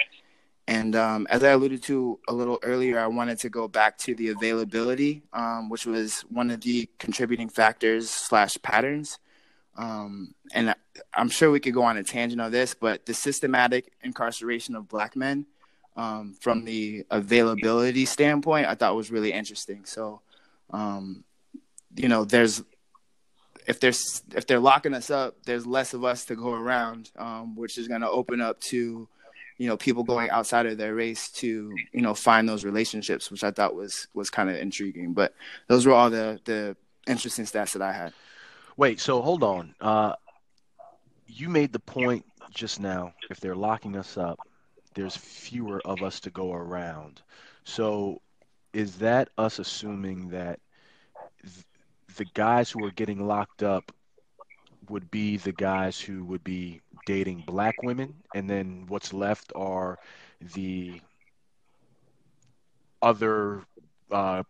And 0.67 0.95
um, 0.95 1.27
as 1.29 1.43
I 1.43 1.49
alluded 1.49 1.83
to 1.83 2.19
a 2.27 2.33
little 2.33 2.57
earlier, 2.63 2.97
I 2.97 3.05
wanted 3.05 3.37
to 3.41 3.49
go 3.49 3.67
back 3.67 3.99
to 3.99 4.15
the 4.15 4.29
availability, 4.29 5.21
um, 5.31 5.69
which 5.69 5.85
was 5.85 6.21
one 6.21 6.49
of 6.49 6.61
the 6.61 6.89
contributing 6.97 7.49
factors 7.49 8.09
slash 8.09 8.57
patterns. 8.63 9.19
Um, 9.77 10.33
and 10.53 10.73
I'm 11.13 11.29
sure 11.29 11.51
we 11.51 11.59
could 11.59 11.75
go 11.75 11.83
on 11.83 11.97
a 11.97 12.03
tangent 12.03 12.41
of 12.41 12.51
this, 12.51 12.73
but 12.73 13.05
the 13.05 13.13
systematic 13.13 13.91
incarceration 14.01 14.75
of 14.75 14.87
Black 14.87 15.15
men 15.15 15.45
um, 15.95 16.35
from 16.41 16.65
the 16.65 17.05
availability 17.11 18.05
standpoint, 18.05 18.65
I 18.65 18.73
thought 18.73 18.95
was 18.95 19.11
really 19.11 19.31
interesting. 19.31 19.85
So 19.85 20.21
um, 20.75 21.23
you 21.95 22.09
know, 22.09 22.25
there's 22.25 22.61
if 23.67 23.79
there's 23.79 24.21
if 24.35 24.45
they're 24.45 24.59
locking 24.59 24.93
us 24.93 25.09
up, 25.09 25.35
there's 25.45 25.65
less 25.65 25.93
of 25.93 26.03
us 26.03 26.25
to 26.25 26.35
go 26.35 26.51
around, 26.53 27.11
um, 27.17 27.55
which 27.55 27.77
is 27.77 27.87
going 27.87 28.01
to 28.01 28.09
open 28.09 28.41
up 28.41 28.59
to, 28.59 29.07
you 29.57 29.67
know, 29.67 29.77
people 29.77 30.03
going 30.03 30.29
outside 30.29 30.65
of 30.65 30.77
their 30.77 30.93
race 30.93 31.31
to 31.31 31.73
you 31.93 32.01
know 32.01 32.13
find 32.13 32.47
those 32.47 32.65
relationships, 32.65 33.31
which 33.31 33.43
I 33.43 33.51
thought 33.51 33.75
was 33.75 34.07
was 34.13 34.29
kind 34.29 34.49
of 34.49 34.57
intriguing. 34.57 35.13
But 35.13 35.33
those 35.67 35.85
were 35.85 35.93
all 35.93 36.09
the 36.09 36.39
the 36.43 36.75
interesting 37.07 37.45
stats 37.45 37.73
that 37.73 37.81
I 37.81 37.93
had. 37.93 38.13
Wait, 38.77 38.99
so 38.99 39.21
hold 39.21 39.43
on. 39.43 39.73
Uh, 39.79 40.13
you 41.27 41.47
made 41.47 41.71
the 41.71 41.79
point 41.79 42.25
just 42.53 42.79
now. 42.79 43.13
If 43.29 43.39
they're 43.39 43.55
locking 43.55 43.95
us 43.95 44.17
up, 44.17 44.39
there's 44.93 45.15
fewer 45.15 45.81
of 45.85 46.03
us 46.03 46.19
to 46.21 46.29
go 46.29 46.51
around. 46.53 47.21
So 47.63 48.21
is 48.75 48.97
that 48.97 49.29
us 49.37 49.57
assuming 49.57 50.27
that 50.29 50.59
th- 50.59 50.59
the 52.15 52.25
guys 52.33 52.69
who 52.69 52.83
are 52.85 52.91
getting 52.91 53.27
locked 53.27 53.63
up 53.63 53.91
would 54.89 55.09
be 55.11 55.37
the 55.37 55.51
guys 55.51 55.99
who 55.99 56.23
would 56.25 56.43
be 56.43 56.81
dating 57.05 57.43
black 57.45 57.75
women, 57.83 58.15
and 58.33 58.49
then 58.49 58.85
what's 58.87 59.13
left 59.13 59.51
are 59.55 59.97
the 60.53 60.99
other 63.01 63.63
uh, 64.11 64.43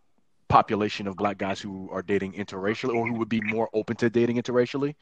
population 0.48 1.06
of 1.06 1.16
black 1.16 1.38
guys 1.38 1.60
who 1.60 1.88
are 1.90 2.02
dating 2.02 2.32
interracially 2.32 2.94
or 2.94 3.06
who 3.06 3.14
would 3.14 3.28
be 3.28 3.40
more 3.40 3.68
open 3.72 3.96
to 3.96 4.08
dating 4.08 4.36
interracially? 4.36 4.94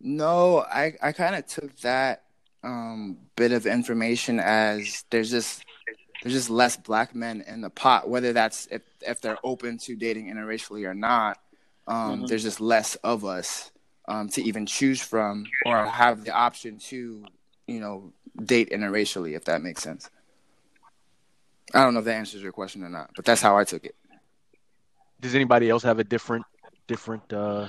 No, 0.00 0.60
I, 0.60 0.94
I 1.02 1.12
kind 1.12 1.34
of 1.34 1.46
took 1.46 1.74
that 1.80 2.24
um, 2.62 3.18
bit 3.36 3.52
of 3.52 3.66
information 3.66 4.40
as 4.40 5.04
there's 5.10 5.30
just 5.30 5.64
there's 6.24 6.34
just 6.34 6.48
less 6.48 6.74
black 6.78 7.14
men 7.14 7.44
in 7.46 7.60
the 7.60 7.68
pot, 7.68 8.08
whether 8.08 8.32
that's 8.32 8.66
if, 8.70 8.80
if 9.06 9.20
they're 9.20 9.36
open 9.44 9.76
to 9.76 9.94
dating 9.94 10.32
interracially 10.32 10.88
or 10.88 10.94
not. 10.94 11.38
Um, 11.86 11.96
mm-hmm. 11.96 12.26
There's 12.26 12.42
just 12.42 12.62
less 12.62 12.94
of 12.96 13.26
us 13.26 13.70
um, 14.08 14.30
to 14.30 14.42
even 14.42 14.64
choose 14.64 15.02
from 15.02 15.44
or 15.66 15.84
have 15.84 16.24
the 16.24 16.32
option 16.32 16.78
to, 16.78 17.26
you 17.66 17.80
know, 17.80 18.10
date 18.42 18.70
interracially, 18.70 19.36
if 19.36 19.44
that 19.44 19.60
makes 19.60 19.82
sense. 19.82 20.08
I 21.74 21.84
don't 21.84 21.92
know 21.92 22.00
if 22.00 22.06
that 22.06 22.14
answers 22.14 22.42
your 22.42 22.52
question 22.52 22.82
or 22.82 22.88
not, 22.88 23.10
but 23.14 23.26
that's 23.26 23.42
how 23.42 23.58
I 23.58 23.64
took 23.64 23.84
it. 23.84 23.94
Does 25.20 25.34
anybody 25.34 25.68
else 25.68 25.82
have 25.82 25.98
a 25.98 26.04
different, 26.04 26.46
different? 26.86 27.30
uh 27.34 27.68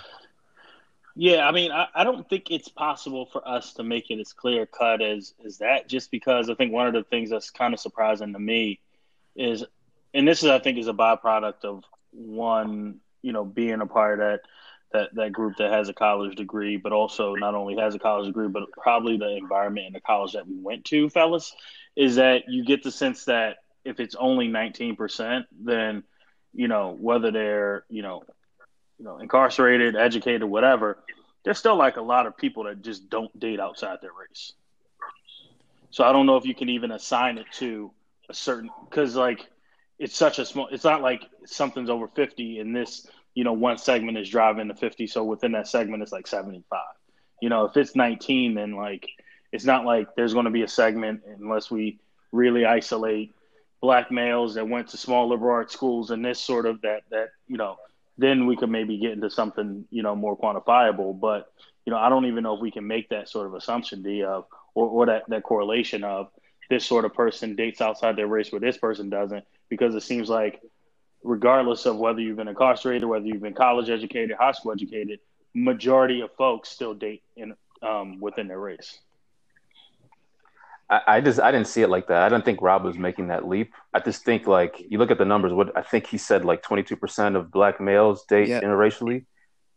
yeah, 1.16 1.48
I 1.48 1.52
mean, 1.52 1.72
I, 1.72 1.88
I 1.96 2.04
don't 2.04 2.28
think 2.30 2.52
it's 2.52 2.68
possible 2.68 3.26
for 3.26 3.48
us 3.48 3.74
to 3.76 3.84
make 3.84 4.12
it 4.12 4.20
as 4.20 4.34
clear 4.34 4.66
cut 4.66 5.02
as 5.02 5.34
as 5.46 5.60
that. 5.60 5.88
Just 5.88 6.12
because 6.12 6.50
I 6.50 6.56
think 6.56 6.74
one 6.74 6.88
of 6.88 6.94
the 6.94 7.04
things 7.04 7.30
that's 7.30 7.50
kind 7.50 7.74
of 7.74 7.80
surprising 7.80 8.34
to 8.34 8.40
me 8.40 8.80
is, 9.36 9.64
and 10.14 10.28
this 10.28 10.44
is 10.44 10.50
I 10.50 10.60
think 10.60 10.78
is 10.78 10.90
a 10.90 10.94
byproduct 10.94 11.64
of 11.64 11.84
one, 12.12 13.00
you 13.22 13.32
know, 13.32 13.46
being 13.46 13.82
a 13.82 13.86
part 13.86 14.20
of 14.20 14.28
that 14.28 14.42
that 14.92 15.16
that 15.16 15.32
group 15.32 15.56
that 15.58 15.72
has 15.72 15.88
a 15.88 15.94
college 15.94 16.36
degree, 16.36 16.76
but 16.76 16.92
also 16.92 17.34
not 17.36 17.56
only 17.56 17.78
has 17.78 17.96
a 17.96 18.00
college 18.00 18.28
degree, 18.28 18.50
but 18.50 18.64
probably 18.74 19.18
the 19.18 19.38
environment 19.38 19.88
in 19.88 19.94
the 19.94 20.02
college 20.02 20.34
that 20.34 20.48
we 20.48 20.60
went 20.60 20.84
to, 20.86 21.10
fellas, 21.10 21.56
is 21.96 22.18
that 22.18 22.44
you 22.50 22.66
get 22.66 22.84
the 22.84 22.92
sense 22.92 23.26
that 23.26 23.58
if 23.86 24.02
it's 24.02 24.16
only 24.16 24.50
nineteen 24.50 24.98
percent, 24.98 25.46
then 25.52 26.04
you 26.54 26.68
know 26.68 26.96
whether 27.00 27.32
they're 27.32 27.86
you 27.90 28.02
know 28.02 28.24
you 28.98 29.06
know, 29.06 29.18
incarcerated, 29.18 29.96
educated, 29.96 30.44
whatever, 30.44 30.98
there's 31.44 31.60
still 31.60 31.76
like 31.76 31.98
a 31.98 32.02
lot 32.02 32.26
of 32.26 32.36
people 32.38 32.64
that 32.64 32.82
just 32.82 33.10
don't 33.10 33.38
date 33.40 33.60
outside 33.60 34.00
their 34.02 34.12
race. 34.12 34.54
So 35.92 36.04
I 36.04 36.12
don't 36.12 36.26
know 36.26 36.38
if 36.38 36.46
you 36.46 36.56
can 36.56 36.70
even 36.70 36.92
assign 36.92 37.38
it 37.38 37.46
to 37.54 37.92
a 38.30 38.34
certain 38.34 38.70
because 38.90 39.16
like 39.16 39.48
it's 40.00 40.16
such 40.16 40.40
a 40.40 40.46
small. 40.46 40.68
It's 40.72 40.84
not 40.84 41.02
like 41.02 41.24
something's 41.46 41.90
over 41.90 42.08
fifty 42.10 42.60
and 42.60 42.76
this 42.76 43.08
you 43.34 43.44
know 43.44 43.54
one 43.54 43.78
segment 43.78 44.18
is 44.18 44.30
driving 44.30 44.68
to 44.68 44.76
fifty. 44.76 45.08
So 45.08 45.24
within 45.24 45.54
that 45.54 45.68
segment, 45.68 46.04
it's 46.04 46.12
like 46.12 46.28
seventy 46.28 46.64
five. 46.70 46.96
You 47.42 47.50
know, 47.50 47.66
if 47.66 47.78
it's 47.78 47.96
nineteen, 47.96 48.56
then 48.56 48.76
like 48.76 49.08
it's 49.52 49.66
not 49.66 49.86
like 49.86 50.16
there's 50.16 50.34
going 50.34 50.46
to 50.46 50.52
be 50.52 50.64
a 50.64 50.68
segment 50.68 51.22
unless 51.40 51.72
we 51.72 52.00
really 52.32 52.66
isolate 52.66 53.34
black 53.82 54.12
males 54.12 54.56
that 54.56 54.68
went 54.68 54.90
to 54.90 54.98
small 54.98 55.30
liberal 55.30 55.54
arts 55.54 55.74
schools 55.74 56.12
and 56.12 56.26
this 56.26 56.40
sort 56.40 56.66
of 56.66 56.82
that 56.82 57.04
that 57.12 57.28
you 57.48 57.58
know 57.58 57.78
then 58.18 58.48
we 58.48 58.56
could 58.56 58.70
maybe 58.70 58.98
get 58.98 59.12
into 59.12 59.30
something 59.30 59.86
you 59.90 60.04
know 60.04 60.16
more 60.16 60.38
quantifiable. 60.38 61.20
But 61.20 61.52
you 61.86 61.92
know, 61.92 61.98
I 62.00 62.10
don't 62.10 62.26
even 62.26 62.44
know 62.44 62.56
if 62.56 62.62
we 62.62 62.72
can 62.72 62.88
make 62.88 63.10
that 63.10 63.30
sort 63.30 63.48
of 63.48 63.54
assumption, 63.54 64.04
the 64.04 64.24
of 64.24 64.46
or, 64.74 64.88
or 64.88 65.06
that 65.08 65.24
that 65.30 65.44
correlation 65.44 66.04
of 66.04 66.30
this 66.70 66.86
sort 66.86 67.06
of 67.06 67.14
person 67.14 67.56
dates 67.56 67.82
outside 67.82 68.16
their 68.16 68.28
race 68.28 68.52
where 68.52 68.62
this 68.62 68.78
person 68.78 69.10
doesn't, 69.10 69.46
because 69.70 69.94
it 69.94 70.02
seems 70.02 70.30
like 70.30 70.62
regardless 71.24 71.86
of 71.86 71.98
whether 71.98 72.20
you've 72.20 72.38
been 72.38 72.48
incarcerated, 72.48 73.08
whether 73.08 73.26
you've 73.26 73.42
been 73.42 73.54
college 73.54 73.90
educated, 73.90 74.36
high 74.40 74.52
school 74.52 74.72
educated, 74.72 75.20
majority 75.54 76.22
of 76.22 76.32
folks 76.38 76.70
still 76.70 76.94
date 76.94 77.24
in 77.36 77.54
um, 77.82 78.20
within 78.20 78.48
their 78.48 78.60
race. 78.60 79.00
I, 80.90 81.02
I, 81.08 81.22
just 81.22 81.40
I 81.40 81.52
didn't 81.52 81.68
see 81.68 81.82
it 81.82 81.90
like 81.90 82.08
that. 82.08 82.22
I 82.22 82.30
don't 82.30 82.46
think 82.46 82.62
Rob 82.62 82.84
was 82.84 82.98
making 82.98 83.28
that 83.30 83.48
leap. 83.48 83.74
I 83.94 84.00
just 84.00 84.24
think 84.24 84.46
like 84.46 84.84
you 84.88 84.98
look 84.98 85.12
at 85.12 85.18
the 85.18 85.26
numbers. 85.26 85.54
What 85.54 85.76
I 85.76 85.82
think 85.82 86.08
he 86.08 86.18
said 86.18 86.46
like 86.46 86.62
22 86.62 86.96
percent 86.96 87.36
of 87.36 87.52
black 87.52 87.82
males 87.82 88.26
date 88.26 88.48
yeah. 88.48 88.62
interracially. 88.62 89.26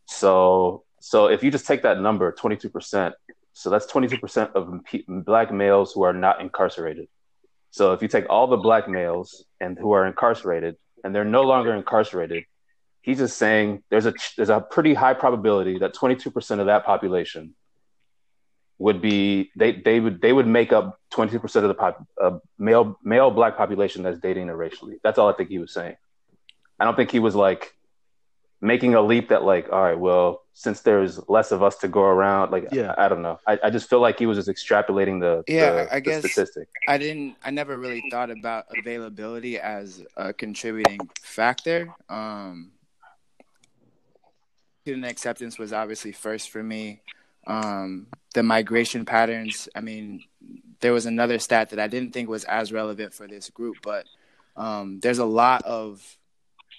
So 0.06 0.84
so 1.00 1.26
if 1.26 1.42
you 1.42 1.50
just 1.50 1.66
take 1.66 1.82
that 1.82 2.00
number 2.00 2.32
22 2.32 2.68
percent, 2.68 3.14
so 3.52 3.70
that's 3.70 3.86
22 3.86 4.18
percent 4.18 4.50
of 4.54 4.80
black 5.08 5.52
males 5.52 5.92
who 5.92 6.02
are 6.02 6.12
not 6.12 6.40
incarcerated. 6.40 7.08
So 7.70 7.92
if 7.92 8.02
you 8.02 8.08
take 8.08 8.26
all 8.28 8.46
the 8.46 8.56
black 8.56 8.88
males 8.88 9.44
and 9.60 9.78
who 9.78 9.92
are 9.92 10.06
incarcerated 10.06 10.76
and 11.04 11.14
they're 11.14 11.24
no 11.24 11.42
longer 11.42 11.74
incarcerated, 11.74 12.44
he's 13.00 13.18
just 13.18 13.38
saying 13.38 13.82
there's 13.90 14.06
a 14.06 14.12
there's 14.36 14.50
a 14.50 14.60
pretty 14.60 14.92
high 14.92 15.14
probability 15.14 15.78
that 15.78 15.94
22 15.94 16.30
percent 16.30 16.60
of 16.60 16.66
that 16.66 16.84
population 16.84 17.54
would 18.78 19.02
be 19.02 19.50
they 19.56 19.72
they 19.72 20.00
would 20.00 20.20
they 20.20 20.32
would 20.32 20.46
make 20.46 20.72
up 20.72 21.00
20% 21.12 21.42
of 21.56 21.62
the 21.64 21.74
pop, 21.74 22.06
uh, 22.20 22.38
male 22.58 22.98
male 23.02 23.30
black 23.30 23.56
population 23.56 24.02
that's 24.02 24.18
dating 24.18 24.46
interracially. 24.46 24.98
That's 25.02 25.18
all 25.18 25.28
I 25.28 25.32
think 25.32 25.48
he 25.48 25.58
was 25.58 25.72
saying. 25.72 25.96
I 26.78 26.84
don't 26.84 26.94
think 26.94 27.10
he 27.10 27.18
was 27.18 27.34
like 27.34 27.74
making 28.60 28.94
a 28.94 29.00
leap 29.00 29.28
that 29.28 29.42
like 29.42 29.70
all 29.72 29.82
right, 29.82 29.98
well, 29.98 30.42
since 30.52 30.80
there's 30.80 31.20
less 31.28 31.50
of 31.50 31.62
us 31.62 31.76
to 31.78 31.88
go 31.88 32.02
around, 32.02 32.52
like 32.52 32.68
yeah. 32.72 32.94
I, 32.96 33.06
I 33.06 33.08
don't 33.08 33.22
know. 33.22 33.38
I, 33.46 33.58
I 33.64 33.70
just 33.70 33.90
feel 33.90 34.00
like 34.00 34.18
he 34.18 34.26
was 34.26 34.38
just 34.38 34.48
extrapolating 34.48 35.20
the 35.20 35.44
yeah. 35.52 35.84
The, 35.84 35.94
I 35.94 36.00
guess 36.00 36.20
statistic. 36.20 36.68
I 36.86 36.98
didn't. 36.98 37.36
I 37.44 37.50
never 37.50 37.76
really 37.76 38.02
thought 38.10 38.30
about 38.30 38.66
availability 38.76 39.58
as 39.58 40.04
a 40.16 40.32
contributing 40.32 41.00
factor. 41.22 41.92
Um, 42.08 42.72
student 44.82 45.04
acceptance 45.04 45.58
was 45.58 45.72
obviously 45.72 46.12
first 46.12 46.50
for 46.50 46.62
me. 46.62 47.02
Um, 47.46 48.06
the 48.38 48.42
migration 48.44 49.04
patterns. 49.04 49.68
I 49.74 49.80
mean, 49.80 50.22
there 50.78 50.92
was 50.92 51.06
another 51.06 51.40
stat 51.40 51.70
that 51.70 51.80
I 51.80 51.88
didn't 51.88 52.12
think 52.12 52.28
was 52.28 52.44
as 52.44 52.70
relevant 52.70 53.12
for 53.12 53.26
this 53.26 53.50
group, 53.50 53.78
but 53.82 54.06
um, 54.56 55.00
there's 55.00 55.18
a 55.18 55.24
lot 55.24 55.62
of 55.62 56.16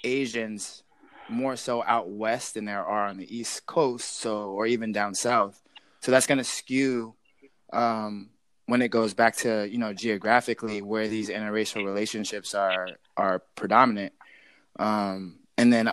Asians 0.06 0.84
more 1.28 1.58
so 1.58 1.84
out 1.84 2.10
west 2.10 2.54
than 2.54 2.64
there 2.64 2.86
are 2.86 3.08
on 3.08 3.18
the 3.18 3.38
East 3.38 3.66
Coast, 3.66 4.22
so 4.22 4.52
or 4.52 4.68
even 4.68 4.94
down 4.94 5.14
south. 5.14 5.62
So 6.00 6.12
that's 6.12 6.28
going 6.28 6.38
to 6.38 6.46
skew 6.46 7.16
um, 7.74 8.30
when 8.66 8.82
it 8.82 8.88
goes 8.88 9.14
back 9.14 9.36
to 9.38 9.68
you 9.70 9.80
know 9.80 9.92
geographically 9.92 10.82
where 10.82 11.10
these 11.10 11.30
interracial 11.30 11.84
relationships 11.84 12.56
are 12.56 12.88
are 13.18 13.40
predominant. 13.56 14.14
Um, 14.80 15.40
and 15.60 15.74
then 15.74 15.92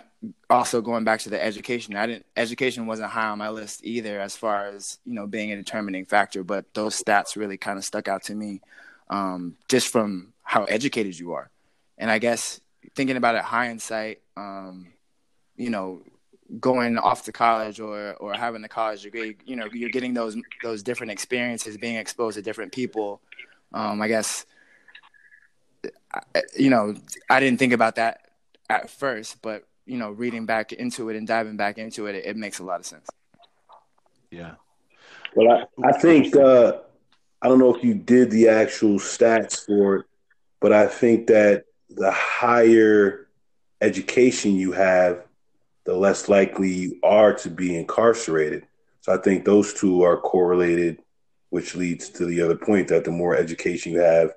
also 0.49 0.79
going 0.81 1.03
back 1.03 1.19
to 1.19 1.29
the 1.29 1.43
education 1.43 1.95
i 1.97 2.07
didn't 2.07 2.25
education 2.37 2.87
wasn't 2.87 3.09
high 3.09 3.27
on 3.27 3.37
my 3.37 3.49
list 3.49 3.81
either 3.83 4.19
as 4.19 4.35
far 4.35 4.67
as 4.67 4.97
you 5.05 5.13
know 5.13 5.27
being 5.27 5.51
a 5.51 5.55
determining 5.57 6.05
factor 6.05 6.43
but 6.43 6.73
those 6.73 7.01
stats 7.01 7.35
really 7.35 7.57
kind 7.57 7.77
of 7.77 7.83
stuck 7.83 8.07
out 8.07 8.23
to 8.23 8.33
me 8.33 8.61
um, 9.09 9.55
just 9.69 9.87
from 9.87 10.33
how 10.43 10.65
educated 10.65 11.17
you 11.17 11.33
are. 11.33 11.49
And 11.97 12.09
i 12.09 12.17
guess 12.17 12.61
thinking 12.95 13.17
about 13.17 13.35
it 13.35 13.41
hindsight 13.41 14.21
um, 14.37 14.87
you 15.57 15.69
know 15.69 16.01
going 16.61 16.97
off 16.97 17.25
to 17.25 17.33
college 17.33 17.81
or 17.81 18.13
or 18.13 18.33
having 18.33 18.63
a 18.63 18.69
college 18.69 19.03
degree 19.03 19.35
you 19.45 19.57
know 19.57 19.67
you're 19.73 19.89
getting 19.89 20.13
those 20.13 20.37
those 20.63 20.81
different 20.81 21.11
experiences 21.11 21.77
being 21.77 21.97
exposed 21.97 22.35
to 22.37 22.41
different 22.41 22.71
people. 22.71 23.21
Um, 23.73 24.01
i 24.01 24.07
guess 24.07 24.45
you 26.57 26.69
know 26.69 26.95
i 27.29 27.41
didn't 27.41 27.59
think 27.59 27.73
about 27.73 27.95
that 27.95 28.26
at 28.69 28.89
first, 28.89 29.41
but 29.41 29.63
you 29.85 29.97
know, 29.97 30.11
reading 30.11 30.45
back 30.45 30.73
into 30.73 31.09
it 31.09 31.15
and 31.15 31.27
diving 31.27 31.55
back 31.57 31.77
into 31.77 32.07
it, 32.07 32.15
it, 32.15 32.25
it 32.25 32.37
makes 32.37 32.59
a 32.59 32.63
lot 32.63 32.79
of 32.79 32.85
sense. 32.85 33.07
Yeah. 34.29 34.55
Well, 35.35 35.67
I, 35.83 35.87
I 35.87 35.91
think 35.93 36.35
uh, 36.35 36.79
I 37.41 37.47
don't 37.47 37.59
know 37.59 37.73
if 37.73 37.83
you 37.83 37.93
did 37.93 38.31
the 38.31 38.49
actual 38.49 38.99
stats 38.99 39.65
for 39.65 39.97
it, 39.97 40.05
but 40.59 40.73
I 40.73 40.87
think 40.87 41.27
that 41.27 41.65
the 41.89 42.11
higher 42.11 43.29
education 43.81 44.55
you 44.55 44.71
have, 44.73 45.25
the 45.85 45.95
less 45.95 46.27
likely 46.27 46.69
you 46.69 46.99
are 47.03 47.33
to 47.35 47.49
be 47.49 47.77
incarcerated. 47.77 48.67
So 49.01 49.13
I 49.13 49.17
think 49.17 49.45
those 49.45 49.73
two 49.73 50.01
are 50.01 50.17
correlated, 50.17 51.01
which 51.49 51.75
leads 51.75 52.09
to 52.09 52.25
the 52.25 52.41
other 52.41 52.57
point 52.57 52.89
that 52.89 53.05
the 53.05 53.11
more 53.11 53.35
education 53.35 53.93
you 53.93 53.99
have, 53.99 54.31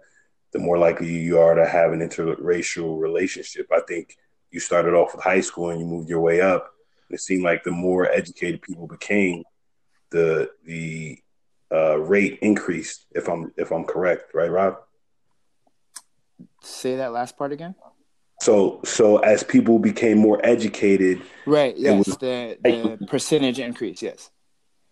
the 0.53 0.59
more 0.59 0.79
likely 0.79 1.09
you 1.09 1.39
are 1.39 1.55
to 1.55 1.67
have 1.67 1.93
an 1.93 2.01
interracial 2.01 3.01
relationship. 3.01 3.69
I 3.73 3.81
think 3.87 4.17
you 4.51 4.61
started 4.61 4.95
off 4.95 5.15
with 5.15 5.25
high 5.25 5.41
school 5.41 5.71
and 5.71 5.81
you 5.81 5.87
moved 5.87 6.09
your 6.09 6.21
way 6.21 6.41
up. 6.41 6.73
It 7.09 7.21
seemed 7.21 7.43
like 7.43 7.65
the 7.65 7.71
more 7.71 8.11
educated 8.11 8.63
people 8.63 8.87
became, 8.87 9.45
the 10.11 10.51
the 10.65 11.19
uh, 11.73 11.99
rate 11.99 12.39
increased. 12.41 13.07
If 13.13 13.29
I'm 13.29 13.53
if 13.57 13.73
I'm 13.73 13.85
correct, 13.85 14.35
right, 14.35 14.51
Rob? 14.51 14.77
Say 16.63 16.97
that 16.97 17.13
last 17.13 17.37
part 17.37 17.53
again. 17.53 17.75
So 18.41 18.81
so 18.85 19.19
as 19.19 19.43
people 19.43 19.79
became 19.79 20.19
more 20.19 20.45
educated, 20.45 21.23
right? 21.47 21.77
Yes, 21.77 22.07
was, 22.07 22.17
the 22.19 22.59
the 22.63 23.07
percentage 23.07 23.59
increase. 23.59 24.03
Yes. 24.03 24.31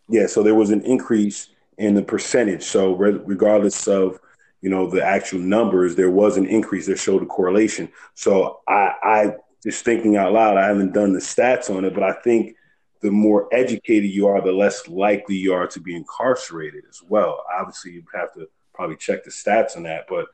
Yeah. 0.08 0.26
So 0.26 0.42
there 0.42 0.54
was 0.54 0.70
an 0.70 0.82
increase 0.82 1.48
in 1.78 1.94
the 1.94 2.02
percentage. 2.02 2.64
So 2.64 2.94
re- 2.94 3.20
regardless 3.24 3.86
of 3.86 4.18
you 4.60 4.70
know 4.70 4.88
the 4.88 5.04
actual 5.04 5.40
numbers, 5.40 5.94
there 5.94 6.10
was 6.10 6.36
an 6.36 6.46
increase 6.46 6.86
that 6.86 6.98
showed 6.98 7.22
a 7.22 7.26
correlation. 7.26 7.88
So 8.14 8.60
I 8.68 8.92
I 9.02 9.32
just 9.62 9.84
thinking 9.84 10.16
out 10.16 10.32
loud, 10.32 10.56
I 10.56 10.66
haven't 10.66 10.92
done 10.92 11.12
the 11.12 11.20
stats 11.20 11.74
on 11.74 11.84
it, 11.84 11.94
but 11.94 12.02
I 12.02 12.12
think 12.12 12.56
the 13.00 13.10
more 13.10 13.48
educated 13.52 14.10
you 14.10 14.26
are, 14.26 14.40
the 14.40 14.52
less 14.52 14.88
likely 14.88 15.36
you 15.36 15.52
are 15.52 15.66
to 15.68 15.80
be 15.80 15.94
incarcerated 15.94 16.84
as 16.88 17.02
well. 17.08 17.44
Obviously, 17.58 17.92
you 17.92 18.04
have 18.14 18.32
to 18.34 18.48
probably 18.74 18.96
check 18.96 19.24
the 19.24 19.30
stats 19.30 19.76
on 19.76 19.84
that. 19.84 20.06
But 20.08 20.26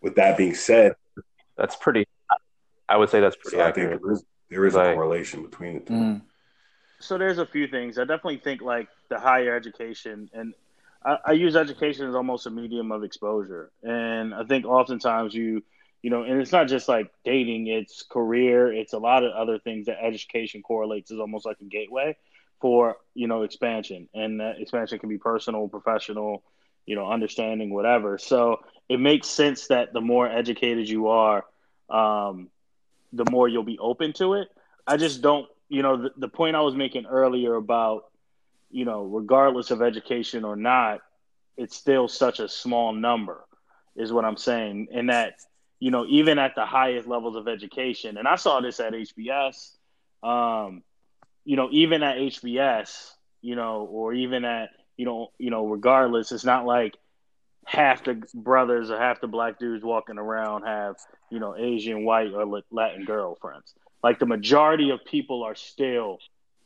with 0.00 0.14
that 0.16 0.36
being 0.36 0.54
said, 0.54 0.94
that's 1.56 1.76
pretty. 1.76 2.06
I 2.88 2.96
would 2.96 3.10
say 3.10 3.20
that's 3.20 3.36
pretty 3.36 3.56
so 3.56 3.62
accurate. 3.62 3.88
I 3.88 3.90
think 3.90 4.02
there 4.02 4.12
is, 4.12 4.24
there 4.50 4.66
is 4.66 4.74
like, 4.74 4.92
a 4.92 4.94
correlation 4.94 5.42
between 5.42 5.74
the 5.74 5.80
two. 5.80 5.92
Mm. 5.92 6.22
So 7.00 7.18
there's 7.18 7.38
a 7.38 7.46
few 7.46 7.66
things. 7.66 7.98
I 7.98 8.02
definitely 8.02 8.38
think 8.38 8.62
like 8.62 8.88
the 9.08 9.18
higher 9.18 9.54
education, 9.54 10.30
and 10.32 10.54
I, 11.06 11.18
I 11.26 11.32
use 11.32 11.56
education 11.56 12.08
as 12.08 12.14
almost 12.14 12.46
a 12.46 12.50
medium 12.50 12.92
of 12.92 13.04
exposure. 13.04 13.70
And 13.82 14.34
I 14.34 14.44
think 14.44 14.66
oftentimes 14.66 15.34
you 15.34 15.62
you 16.02 16.10
know, 16.10 16.22
and 16.22 16.40
it's 16.40 16.52
not 16.52 16.68
just 16.68 16.88
like 16.88 17.10
dating, 17.24 17.66
it's 17.66 18.04
career, 18.04 18.72
it's 18.72 18.92
a 18.92 18.98
lot 18.98 19.24
of 19.24 19.32
other 19.32 19.58
things 19.58 19.86
that 19.86 19.96
education 20.04 20.62
correlates 20.62 21.10
is 21.10 21.18
almost 21.18 21.44
like 21.44 21.56
a 21.60 21.64
gateway 21.64 22.16
for, 22.60 22.96
you 23.14 23.26
know, 23.26 23.42
expansion. 23.42 24.08
And 24.14 24.40
that 24.40 24.60
expansion 24.60 25.00
can 25.00 25.08
be 25.08 25.18
personal, 25.18 25.68
professional, 25.68 26.44
you 26.86 26.94
know, 26.94 27.10
understanding, 27.10 27.74
whatever. 27.74 28.18
So 28.18 28.60
it 28.88 29.00
makes 29.00 29.26
sense 29.26 29.66
that 29.68 29.92
the 29.92 30.00
more 30.00 30.28
educated 30.30 30.88
you 30.88 31.08
are, 31.08 31.44
um, 31.90 32.50
the 33.12 33.28
more 33.28 33.48
you'll 33.48 33.64
be 33.64 33.80
open 33.80 34.12
to 34.14 34.34
it. 34.34 34.48
I 34.86 34.98
just 34.98 35.22
don't, 35.22 35.48
you 35.68 35.82
know, 35.82 36.02
the, 36.04 36.10
the 36.16 36.28
point 36.28 36.54
I 36.54 36.60
was 36.60 36.76
making 36.76 37.06
earlier 37.06 37.56
about, 37.56 38.04
you 38.70 38.84
know, 38.84 39.04
regardless 39.04 39.70
of 39.70 39.82
education 39.82 40.44
or 40.44 40.56
not, 40.56 41.00
it's 41.56 41.76
still 41.76 42.08
such 42.08 42.40
a 42.40 42.48
small 42.48 42.92
number, 42.92 43.44
is 43.96 44.12
what 44.12 44.24
I'm 44.24 44.36
saying. 44.36 44.88
And 44.92 45.10
that 45.10 45.34
you 45.78 45.90
know, 45.90 46.06
even 46.08 46.38
at 46.38 46.54
the 46.54 46.64
highest 46.64 47.06
levels 47.06 47.36
of 47.36 47.48
education, 47.48 48.16
and 48.16 48.26
I 48.26 48.36
saw 48.36 48.60
this 48.60 48.80
at 48.80 48.92
HBS, 48.92 49.72
um, 50.22 50.82
you 51.44 51.56
know, 51.56 51.68
even 51.70 52.02
at 52.02 52.16
HBS, 52.16 53.12
you 53.42 53.56
know, 53.56 53.86
or 53.90 54.14
even 54.14 54.44
at, 54.44 54.70
you 54.96 55.04
know, 55.04 55.32
you 55.38 55.50
know, 55.50 55.66
regardless, 55.66 56.32
it's 56.32 56.44
not 56.44 56.64
like 56.64 56.94
half 57.66 58.04
the 58.04 58.22
brothers 58.34 58.90
or 58.90 58.98
half 58.98 59.20
the 59.20 59.26
black 59.26 59.58
dudes 59.58 59.84
walking 59.84 60.18
around 60.18 60.62
have, 60.62 60.96
you 61.30 61.38
know, 61.38 61.54
Asian, 61.56 62.04
white, 62.04 62.32
or 62.32 62.62
Latin 62.70 63.04
girlfriends. 63.04 63.74
Like 64.02 64.18
the 64.18 64.26
majority 64.26 64.90
of 64.90 65.04
people 65.04 65.42
are 65.42 65.54
still 65.54 66.18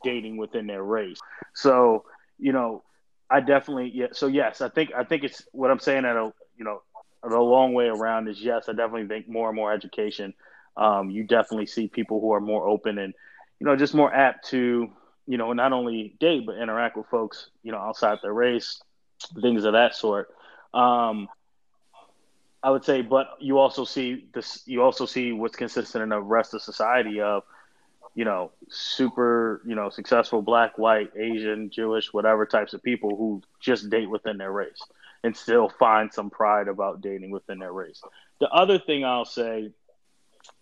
dating 0.03 0.37
within 0.37 0.67
their 0.67 0.83
race. 0.83 1.19
So, 1.55 2.05
you 2.39 2.53
know, 2.53 2.83
I 3.31 3.41
definitely 3.41 3.93
yeah. 3.95 4.09
So 4.13 4.27
yes, 4.27 4.61
I 4.61 4.69
think 4.69 4.91
I 4.97 5.05
think 5.05 5.23
it's 5.25 5.43
what 5.53 5.71
I'm 5.71 5.79
saying 5.79 6.05
at 6.05 6.17
a 6.17 6.33
you 6.57 6.65
know 6.65 6.83
the 7.23 7.39
long 7.39 7.75
way 7.75 7.87
around 7.87 8.29
is 8.29 8.43
yes, 8.43 8.69
I 8.69 8.73
definitely 8.73 9.07
think 9.07 9.29
more 9.29 9.49
and 9.49 9.57
more 9.57 9.73
education. 9.73 10.35
Um, 10.77 11.11
you 11.11 11.25
definitely 11.25 11.67
see 11.67 11.89
people 11.89 12.21
who 12.21 12.33
are 12.33 12.41
more 12.41 12.67
open 12.67 12.99
and 12.99 13.15
you 13.61 13.67
know 13.67 13.77
just 13.77 13.95
more 13.95 14.13
apt 14.13 14.49
to 14.49 14.91
you 15.27 15.39
know 15.39 15.53
not 15.53 15.73
only 15.73 16.17
date 16.19 16.45
but 16.47 16.57
interact 16.57 16.97
with 16.97 17.07
folks 17.07 17.51
you 17.63 17.71
know 17.71 17.79
outside 17.79 18.19
their 18.23 18.35
race, 18.35 18.83
things 19.41 19.65
of 19.65 19.75
that 19.75 19.95
sort. 19.95 20.29
Um, 20.75 21.29
I 22.63 22.71
would 22.71 22.85
say, 22.85 23.01
but 23.03 23.29
you 23.39 23.59
also 23.59 23.85
see 23.85 24.27
this. 24.35 24.63
You 24.67 24.83
also 24.83 25.07
see 25.07 25.33
what's 25.33 25.57
consistent 25.57 26.03
in 26.03 26.09
the 26.09 26.21
rest 26.21 26.53
of 26.53 26.63
society 26.63 27.21
of 27.21 27.45
you 28.15 28.25
know, 28.25 28.51
super, 28.69 29.63
you 29.65 29.75
know, 29.75 29.89
successful 29.91 30.43
black, 30.43 30.79
white, 30.79 31.11
Asian, 31.17 31.71
Jewish, 31.71 32.13
whatever 32.13 32.45
types 32.45 32.75
of 32.75 32.83
people 32.83 33.17
who 33.17 33.43
just 33.61 33.89
date 33.89 34.11
within 34.11 34.39
their 34.39 34.53
race 34.53 34.83
and 35.23 35.37
still 35.37 35.69
find 35.69 36.13
some 36.13 36.31
pride 36.31 36.69
about 36.69 37.01
dating 37.01 37.31
within 37.31 37.59
their 37.59 37.73
race. 37.73 38.03
The 38.41 38.49
other 38.49 38.79
thing 38.79 39.05
I'll 39.05 39.25
say 39.25 39.71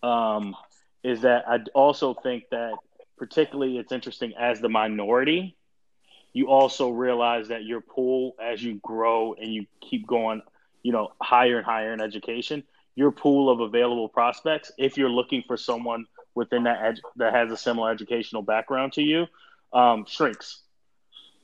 um, 0.03 0.55
is 1.03 1.21
that 1.21 1.47
I 1.47 1.59
also 1.73 2.13
think 2.13 2.43
that, 2.51 2.73
particularly, 3.17 3.77
it's 3.77 3.91
interesting 3.91 4.33
as 4.39 4.59
the 4.59 4.69
minority, 4.69 5.55
you 6.33 6.49
also 6.49 6.89
realize 6.89 7.47
that 7.47 7.63
your 7.63 7.81
pool, 7.81 8.35
as 8.41 8.61
you 8.61 8.75
grow 8.83 9.33
and 9.33 9.51
you 9.51 9.65
keep 9.81 10.05
going, 10.05 10.41
you 10.83 10.91
know, 10.91 11.11
higher 11.21 11.57
and 11.57 11.65
higher 11.65 11.93
in 11.93 12.01
education, 12.01 12.63
your 12.95 13.11
pool 13.11 13.49
of 13.49 13.61
available 13.61 14.09
prospects, 14.09 14.71
if 14.77 14.97
you're 14.97 15.09
looking 15.09 15.43
for 15.47 15.57
someone 15.57 16.05
within 16.35 16.63
that 16.63 16.81
ed- 16.83 17.01
that 17.17 17.33
has 17.33 17.51
a 17.51 17.57
similar 17.57 17.91
educational 17.91 18.41
background 18.41 18.93
to 18.93 19.01
you, 19.01 19.27
um, 19.73 20.05
shrinks. 20.07 20.61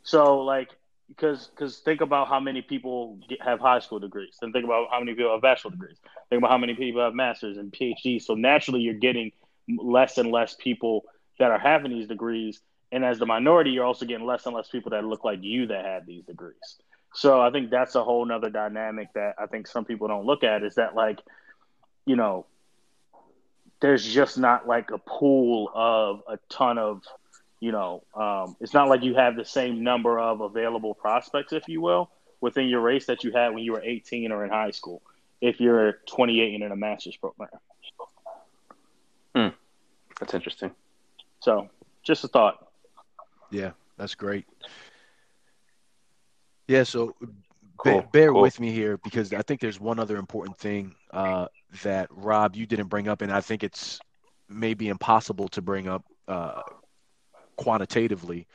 So, 0.03 0.41
like, 0.41 0.69
because 1.07 1.47
because 1.47 1.79
think 1.79 2.01
about 2.01 2.27
how 2.27 2.39
many 2.39 2.61
people 2.61 3.19
get, 3.27 3.41
have 3.41 3.59
high 3.59 3.79
school 3.79 3.99
degrees, 3.99 4.37
and 4.41 4.53
think 4.53 4.65
about 4.65 4.87
how 4.91 4.99
many 4.99 5.13
people 5.13 5.31
have 5.31 5.41
bachelor 5.41 5.71
degrees. 5.71 5.97
Think 6.29 6.39
about 6.39 6.51
how 6.51 6.57
many 6.57 6.75
people 6.75 7.01
have 7.01 7.13
masters 7.13 7.57
and 7.57 7.71
PhDs. 7.71 8.23
So 8.23 8.33
naturally, 8.35 8.81
you're 8.81 8.93
getting 8.93 9.31
less 9.67 10.17
and 10.17 10.31
less 10.31 10.55
people 10.55 11.05
that 11.39 11.51
are 11.51 11.59
having 11.59 11.91
these 11.91 12.07
degrees, 12.07 12.61
and 12.91 13.03
as 13.03 13.19
the 13.19 13.25
minority, 13.25 13.71
you're 13.71 13.85
also 13.85 14.05
getting 14.05 14.25
less 14.25 14.45
and 14.45 14.55
less 14.55 14.69
people 14.69 14.91
that 14.91 15.03
look 15.03 15.23
like 15.23 15.39
you 15.41 15.67
that 15.67 15.85
have 15.85 16.05
these 16.05 16.23
degrees. 16.25 16.77
So 17.13 17.41
I 17.41 17.49
think 17.49 17.69
that's 17.69 17.95
a 17.95 18.03
whole 18.03 18.25
nother 18.25 18.49
dynamic 18.49 19.13
that 19.13 19.35
I 19.39 19.45
think 19.47 19.67
some 19.67 19.85
people 19.85 20.07
don't 20.07 20.25
look 20.25 20.43
at 20.43 20.63
is 20.63 20.75
that 20.75 20.95
like, 20.95 21.19
you 22.05 22.15
know, 22.15 22.45
there's 23.81 24.05
just 24.05 24.37
not 24.37 24.67
like 24.67 24.91
a 24.91 24.97
pool 24.97 25.69
of 25.73 26.21
a 26.27 26.39
ton 26.49 26.77
of 26.77 27.01
you 27.59 27.71
know, 27.71 28.03
um, 28.13 28.55
it's 28.59 28.73
not 28.73 28.89
like 28.89 29.01
you 29.01 29.15
have 29.15 29.35
the 29.35 29.45
same 29.45 29.83
number 29.83 30.19
of 30.19 30.41
available 30.41 30.93
prospects, 30.93 31.53
if 31.53 31.67
you 31.67 31.81
will, 31.81 32.11
within 32.41 32.67
your 32.67 32.81
race 32.81 33.05
that 33.07 33.23
you 33.23 33.31
had 33.31 33.49
when 33.49 33.63
you 33.63 33.71
were 33.71 33.81
18 33.81 34.31
or 34.31 34.43
in 34.43 34.51
high 34.51 34.71
school. 34.71 35.01
If 35.41 35.59
you're 35.59 35.93
28 36.07 36.53
and 36.53 36.63
in 36.63 36.71
a 36.71 36.75
master's 36.75 37.17
program. 37.17 37.49
Hmm. 39.33 39.47
That's 40.19 40.33
interesting. 40.33 40.71
So, 41.39 41.69
just 42.03 42.23
a 42.23 42.27
thought. 42.27 42.67
Yeah, 43.51 43.71
that's 43.97 44.15
great. 44.15 44.45
Yeah, 46.67 46.83
so 46.83 47.15
cool. 47.77 47.93
bear, 47.93 48.09
bear 48.11 48.31
cool. 48.31 48.41
with 48.41 48.59
me 48.59 48.71
here 48.71 48.97
because 48.97 49.33
I 49.33 49.41
think 49.41 49.61
there's 49.61 49.79
one 49.79 49.99
other 49.99 50.17
important 50.17 50.57
thing 50.57 50.95
uh, 51.11 51.47
that 51.83 52.07
Rob 52.11 52.55
you 52.55 52.65
didn't 52.65 52.87
bring 52.87 53.07
up, 53.07 53.21
and 53.21 53.31
I 53.31 53.41
think 53.41 53.63
it's 53.63 53.99
maybe 54.49 54.89
impossible 54.89 55.47
to 55.49 55.61
bring 55.61 55.87
up 55.87 56.03
uh, 56.27 56.61
quantitatively, 57.55 58.47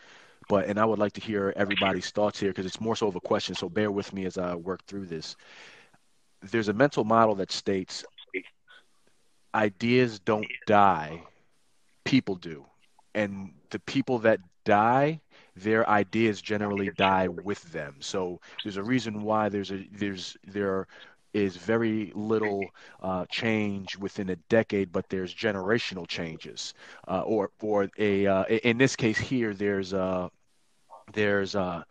but 0.48 0.66
and 0.66 0.78
I 0.78 0.84
would 0.84 0.98
like 0.98 1.12
to 1.14 1.20
hear 1.20 1.52
everybody's 1.56 2.10
thoughts 2.10 2.38
here 2.38 2.50
because 2.50 2.66
it's 2.66 2.80
more 2.80 2.96
so 2.96 3.06
of 3.08 3.16
a 3.16 3.20
question. 3.20 3.54
So 3.54 3.68
bear 3.68 3.90
with 3.90 4.12
me 4.12 4.26
as 4.26 4.38
I 4.38 4.54
work 4.54 4.84
through 4.86 5.06
this. 5.06 5.36
There's 6.42 6.68
a 6.68 6.72
mental 6.72 7.04
model 7.04 7.34
that 7.36 7.52
states 7.52 8.04
ideas 9.54 10.20
don't 10.20 10.46
die, 10.66 11.22
people 12.04 12.36
do, 12.36 12.64
and 13.14 13.52
the 13.70 13.80
people 13.80 14.20
that 14.20 14.40
die 14.64 15.20
their 15.56 15.88
ideas 15.88 16.40
generally 16.40 16.90
die 16.90 17.28
with 17.28 17.62
them. 17.72 17.96
So 18.00 18.40
there's 18.62 18.76
a 18.76 18.82
reason 18.84 19.22
why 19.22 19.48
there's 19.48 19.70
a 19.70 19.86
there's 19.92 20.36
there 20.46 20.86
is 21.32 21.56
very 21.56 22.12
little 22.14 22.72
uh, 23.02 23.24
change 23.30 23.96
within 23.96 24.30
a 24.30 24.36
decade, 24.48 24.92
but 24.92 25.08
there's 25.08 25.34
generational 25.34 26.06
changes, 26.06 26.74
uh, 27.08 27.22
or 27.22 27.50
or 27.60 27.88
a 27.98 28.26
uh, 28.26 28.44
in 28.44 28.78
this 28.78 28.96
case 28.96 29.18
here 29.18 29.54
there's 29.54 29.92
a 29.92 30.30
there's 31.12 31.54
a 31.54 31.84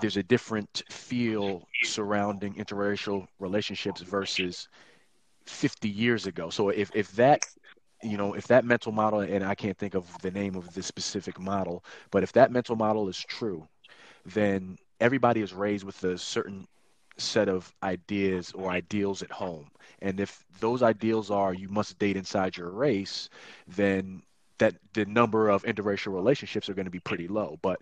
there's 0.00 0.16
a 0.16 0.22
different 0.22 0.82
feel 0.90 1.68
surrounding 1.82 2.54
interracial 2.54 3.26
relationships 3.38 4.00
versus 4.00 4.68
50 5.46 5.88
years 5.88 6.26
ago. 6.26 6.50
So 6.50 6.68
if 6.70 6.90
if 6.94 7.12
that 7.12 7.46
you 8.04 8.16
know, 8.16 8.34
if 8.34 8.46
that 8.48 8.64
mental 8.64 8.92
model, 8.92 9.20
and 9.20 9.44
I 9.44 9.54
can't 9.54 9.78
think 9.78 9.94
of 9.94 10.06
the 10.20 10.30
name 10.30 10.54
of 10.54 10.74
this 10.74 10.86
specific 10.86 11.40
model, 11.40 11.84
but 12.10 12.22
if 12.22 12.32
that 12.32 12.52
mental 12.52 12.76
model 12.76 13.08
is 13.08 13.18
true, 13.18 13.66
then 14.26 14.78
everybody 15.00 15.40
is 15.40 15.52
raised 15.52 15.84
with 15.84 16.02
a 16.04 16.18
certain 16.18 16.68
set 17.16 17.48
of 17.48 17.72
ideas 17.82 18.52
or 18.52 18.70
ideals 18.70 19.22
at 19.22 19.30
home. 19.30 19.70
And 20.02 20.20
if 20.20 20.44
those 20.60 20.82
ideals 20.82 21.30
are 21.30 21.54
you 21.54 21.68
must 21.68 21.98
date 21.98 22.16
inside 22.16 22.56
your 22.56 22.70
race, 22.70 23.28
then 23.66 24.22
that 24.58 24.74
the 24.92 25.06
number 25.06 25.48
of 25.48 25.62
interracial 25.64 26.12
relationships 26.12 26.68
are 26.68 26.74
going 26.74 26.84
to 26.84 26.90
be 26.90 27.00
pretty 27.00 27.28
low. 27.28 27.58
But 27.62 27.80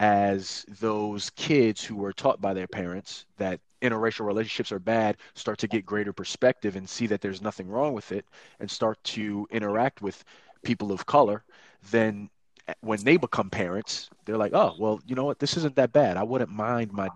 as 0.00 0.64
those 0.80 1.30
kids 1.30 1.84
who 1.84 1.96
were 1.96 2.12
taught 2.12 2.40
by 2.40 2.54
their 2.54 2.66
parents 2.66 3.26
that 3.36 3.60
interracial 3.82 4.26
relationships 4.26 4.72
are 4.72 4.78
bad 4.78 5.16
start 5.34 5.58
to 5.58 5.68
get 5.68 5.86
greater 5.86 6.12
perspective 6.12 6.76
and 6.76 6.88
see 6.88 7.06
that 7.06 7.20
there's 7.20 7.42
nothing 7.42 7.68
wrong 7.68 7.92
with 7.92 8.12
it 8.12 8.24
and 8.60 8.70
start 8.70 9.02
to 9.04 9.46
interact 9.50 10.02
with 10.02 10.24
people 10.62 10.92
of 10.92 11.06
color, 11.06 11.42
then 11.90 12.28
eh, 12.68 12.74
when 12.80 13.02
they 13.04 13.16
become 13.16 13.50
parents, 13.50 14.10
they're 14.24 14.36
like, 14.36 14.52
oh, 14.54 14.74
well, 14.78 15.00
you 15.06 15.14
know 15.14 15.24
what? 15.24 15.38
This 15.38 15.56
isn't 15.56 15.76
that 15.76 15.92
bad. 15.92 16.16
I 16.16 16.22
wouldn't 16.22 16.50
mind 16.50 16.92
my 16.92 17.08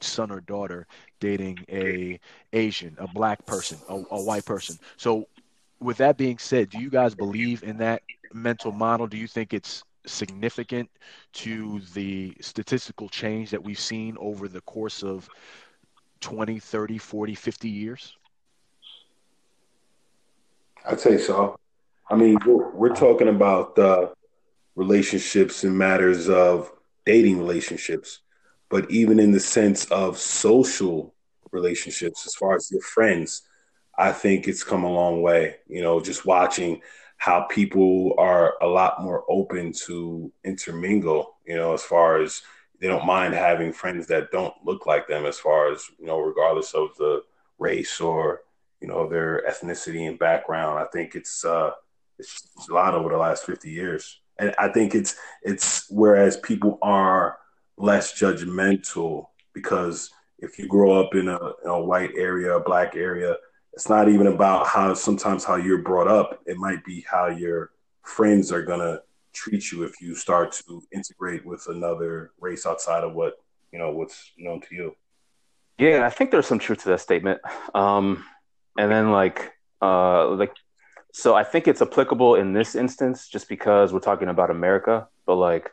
son 0.00 0.30
or 0.30 0.40
daughter 0.40 0.86
dating 1.20 1.58
a 1.70 2.20
Asian, 2.52 2.96
a 2.98 3.08
black 3.08 3.44
person, 3.46 3.78
a, 3.88 3.94
a 4.10 4.22
white 4.22 4.44
person. 4.44 4.78
So, 4.96 5.26
with 5.80 5.98
that 5.98 6.16
being 6.16 6.38
said, 6.38 6.70
do 6.70 6.78
you 6.78 6.90
guys 6.90 7.14
believe 7.14 7.62
in 7.62 7.76
that 7.78 8.02
mental 8.32 8.72
model? 8.72 9.06
Do 9.06 9.16
you 9.18 9.26
think 9.26 9.52
it's 9.52 9.84
significant 10.06 10.88
to 11.32 11.80
the 11.94 12.34
statistical 12.40 13.08
change 13.08 13.50
that 13.50 13.62
we've 13.62 13.78
seen 13.78 14.16
over 14.18 14.48
the 14.48 14.60
course 14.62 15.02
of 15.02 15.28
20, 16.20 16.58
30, 16.58 16.98
40, 16.98 17.34
50 17.34 17.68
years? 17.68 18.16
I'd 20.88 21.00
say 21.00 21.18
so. 21.18 21.56
I 22.08 22.14
mean, 22.14 22.38
we're, 22.46 22.94
talking 22.94 23.28
about 23.28 23.76
uh, 23.78 24.08
relationships 24.76 25.64
and 25.64 25.76
matters 25.76 26.28
of 26.28 26.70
dating 27.04 27.38
relationships 27.38 28.20
but 28.68 28.90
even 28.90 29.18
in 29.18 29.32
the 29.32 29.40
sense 29.40 29.84
of 29.86 30.18
social 30.18 31.14
relationships, 31.52 32.26
as 32.26 32.34
far 32.34 32.56
as 32.56 32.70
your 32.70 32.82
friends, 32.82 33.42
I 33.98 34.12
think 34.12 34.48
it's 34.48 34.64
come 34.64 34.84
a 34.84 34.92
long 34.92 35.22
way. 35.22 35.56
You 35.68 35.82
know, 35.82 36.00
just 36.00 36.26
watching 36.26 36.80
how 37.16 37.42
people 37.42 38.14
are 38.18 38.54
a 38.60 38.66
lot 38.66 39.02
more 39.02 39.24
open 39.28 39.72
to 39.86 40.30
intermingle, 40.44 41.36
you 41.46 41.56
know, 41.56 41.72
as 41.72 41.82
far 41.82 42.20
as 42.20 42.42
they 42.80 42.88
don't 42.88 43.06
mind 43.06 43.34
having 43.34 43.72
friends 43.72 44.06
that 44.08 44.30
don't 44.30 44.54
look 44.64 44.86
like 44.86 45.08
them, 45.08 45.26
as 45.26 45.38
far 45.38 45.72
as, 45.72 45.84
you 45.98 46.06
know, 46.06 46.20
regardless 46.20 46.74
of 46.74 46.90
the 46.98 47.22
race 47.58 48.00
or, 48.00 48.42
you 48.80 48.88
know, 48.88 49.08
their 49.08 49.42
ethnicity 49.48 50.08
and 50.08 50.18
background. 50.18 50.78
I 50.78 50.86
think 50.92 51.14
it's, 51.14 51.44
uh, 51.44 51.70
it's 52.18 52.48
a 52.68 52.72
lot 52.72 52.94
over 52.94 53.08
the 53.08 53.16
last 53.16 53.44
50 53.44 53.70
years. 53.70 54.20
And 54.38 54.54
I 54.58 54.68
think 54.68 54.94
it's, 54.94 55.16
it's 55.42 55.86
whereas 55.90 56.36
people 56.36 56.78
are, 56.82 57.38
less 57.76 58.18
judgmental 58.18 59.26
because 59.52 60.10
if 60.38 60.58
you 60.58 60.66
grow 60.66 61.00
up 61.00 61.14
in 61.14 61.28
a, 61.28 61.38
in 61.64 61.70
a 61.70 61.80
white 61.80 62.10
area, 62.16 62.56
a 62.56 62.62
black 62.62 62.96
area, 62.96 63.36
it's 63.72 63.88
not 63.88 64.08
even 64.08 64.26
about 64.28 64.66
how 64.66 64.94
sometimes 64.94 65.44
how 65.44 65.56
you're 65.56 65.82
brought 65.82 66.08
up. 66.08 66.40
It 66.46 66.56
might 66.56 66.84
be 66.84 67.04
how 67.10 67.28
your 67.28 67.70
friends 68.02 68.50
are 68.52 68.62
gonna 68.62 69.00
treat 69.36 69.70
you 69.70 69.84
if 69.84 70.00
you 70.00 70.14
start 70.14 70.52
to 70.66 70.82
integrate 70.92 71.44
with 71.44 71.66
another 71.68 72.32
race 72.40 72.66
outside 72.66 73.04
of 73.04 73.14
what 73.14 73.34
you 73.72 73.78
know 73.78 73.90
what's 73.90 74.32
known 74.38 74.60
to 74.62 74.74
you. 74.74 74.96
Yeah, 75.78 76.06
I 76.06 76.10
think 76.10 76.30
there's 76.30 76.46
some 76.46 76.58
truth 76.58 76.82
to 76.84 76.88
that 76.90 77.00
statement. 77.00 77.40
Um, 77.74 78.24
and 78.78 78.90
then 78.90 79.10
like 79.10 79.52
uh, 79.82 80.28
like 80.28 80.54
so 81.12 81.34
I 81.34 81.44
think 81.44 81.68
it's 81.68 81.82
applicable 81.82 82.36
in 82.36 82.52
this 82.52 82.74
instance 82.74 83.28
just 83.28 83.48
because 83.48 83.92
we're 83.92 84.00
talking 84.00 84.28
about 84.28 84.50
America, 84.50 85.08
but 85.26 85.36
like 85.36 85.70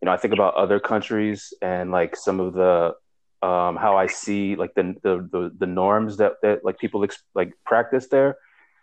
you 0.00 0.06
know, 0.06 0.12
I 0.12 0.16
think 0.16 0.34
about 0.34 0.54
other 0.54 0.78
countries 0.80 1.52
and 1.62 1.90
like 1.90 2.16
some 2.16 2.40
of 2.40 2.54
the 2.54 2.94
um, 3.40 3.76
how 3.76 3.96
I 3.96 4.08
see 4.08 4.56
like 4.56 4.74
the, 4.74 4.94
the 5.02 5.28
the 5.30 5.52
the, 5.56 5.66
norms 5.66 6.16
that 6.16 6.34
that 6.42 6.64
like 6.64 6.78
people 6.78 7.04
ex- 7.04 7.22
like 7.34 7.52
practice 7.64 8.08
there. 8.08 8.36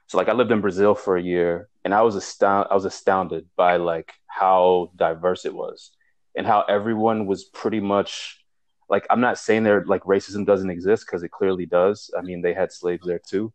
So 0.08 0.18
like 0.18 0.30
I 0.30 0.34
lived 0.34 0.52
in 0.52 0.62
Brazil 0.62 0.96
for 0.96 1.18
a 1.18 1.22
year 1.22 1.70
and 1.84 1.94
I 1.94 2.02
was 2.02 2.16
astounded 2.16 2.72
I 2.72 2.76
was 2.76 2.86
astounded 2.86 3.48
by 3.56 3.78
like 3.78 4.14
how 4.28 4.92
diverse 4.96 5.46
it 5.46 5.54
was 5.54 5.92
and 6.36 6.46
how 6.46 6.64
everyone 6.68 7.26
was 7.26 7.44
pretty 7.44 7.80
much 7.80 8.44
like 8.90 9.08
I'm 9.10 9.22
not 9.22 9.40
saying 9.40 9.64
there 9.64 9.84
like 9.86 10.04
racism 10.04 10.46
doesn't 10.46 10.70
exist 10.70 11.06
because 11.06 11.24
it 11.24 11.32
clearly 11.32 11.66
does. 11.66 12.12
I 12.18 12.22
mean 12.22 12.42
they 12.42 12.54
had 12.54 12.72
slaves 12.72 13.06
there 13.06 13.20
too. 13.20 13.52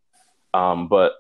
Um, 0.53 0.89
but 0.89 1.13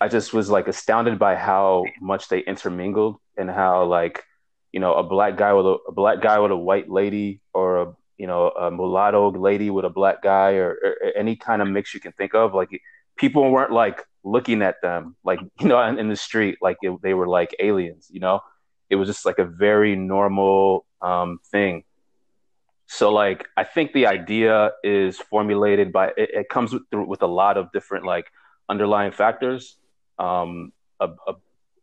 I 0.00 0.08
just 0.08 0.32
was 0.32 0.50
like 0.50 0.68
astounded 0.68 1.18
by 1.18 1.36
how 1.36 1.84
much 2.00 2.28
they 2.28 2.40
intermingled 2.40 3.16
and 3.36 3.50
how 3.50 3.84
like 3.84 4.22
you 4.72 4.80
know 4.80 4.94
a 4.94 5.02
black 5.02 5.36
guy 5.36 5.52
with 5.52 5.66
a, 5.66 5.76
a, 5.88 5.92
black 5.92 6.20
guy 6.20 6.38
with 6.38 6.50
a 6.50 6.56
white 6.56 6.90
lady 6.90 7.40
or 7.52 7.82
a 7.82 7.92
you 8.18 8.26
know 8.26 8.48
a 8.50 8.70
mulatto 8.70 9.30
lady 9.32 9.70
with 9.70 9.84
a 9.84 9.90
black 9.90 10.22
guy 10.22 10.52
or, 10.52 10.70
or 10.70 10.96
any 11.16 11.36
kind 11.36 11.62
of 11.62 11.68
mix 11.68 11.94
you 11.94 12.00
can 12.00 12.12
think 12.12 12.34
of 12.34 12.54
like 12.54 12.80
people 13.16 13.50
weren't 13.50 13.72
like 13.72 14.04
looking 14.24 14.62
at 14.62 14.80
them 14.82 15.16
like 15.24 15.40
you 15.60 15.68
know 15.68 15.82
in, 15.82 16.08
the 16.08 16.16
street 16.16 16.58
like 16.62 16.76
it, 16.82 17.00
they 17.02 17.14
were 17.14 17.28
like 17.28 17.54
aliens 17.58 18.08
you 18.10 18.20
know? 18.20 18.40
It 18.90 18.96
was 18.96 19.08
just 19.08 19.24
like 19.24 19.38
a 19.38 19.44
very 19.44 19.96
normal 19.96 20.84
um, 21.00 21.40
thing. 21.50 21.84
So 22.86 23.10
like 23.10 23.46
i 23.56 23.64
think 23.64 23.92
the 23.92 24.06
idea 24.06 24.72
is 24.84 25.18
formulated 25.18 25.92
by 25.92 26.08
it, 26.08 26.30
it 26.40 26.48
comes 26.48 26.72
with, 26.74 26.82
with 26.92 27.22
a 27.22 27.26
lot 27.26 27.56
of 27.56 27.72
different 27.72 28.04
like 28.04 28.26
underlying 28.68 29.12
factors. 29.12 29.76
Um, 30.18 30.72
a, 31.00 31.08
a 31.26 31.34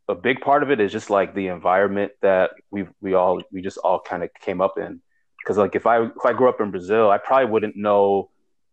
a 0.09 0.15
big 0.15 0.41
part 0.41 0.63
of 0.63 0.71
it 0.71 0.79
is 0.79 0.91
just 0.91 1.11
like 1.11 1.35
the 1.35 1.47
environment 1.47 2.11
that 2.21 2.51
we 2.71 2.87
we 2.99 3.13
all 3.13 3.41
we 3.51 3.61
just 3.61 3.77
all 3.77 3.99
kind 4.01 4.23
of 4.23 4.29
came 4.41 4.59
up 4.59 4.77
in. 4.77 5.01
Because 5.37 5.57
like 5.57 5.75
if 5.75 5.85
I 5.85 6.03
if 6.03 6.25
I 6.25 6.33
grew 6.33 6.49
up 6.49 6.59
in 6.59 6.71
Brazil, 6.71 7.11
I 7.11 7.19
probably 7.19 7.45
wouldn't 7.45 7.77
know 7.77 8.31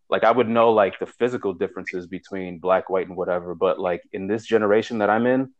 like 0.09 0.23
I 0.23 0.31
would 0.31 0.47
know 0.47 0.71
like 0.71 0.99
the 0.99 1.05
physical 1.05 1.53
differences 1.53 2.07
between 2.07 2.59
black, 2.59 2.89
white, 2.89 3.07
and 3.07 3.17
whatever. 3.17 3.55
But 3.55 3.79
like 3.79 4.01
in 4.13 4.27
this 4.27 4.45
generation 4.45 4.99
that 4.99 5.09
I'm 5.09 5.25
in, 5.25 5.51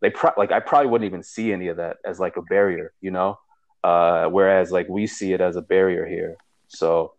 they 0.00 0.10
pro- 0.10 0.32
like 0.36 0.52
I 0.52 0.60
probably 0.60 0.88
wouldn't 0.88 1.06
even 1.06 1.22
see 1.22 1.52
any 1.52 1.68
of 1.68 1.78
that 1.78 1.96
as 2.04 2.20
like 2.20 2.36
a 2.36 2.42
barrier, 2.42 2.92
you 3.00 3.10
know. 3.10 3.38
Uh, 3.82 4.26
whereas 4.28 4.70
like 4.70 4.88
we 4.88 5.06
see 5.06 5.32
it 5.32 5.40
as 5.40 5.56
a 5.56 5.62
barrier 5.62 6.06
here. 6.06 6.36
So 6.68 7.12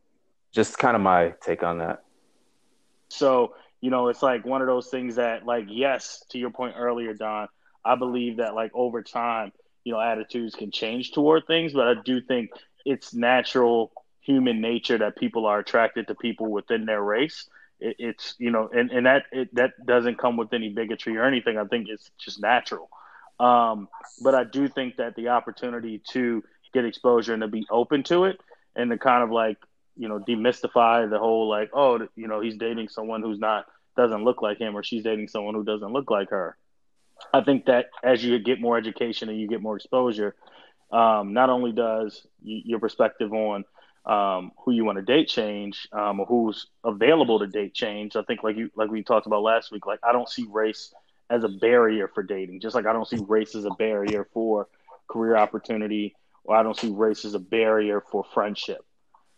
just 0.52 0.78
kind 0.78 0.96
of 0.96 1.02
my 1.02 1.34
take 1.42 1.64
on 1.64 1.80
that. 1.80 2.04
So 3.10 3.56
you 3.82 3.92
know, 3.92 4.08
it's 4.08 4.24
like 4.24 4.46
one 4.46 4.62
of 4.62 4.68
those 4.68 4.88
things 4.88 5.16
that 5.16 5.46
like 5.46 5.66
yes, 5.70 6.24
to 6.30 6.38
your 6.38 6.50
point 6.50 6.76
earlier, 6.78 7.14
Don 7.14 7.48
I 7.86 7.96
believe 7.96 8.38
that 8.38 8.56
like 8.56 8.72
over 8.74 9.04
time, 9.04 9.52
you 9.84 9.94
know, 9.94 10.02
attitudes 10.02 10.56
can 10.56 10.72
change 10.72 11.12
toward 11.12 11.46
things, 11.46 11.72
but 11.72 11.88
I 11.88 11.94
do 12.04 12.20
think 12.20 12.50
it's 12.84 13.14
natural 13.14 13.92
human 14.26 14.62
nature 14.62 14.98
that 14.98 15.16
people 15.16 15.46
are 15.46 15.60
attracted 15.60 16.08
to 16.08 16.16
people 16.16 16.52
within 16.52 16.86
their 16.86 17.02
race. 17.02 17.48
It, 17.80 17.96
it's 18.00 18.36
you 18.38 18.52
know, 18.52 18.70
and 18.74 18.92
and 18.92 19.06
that 19.06 19.24
it, 19.32 19.54
that 19.56 19.74
doesn't 19.86 20.18
come 20.18 20.38
with 20.38 20.54
any 20.54 20.70
bigotry 20.70 21.18
or 21.18 21.26
anything. 21.26 21.58
I 21.58 21.66
think 21.66 21.88
it's 21.90 22.10
just 22.18 22.42
natural. 22.42 22.90
Um, 23.40 23.90
but 24.22 24.34
I 24.34 24.44
do 24.46 24.68
think 24.68 24.98
that 24.98 25.16
the 25.16 25.30
opportunity 25.30 26.02
to 26.12 26.44
get 26.74 26.86
exposure 26.86 27.34
and 27.34 27.42
to 27.42 27.48
be 27.48 27.66
open 27.70 28.04
to 28.04 28.26
it 28.26 28.40
and 28.76 28.90
to 28.92 28.98
kind 28.98 29.24
of 29.24 29.32
like 29.32 29.58
you 29.98 30.08
know 30.08 30.20
demystify 30.20 31.10
the 31.10 31.20
whole 31.20 31.50
like 31.50 31.70
oh 31.74 32.08
you 32.16 32.28
know 32.28 32.42
he's 32.42 32.58
dating 32.58 32.90
someone 32.90 33.22
who's 33.22 33.40
not 33.40 33.66
doesn't 33.96 34.26
look 34.26 34.42
like 34.42 34.58
him 34.58 34.76
or 34.76 34.84
she's 34.84 35.04
dating 35.04 35.28
someone 35.30 35.56
who 35.56 35.64
doesn't 35.64 35.94
look 35.94 36.12
like 36.12 36.30
her 36.30 36.58
I 37.34 37.42
think 37.42 37.66
that 37.66 37.88
as 38.04 38.24
you 38.24 38.38
get 38.40 38.62
more 38.62 38.78
education 38.78 39.30
and 39.30 39.40
you 39.40 39.48
get 39.48 39.62
more 39.62 39.76
exposure, 39.76 40.36
um, 40.92 41.34
not 41.34 41.50
only 41.50 41.72
does 41.72 42.26
your 42.42 42.80
perspective 42.80 43.34
on 43.34 43.66
um, 44.06 44.52
who 44.64 44.72
you 44.72 44.86
want 44.86 44.98
to 44.98 45.02
date 45.02 45.28
change 45.28 45.88
um, 45.92 46.20
or 46.20 46.26
who's 46.26 46.68
available 46.84 47.40
to 47.40 47.48
date 47.48 47.74
change. 47.74 48.16
I 48.16 48.24
think 48.24 48.44
like 48.44 48.58
you 48.58 48.70
like 48.76 48.90
we 48.90 49.04
talked 49.04 49.28
about 49.28 49.44
last 49.44 49.72
week. 49.72 49.86
Like 49.86 50.00
I 50.04 50.12
don't 50.12 50.30
see 50.30 50.46
race 50.50 50.94
as 51.30 51.44
a 51.44 51.50
barrier 51.50 52.08
for 52.08 52.24
dating, 52.24 52.62
just 52.62 52.76
like 52.76 52.86
I 52.86 52.94
don't 52.94 53.08
see 53.08 53.20
race 53.28 53.56
as 53.56 53.66
a 53.66 53.72
barrier 53.72 54.28
for 54.34 54.68
career 55.08 55.36
opportunity, 55.36 56.16
or 56.44 56.56
I 56.56 56.64
don't 56.64 56.78
see 56.78 56.90
race 56.90 57.26
as 57.26 57.34
a 57.34 57.40
barrier 57.40 58.02
for 58.12 58.24
friendship. 58.34 58.86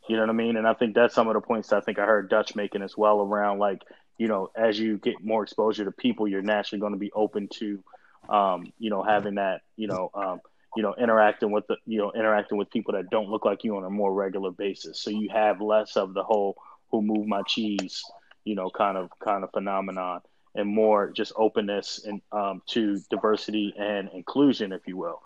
You 0.07 0.15
know 0.15 0.23
what 0.23 0.29
I 0.29 0.33
mean? 0.33 0.57
And 0.57 0.67
I 0.67 0.73
think 0.73 0.95
that's 0.95 1.13
some 1.13 1.27
of 1.27 1.33
the 1.33 1.41
points 1.41 1.73
I 1.73 1.81
think 1.81 1.99
I 1.99 2.05
heard 2.05 2.29
Dutch 2.29 2.55
making 2.55 2.81
as 2.81 2.97
well 2.97 3.21
around 3.21 3.59
like 3.59 3.81
you 4.17 4.27
know, 4.27 4.49
as 4.55 4.79
you 4.79 4.97
get 4.97 5.23
more 5.23 5.43
exposure 5.43 5.85
to 5.85 5.91
people, 5.91 6.27
you're 6.27 6.41
naturally 6.41 6.79
going 6.79 6.93
to 6.93 6.99
be 6.99 7.11
open 7.13 7.47
to, 7.59 7.83
um, 8.29 8.73
you 8.79 8.89
know, 8.89 9.03
having 9.03 9.35
that, 9.35 9.61
you 9.75 9.87
know, 9.87 10.09
um, 10.13 10.41
you 10.77 10.83
know, 10.83 10.93
interacting 10.99 11.51
with 11.51 11.65
the, 11.65 11.75
you 11.87 11.97
know, 11.97 12.11
interacting 12.15 12.55
with 12.55 12.69
people 12.69 12.93
that 12.93 13.09
don't 13.09 13.29
look 13.29 13.45
like 13.45 13.63
you 13.63 13.75
on 13.75 13.83
a 13.83 13.89
more 13.89 14.13
regular 14.13 14.51
basis. 14.51 15.01
So 15.01 15.09
you 15.09 15.27
have 15.33 15.59
less 15.59 15.97
of 15.97 16.13
the 16.13 16.23
whole 16.23 16.55
"who 16.91 17.01
moved 17.01 17.27
my 17.27 17.41
cheese," 17.47 18.03
you 18.43 18.53
know, 18.53 18.69
kind 18.69 18.95
of 18.95 19.09
kind 19.19 19.43
of 19.43 19.49
phenomenon, 19.49 20.21
and 20.53 20.69
more 20.69 21.09
just 21.09 21.33
openness 21.35 22.05
and 22.05 22.21
um, 22.31 22.61
to 22.67 23.01
diversity 23.09 23.73
and 23.75 24.07
inclusion, 24.13 24.71
if 24.71 24.81
you 24.85 24.97
will. 24.97 25.23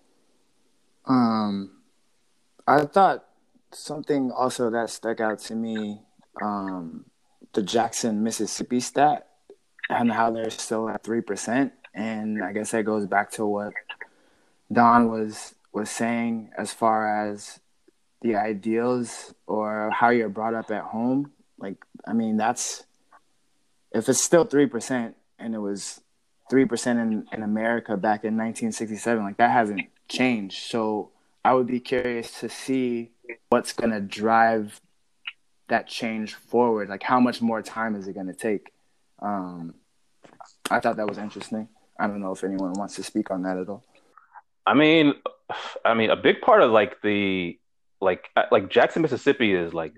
Um, 1.06 1.82
I 2.66 2.86
thought 2.86 3.26
something 3.72 4.32
also 4.32 4.70
that 4.70 4.88
stuck 4.88 5.20
out 5.20 5.38
to 5.40 5.54
me 5.54 6.00
um, 6.40 7.04
the 7.52 7.62
Jackson, 7.62 8.22
Mississippi 8.22 8.80
stat 8.80 9.28
and 9.90 10.10
how 10.10 10.30
they're 10.30 10.48
still 10.48 10.88
at 10.88 11.02
3%. 11.02 11.70
and 11.94 12.42
I 12.42 12.52
guess 12.52 12.70
that 12.70 12.84
goes 12.84 13.06
back 13.06 13.30
to 13.32 13.44
what 13.44 13.74
Don 14.72 15.10
was 15.10 15.54
was 15.72 15.90
saying 15.90 16.50
as 16.56 16.72
far 16.72 17.30
as 17.30 17.60
the 18.20 18.36
ideals 18.36 19.34
or 19.46 19.90
how 19.90 20.10
you're 20.10 20.28
brought 20.28 20.54
up 20.54 20.70
at 20.70 20.82
home. 20.82 21.32
Like, 21.58 21.76
I 22.06 22.12
mean, 22.12 22.36
that's 22.36 22.84
if 23.92 24.08
it's 24.08 24.22
still 24.22 24.44
three 24.44 24.66
percent 24.66 25.16
and 25.38 25.54
it 25.54 25.58
was 25.58 26.00
three 26.50 26.64
percent 26.64 26.98
in 26.98 27.26
in 27.32 27.42
America 27.42 27.96
back 27.96 28.24
in 28.24 28.36
1967, 28.36 29.22
like 29.22 29.36
that 29.38 29.50
hasn't 29.50 29.82
changed. 30.08 30.62
So 30.62 31.10
I 31.44 31.54
would 31.54 31.66
be 31.66 31.80
curious 31.80 32.40
to 32.40 32.48
see 32.48 33.10
what's 33.48 33.72
to 33.90 34.00
drive 34.00 34.80
that 35.68 35.88
change 35.88 36.34
forward. 36.34 36.88
Like, 36.88 37.02
how 37.02 37.18
much 37.18 37.40
more 37.40 37.62
time 37.62 37.96
is 37.96 38.06
it 38.06 38.14
to 38.28 38.34
take? 38.34 38.72
Um, 39.20 39.74
I 40.70 40.80
thought 40.80 40.96
that 40.96 41.08
was 41.08 41.18
interesting. 41.18 41.68
I 41.98 42.06
don't 42.06 42.20
know 42.20 42.32
if 42.32 42.44
anyone 42.44 42.72
wants 42.74 42.96
to 42.96 43.02
speak 43.02 43.30
on 43.30 43.42
that 43.42 43.58
at 43.58 43.68
all. 43.68 43.84
I 44.66 44.74
mean, 44.74 45.14
I 45.84 45.94
mean, 45.94 46.10
a 46.10 46.16
big 46.16 46.40
part 46.40 46.62
of 46.62 46.70
like 46.70 47.00
the 47.02 47.58
like 48.00 48.28
uh, 48.36 48.44
like 48.50 48.70
Jackson, 48.70 49.02
Mississippi 49.02 49.54
is 49.54 49.72
like 49.72 49.94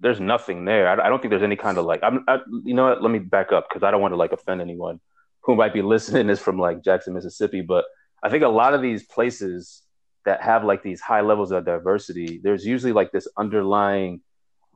there's 0.00 0.20
nothing 0.20 0.64
there. 0.64 0.88
I, 0.88 1.06
I 1.06 1.08
don't 1.08 1.20
think 1.20 1.30
there's 1.30 1.42
any 1.42 1.56
kind 1.56 1.78
of 1.78 1.86
like 1.86 2.00
I'm. 2.02 2.24
I, 2.28 2.38
you 2.64 2.74
know 2.74 2.84
what? 2.84 3.02
Let 3.02 3.10
me 3.10 3.18
back 3.18 3.52
up 3.52 3.68
because 3.68 3.82
I 3.82 3.90
don't 3.90 4.00
want 4.00 4.12
to 4.12 4.16
like 4.16 4.32
offend 4.32 4.60
anyone 4.60 5.00
who 5.42 5.54
might 5.54 5.72
be 5.72 5.82
listening 5.94 6.28
is 6.28 6.40
from 6.40 6.58
like 6.58 6.82
Jackson, 6.82 7.14
Mississippi. 7.14 7.62
But 7.62 7.84
I 8.22 8.28
think 8.28 8.42
a 8.42 8.48
lot 8.48 8.74
of 8.74 8.82
these 8.82 9.04
places 9.04 9.82
that 10.24 10.42
have 10.42 10.64
like 10.64 10.82
these 10.82 11.00
high 11.00 11.20
levels 11.20 11.52
of 11.52 11.64
diversity, 11.64 12.40
there's 12.42 12.66
usually 12.66 12.92
like 12.92 13.12
this 13.12 13.28
underlying 13.36 14.20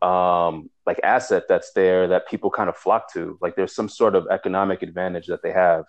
um, 0.01 0.71
like 0.87 1.01
asset 1.03 1.45
that's 1.49 1.73
there 1.73 2.09
that 2.09 2.29
people 2.29 2.51
kind 2.51 2.69
of 2.69 2.77
flock 2.77 3.13
to. 3.13 3.37
Like 3.41 3.57
there's 3.57 3.75
some 3.75 3.89
sort 3.89 4.15
of 4.15 4.27
economic 4.31 4.83
advantage 4.83 5.27
that 5.27 5.43
they 5.43 5.53
have, 5.53 5.85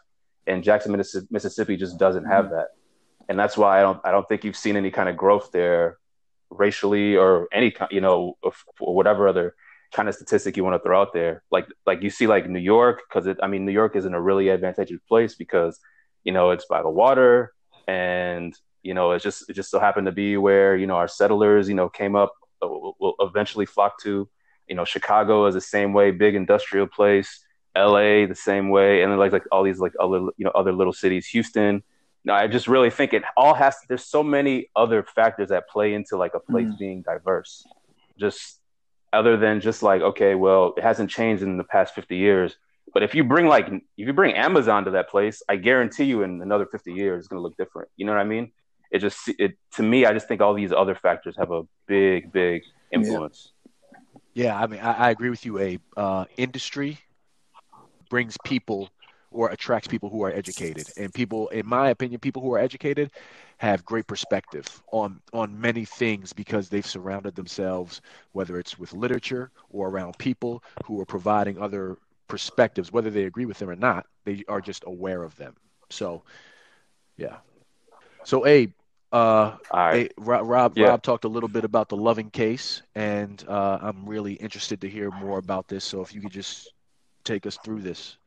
and 0.48 0.64
Jackson, 0.64 0.92
Mississippi, 0.92 1.78
just 1.78 1.98
doesn't 1.98 2.26
have 2.26 2.46
mm-hmm. 2.46 2.56
that, 2.56 2.68
and 3.32 3.40
that's 3.40 3.58
why 3.58 3.80
I 3.80 3.82
don't 3.82 4.02
I 4.04 4.12
don't 4.12 4.28
think 4.28 4.44
you've 4.44 4.58
seen 4.58 4.76
any 4.76 4.92
kind 4.92 5.08
of 5.08 5.16
growth 5.16 5.54
there, 5.54 5.98
racially 6.50 7.16
or 7.16 7.48
any 7.54 7.72
kind, 7.72 7.90
you 7.90 8.02
know 8.02 8.38
or 8.44 8.94
whatever 8.94 9.30
other 9.30 9.56
kind 9.94 10.10
of 10.10 10.16
statistic 10.16 10.58
you 10.58 10.66
want 10.66 10.76
to 10.76 10.86
throw 10.86 11.02
out 11.02 11.14
there. 11.14 11.42
Like 11.50 11.68
like 11.86 12.02
you 12.04 12.10
see 12.10 12.28
like 12.28 12.50
New 12.50 12.60
York 12.60 13.04
because 13.08 13.28
it 13.28 13.38
I 13.42 13.48
mean 13.48 13.66
New 13.66 13.72
York 13.72 13.96
is 13.96 14.04
in 14.04 14.14
a 14.14 14.22
really 14.22 14.50
advantageous 14.50 15.00
place 15.08 15.36
because 15.36 15.80
you 16.26 16.34
know 16.34 16.52
it's 16.52 16.66
by 16.66 16.82
the 16.82 16.90
water 16.90 17.54
and 17.88 18.54
you 18.84 18.94
know 18.94 19.12
it's 19.14 19.24
just 19.24 19.50
it 19.50 19.54
just 19.54 19.72
so 19.72 19.80
happened 19.80 20.08
to 20.08 20.12
be 20.12 20.36
where 20.36 20.76
you 20.76 20.86
know 20.86 20.96
our 20.96 21.08
settlers 21.08 21.70
you 21.70 21.76
know 21.76 21.88
came 21.88 22.18
up 22.18 22.34
uh, 22.62 22.68
will, 22.68 22.98
will 23.00 23.16
eventually 23.22 23.66
flock 23.66 23.98
to. 24.02 24.28
You 24.68 24.76
know, 24.76 24.86
Chicago 24.86 25.46
is 25.48 25.54
the 25.54 25.62
same 25.62 25.94
way, 25.94 26.12
big 26.12 26.36
industrial 26.36 26.88
place. 26.88 27.46
L.A. 27.76 28.26
the 28.26 28.36
same 28.36 28.70
way, 28.70 29.02
and 29.02 29.10
then 29.10 29.18
like 29.18 29.32
like 29.32 29.44
all 29.54 29.64
these 29.64 29.80
like 29.80 29.94
other 29.98 30.20
you 30.36 30.44
know 30.44 30.52
other 30.54 30.74
little 30.74 30.92
cities, 30.92 31.28
Houston. 31.28 31.82
No, 32.24 32.34
I 32.34 32.48
just 32.48 32.68
really 32.68 32.90
think 32.90 33.14
it 33.14 33.24
all 33.36 33.54
has. 33.54 33.76
There's 33.88 34.06
so 34.06 34.22
many 34.22 34.70
other 34.76 35.04
factors 35.04 35.50
that 35.50 35.68
play 35.68 35.94
into 35.94 36.18
like 36.18 36.34
a 36.36 36.40
place 36.40 36.68
mm. 36.68 36.78
being 36.78 37.02
diverse. 37.02 37.66
Just 38.20 38.60
other 39.12 39.38
than 39.38 39.60
just 39.60 39.82
like 39.84 40.02
okay, 40.02 40.36
well, 40.36 40.74
it 40.78 40.84
hasn't 40.84 41.10
changed 41.10 41.44
in 41.44 41.58
the 41.58 41.64
past 41.64 41.96
50 41.96 42.16
years. 42.16 42.56
But 42.94 43.04
if 43.04 43.16
you 43.16 43.24
bring 43.24 43.48
like 43.48 43.68
if 43.68 43.82
you 44.08 44.14
bring 44.14 44.36
Amazon 44.36 44.86
to 44.86 44.92
that 44.92 45.10
place, 45.10 45.42
I 45.50 45.56
guarantee 45.56 46.06
you 46.06 46.24
in 46.24 46.42
another 46.42 46.66
50 46.66 46.94
years 46.94 47.20
it's 47.20 47.28
going 47.28 47.40
to 47.40 47.44
look 47.44 47.58
different. 47.58 47.90
You 47.98 48.06
know 48.06 48.12
what 48.12 48.22
I 48.22 48.26
mean? 48.26 48.52
it 48.92 49.00
just 49.00 49.30
it 49.40 49.58
to 49.74 49.84
me 49.84 50.06
i 50.06 50.14
just 50.14 50.28
think 50.28 50.42
all 50.42 50.54
these 50.54 50.72
other 50.72 50.94
factors 50.94 51.36
have 51.38 51.52
a 51.52 51.64
big 51.88 52.32
big 52.32 52.64
influence 52.92 53.54
yeah, 54.34 54.46
yeah 54.46 54.62
i 54.62 54.68
mean 54.68 54.80
I, 54.80 54.92
I, 54.92 55.10
agree 55.10 55.30
with 55.30 55.46
you 55.46 55.58
abe 55.60 55.82
uh, 55.98 56.26
industry 56.38 57.00
brings 58.10 58.38
people 58.44 58.90
or 59.32 59.50
attracts 59.50 59.88
people 59.88 60.10
who 60.10 60.24
are 60.24 60.32
educated 60.32 60.88
and 60.98 61.14
people 61.14 61.48
in 61.50 61.66
my 61.66 61.90
opinion 61.90 62.20
people 62.20 62.42
who 62.42 62.54
are 62.54 62.60
educated 62.60 63.12
have 63.58 63.86
great 63.86 64.08
perspective 64.08 64.82
on 64.92 65.20
on 65.34 65.60
many 65.60 65.86
things 65.86 66.34
because 66.34 66.70
they've 66.70 66.86
surrounded 66.86 67.36
themselves 67.36 68.02
whether 68.34 68.60
it's 68.60 68.78
with 68.78 68.94
literature 68.94 69.52
or 69.70 69.90
around 69.90 70.18
people 70.18 70.64
who 70.86 71.00
are 71.00 71.06
providing 71.06 71.60
other 71.60 71.98
perspectives 72.28 72.92
whether 72.92 73.10
they 73.10 73.24
agree 73.24 73.46
with 73.46 73.58
them 73.58 73.70
or 73.70 73.76
not 73.76 74.06
they 74.26 74.44
are 74.48 74.62
just 74.62 74.84
aware 74.86 75.24
of 75.24 75.36
them 75.38 75.56
so 75.90 76.22
yeah 77.18 77.38
so 78.24 78.46
abe 78.46 78.72
uh, 79.14 79.58
hey, 79.92 80.10
Rob, 80.18 80.48
Rob, 80.48 80.78
yeah. 80.78 80.88
Rob, 80.88 81.04
talked 81.04 81.26
a 81.26 81.28
little 81.28 81.50
bit 81.50 81.66
about 81.66 81.90
the 81.90 81.98
Loving 81.98 82.30
case, 82.30 82.82
and 82.96 83.44
uh, 83.46 83.78
I'm 83.82 84.06
really 84.06 84.36
interested 84.36 84.80
to 84.80 84.90
hear 84.90 85.12
more 85.12 85.38
about 85.38 85.68
this. 85.68 85.84
So 85.84 86.02
if 86.02 86.16
you 86.16 86.22
could 86.22 86.32
just 86.32 86.72
take 87.24 87.46
us 87.46 87.58
through 87.58 87.82
this. 87.82 88.18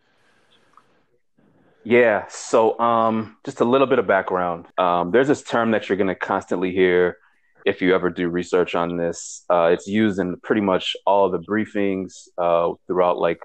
Yeah. 1.84 2.24
So 2.28 2.78
um, 2.80 3.36
just 3.44 3.60
a 3.60 3.64
little 3.64 3.86
bit 3.86 3.98
of 3.98 4.06
background. 4.06 4.66
Um, 4.78 5.10
there's 5.10 5.28
this 5.28 5.42
term 5.42 5.70
that 5.72 5.88
you're 5.88 5.98
going 5.98 6.08
to 6.08 6.14
constantly 6.14 6.72
hear 6.72 7.18
if 7.64 7.80
you 7.80 7.94
ever 7.94 8.10
do 8.10 8.28
research 8.28 8.74
on 8.74 8.96
this. 8.96 9.44
Uh, 9.50 9.70
it's 9.72 9.86
used 9.86 10.18
in 10.18 10.38
pretty 10.40 10.62
much 10.62 10.96
all 11.06 11.30
the 11.30 11.38
briefings 11.38 12.28
uh, 12.38 12.72
throughout 12.86 13.18
like 13.18 13.40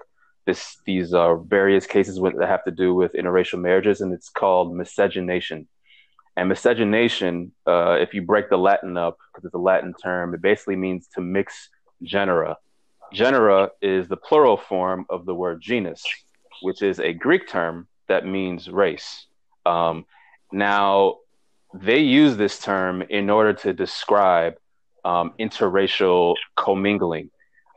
this 0.46 0.78
these 0.86 1.12
uh, 1.12 1.36
various 1.36 1.86
cases 1.86 2.16
that 2.16 2.48
have 2.48 2.64
to 2.64 2.70
do 2.70 2.94
with 2.94 3.12
interracial 3.12 3.60
marriages, 3.60 4.00
and 4.00 4.12
it's 4.12 4.30
called 4.30 4.74
miscegenation. 4.74 5.68
And 6.36 6.48
miscegenation, 6.48 7.52
uh, 7.66 7.98
if 8.00 8.14
you 8.14 8.22
break 8.22 8.48
the 8.48 8.56
Latin 8.56 8.96
up, 8.96 9.18
because 9.32 9.44
it's 9.44 9.54
a 9.54 9.58
Latin 9.58 9.92
term, 10.02 10.32
it 10.32 10.40
basically 10.40 10.76
means 10.76 11.08
to 11.14 11.20
mix 11.20 11.68
genera. 12.02 12.56
Genera 13.12 13.70
is 13.82 14.08
the 14.08 14.16
plural 14.16 14.56
form 14.56 15.04
of 15.10 15.26
the 15.26 15.34
word 15.34 15.60
genus, 15.60 16.02
which 16.62 16.80
is 16.80 17.00
a 17.00 17.12
Greek 17.12 17.48
term 17.48 17.88
that 18.10 18.26
means 18.26 18.68
race. 18.68 19.26
Um, 19.64 20.04
now, 20.52 21.18
they 21.72 22.00
use 22.00 22.36
this 22.36 22.58
term 22.58 23.02
in 23.02 23.30
order 23.30 23.52
to 23.52 23.72
describe 23.72 24.54
um, 25.04 25.32
interracial 25.38 26.34
commingling. 26.56 27.30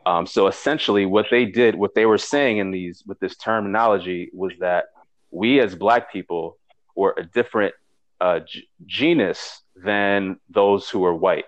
Um, 0.08 0.26
so 0.26 0.48
essentially, 0.48 1.06
what 1.06 1.28
they 1.30 1.46
did, 1.46 1.76
what 1.76 1.94
they 1.94 2.08
were 2.08 2.18
saying 2.18 2.58
in 2.58 2.72
these 2.72 3.04
with 3.06 3.20
this 3.20 3.38
terminology 3.38 4.32
was 4.34 4.54
that 4.60 4.86
we 5.30 5.60
as 5.60 5.76
Black 5.76 6.12
people 6.12 6.58
were 6.96 7.14
a 7.16 7.24
different 7.24 7.76
uh, 8.20 8.40
g- 8.40 8.68
genus 8.86 9.62
than 9.76 10.38
those 10.50 10.90
who 10.90 11.06
are 11.06 11.16
white, 11.16 11.46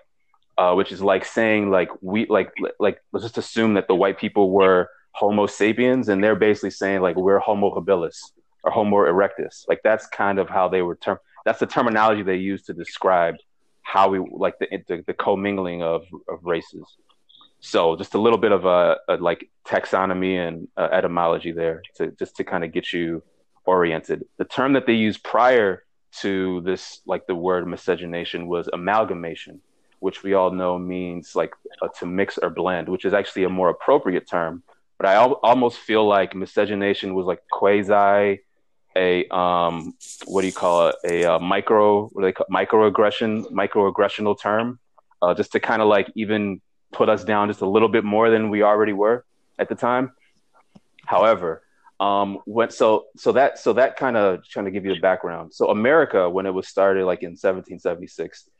uh, 0.56 0.74
which 0.74 0.92
is 0.92 1.02
like 1.02 1.24
saying 1.24 1.70
like 1.70 1.90
we 2.00 2.26
like 2.26 2.52
like 2.78 3.02
let's 3.12 3.24
just 3.24 3.36
assume 3.36 3.74
that 3.74 3.88
the 3.88 3.96
white 3.96 4.18
people 4.18 4.50
were 4.50 4.88
Homo 5.10 5.46
sapiens, 5.46 6.08
and 6.08 6.22
they're 6.22 6.36
basically 6.36 6.70
saying 6.70 7.00
like 7.00 7.16
we're 7.16 7.40
Homo 7.40 7.74
habilis 7.74 8.18
or 8.66 8.72
Homo 8.72 8.96
erectus. 8.96 9.64
Like 9.68 9.80
that's 9.82 10.06
kind 10.08 10.38
of 10.38 10.48
how 10.48 10.68
they 10.68 10.82
were 10.82 10.96
term. 10.96 11.18
That's 11.46 11.60
the 11.60 11.66
terminology 11.66 12.22
they 12.22 12.36
used 12.36 12.66
to 12.66 12.74
describe 12.74 13.36
how 13.82 14.08
we 14.10 14.18
like 14.18 14.58
the 14.58 14.66
the, 14.88 15.04
the 15.06 15.14
commingling 15.14 15.82
of 15.82 16.02
of 16.28 16.40
races. 16.42 16.84
So 17.60 17.96
just 17.96 18.14
a 18.14 18.18
little 18.18 18.38
bit 18.38 18.52
of 18.52 18.64
a, 18.66 18.98
a 19.08 19.16
like 19.16 19.48
taxonomy 19.64 20.36
and 20.46 20.68
uh, 20.76 20.88
etymology 20.92 21.52
there 21.52 21.82
to 21.96 22.10
just 22.18 22.36
to 22.36 22.44
kind 22.44 22.64
of 22.64 22.72
get 22.72 22.92
you 22.92 23.22
oriented. 23.64 24.24
The 24.36 24.44
term 24.44 24.74
that 24.74 24.86
they 24.86 24.94
used 24.94 25.22
prior 25.22 25.84
to 26.20 26.60
this, 26.62 27.00
like 27.06 27.26
the 27.26 27.34
word 27.34 27.66
miscegenation 27.66 28.46
was 28.46 28.68
amalgamation, 28.72 29.60
which 30.00 30.22
we 30.22 30.34
all 30.34 30.50
know 30.50 30.78
means 30.78 31.34
like 31.34 31.52
uh, 31.82 31.88
to 31.98 32.06
mix 32.06 32.38
or 32.38 32.50
blend, 32.50 32.88
which 32.88 33.04
is 33.04 33.14
actually 33.14 33.44
a 33.44 33.48
more 33.48 33.70
appropriate 33.70 34.28
term. 34.28 34.62
But 34.98 35.06
I 35.08 35.14
al- 35.14 35.40
almost 35.42 35.78
feel 35.78 36.06
like 36.06 36.34
miscegenation 36.34 37.14
was 37.14 37.26
like 37.26 37.42
quasi 37.50 38.40
a 38.96 39.26
um 39.28 39.94
what 40.24 40.40
do 40.40 40.46
you 40.46 40.52
call 40.52 40.88
it 40.88 40.96
a 41.04 41.24
uh, 41.24 41.38
micro 41.38 42.08
what 42.08 42.22
do 42.22 42.26
they 42.26 42.32
call 42.32 42.46
microaggression 42.50 43.44
microaggressional 43.52 44.40
term 44.40 44.78
uh, 45.22 45.34
just 45.34 45.52
to 45.52 45.60
kind 45.60 45.82
of 45.82 45.88
like 45.88 46.10
even 46.14 46.60
put 46.92 47.08
us 47.08 47.24
down 47.24 47.48
just 47.48 47.60
a 47.60 47.68
little 47.68 47.88
bit 47.88 48.04
more 48.04 48.30
than 48.30 48.50
we 48.50 48.62
already 48.62 48.92
were 48.92 49.24
at 49.58 49.68
the 49.68 49.74
time 49.74 50.12
however 51.04 51.62
um, 51.98 52.38
when 52.44 52.70
so 52.70 53.06
so 53.16 53.32
that 53.32 53.58
so 53.58 53.72
that 53.74 53.96
kind 53.96 54.16
of 54.16 54.46
trying 54.46 54.66
to 54.66 54.70
give 54.70 54.84
you 54.84 54.92
a 54.92 55.00
background. 55.00 55.54
So 55.54 55.70
America, 55.70 56.28
when 56.28 56.44
it 56.44 56.52
was 56.52 56.68
started, 56.68 57.06
like 57.06 57.22
in 57.22 57.30
1776, 57.30 58.50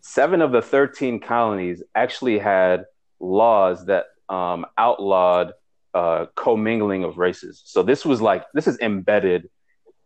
seven 0.00 0.40
of 0.40 0.52
the 0.52 0.62
13 0.62 1.18
colonies 1.18 1.82
actually 1.94 2.38
had 2.38 2.84
laws 3.18 3.86
that 3.86 4.06
um, 4.28 4.64
outlawed 4.78 5.54
uh, 5.92 6.26
commingling 6.36 7.04
of 7.04 7.18
races. 7.18 7.62
So 7.64 7.82
this 7.82 8.04
was 8.04 8.20
like 8.20 8.44
this 8.54 8.68
is 8.68 8.78
embedded 8.80 9.50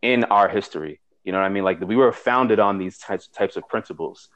in 0.01 0.23
our 0.25 0.47
history. 0.49 0.99
You 1.23 1.31
know 1.31 1.39
what 1.39 1.45
I 1.45 1.49
mean? 1.49 1.63
Like 1.63 1.81
we 1.81 1.95
were 1.95 2.11
founded 2.11 2.59
on 2.59 2.77
these 2.77 2.97
types 2.97 3.27
types 3.27 3.55
of 3.55 3.67
principles. 3.67 4.29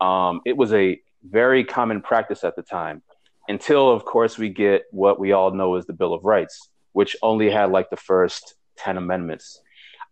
Um, 0.00 0.40
it 0.46 0.56
was 0.56 0.72
a 0.72 1.00
very 1.28 1.64
common 1.64 2.00
practice 2.00 2.44
at 2.44 2.56
the 2.56 2.62
time, 2.62 3.02
until 3.48 3.90
of 3.90 4.04
course 4.04 4.38
we 4.38 4.48
get 4.48 4.84
what 4.90 5.18
we 5.18 5.32
all 5.32 5.50
know 5.50 5.74
as 5.74 5.86
the 5.86 5.92
Bill 5.92 6.14
of 6.14 6.24
Rights 6.24 6.70
which 6.98 7.16
only 7.22 7.48
had 7.48 7.70
like 7.70 7.90
the 7.90 7.96
first 7.96 8.54
10 8.78 8.96
amendments. 8.96 9.60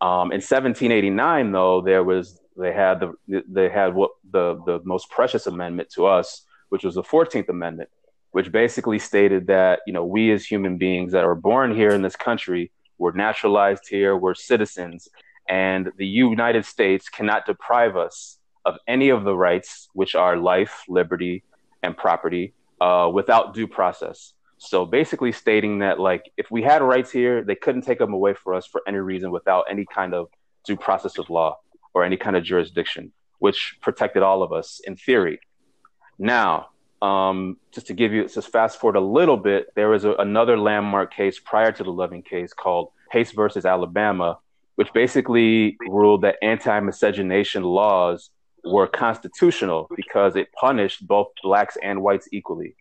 Um, 0.01 0.31
in 0.31 0.41
1789, 0.41 1.51
though, 1.51 1.81
there 1.81 2.05
was 2.05 2.41
they 2.57 2.73
had 2.73 3.01
the 3.01 3.43
they 3.49 3.69
had 3.69 3.93
what 3.93 4.13
the 4.31 4.63
the 4.67 4.81
most 4.85 5.11
precious 5.11 5.49
amendment 5.49 5.91
to 5.97 6.07
us, 6.07 6.45
which 6.69 6.85
was 6.85 6.95
the 6.95 7.03
14th 7.03 7.49
Amendment, 7.49 7.91
which 8.31 8.53
basically 8.53 9.01
stated 9.01 9.49
that 9.49 9.81
you 9.85 9.93
know 9.93 10.05
we 10.05 10.31
as 10.31 10.45
human 10.45 10.79
beings 10.79 11.11
that 11.11 11.25
are 11.25 11.35
born 11.35 11.75
here 11.75 11.91
in 11.91 12.03
this 12.03 12.15
country, 12.15 12.71
we're 12.99 13.13
naturalized 13.13 13.89
here, 13.89 14.17
we're 14.17 14.35
citizens, 14.35 15.09
and 15.49 15.93
the 15.97 16.07
United 16.07 16.65
States 16.65 17.09
cannot 17.09 17.47
deprive 17.47 17.97
us 17.97 18.39
of 18.65 18.77
any 18.89 19.11
of 19.11 19.25
the 19.25 19.35
rights, 19.35 19.89
which 19.93 20.15
are 20.15 20.37
life, 20.37 20.85
liberty, 20.89 21.45
and 21.83 21.97
property, 21.97 22.53
uh, 22.81 23.09
without 23.13 23.55
due 23.55 23.67
process. 23.67 24.33
So 24.59 24.87
basically, 24.87 25.33
stating 25.33 25.81
that 25.81 26.01
like 26.01 26.33
if 26.37 26.51
we 26.51 26.63
had 26.63 26.83
rights 26.83 27.11
here, 27.11 27.45
they 27.45 27.55
couldn't 27.55 27.83
take 27.83 27.99
them 27.99 28.15
away 28.15 28.35
for 28.35 28.55
us 28.55 28.67
for 28.67 28.83
any 28.89 28.99
reason 28.99 29.31
without 29.31 29.67
any 29.71 29.85
kind 29.85 30.15
of 30.15 30.29
due 30.65 30.77
process 30.77 31.19
of 31.19 31.29
law 31.31 31.59
or 31.95 32.05
any 32.05 32.17
kind 32.17 32.37
of 32.37 32.43
jurisdiction, 32.43 33.13
which 33.39 33.77
protected 33.83 34.23
all 34.23 34.43
of 34.43 34.53
us 34.53 34.81
in 34.85 34.97
theory. 34.97 35.39
Now, 36.19 36.71
um, 37.07 37.57
just 37.73 37.87
to 37.87 37.95
give 37.95 38.13
you, 38.13 38.27
just 38.29 38.51
fast 38.51 38.81
forward 38.81 38.97
a 38.97 39.01
little 39.01 39.37
bit, 39.37 39.73
there 39.75 39.89
was 39.89 40.05
a, 40.05 40.13
another 40.15 40.59
landmark 40.59 41.15
case 41.15 41.39
prior 41.39 41.71
to 41.73 41.85
the 41.85 41.93
Loving 41.93 42.23
case 42.23 42.53
called 42.53 42.91
Pace 43.13 43.31
versus 43.33 43.65
Alabama, 43.65 44.39
which 44.75 44.93
basically 44.93 45.77
ruled 45.89 46.23
that 46.23 46.37
anti 46.43 46.81
miscegenation 46.81 47.63
laws 47.63 48.31
were 48.65 48.89
constitutional 48.89 49.89
because 49.95 50.35
it 50.35 50.49
punished 50.53 51.07
both 51.07 51.29
blacks 51.43 51.77
and 51.81 52.03
whites 52.03 52.29
equally. 52.33 52.75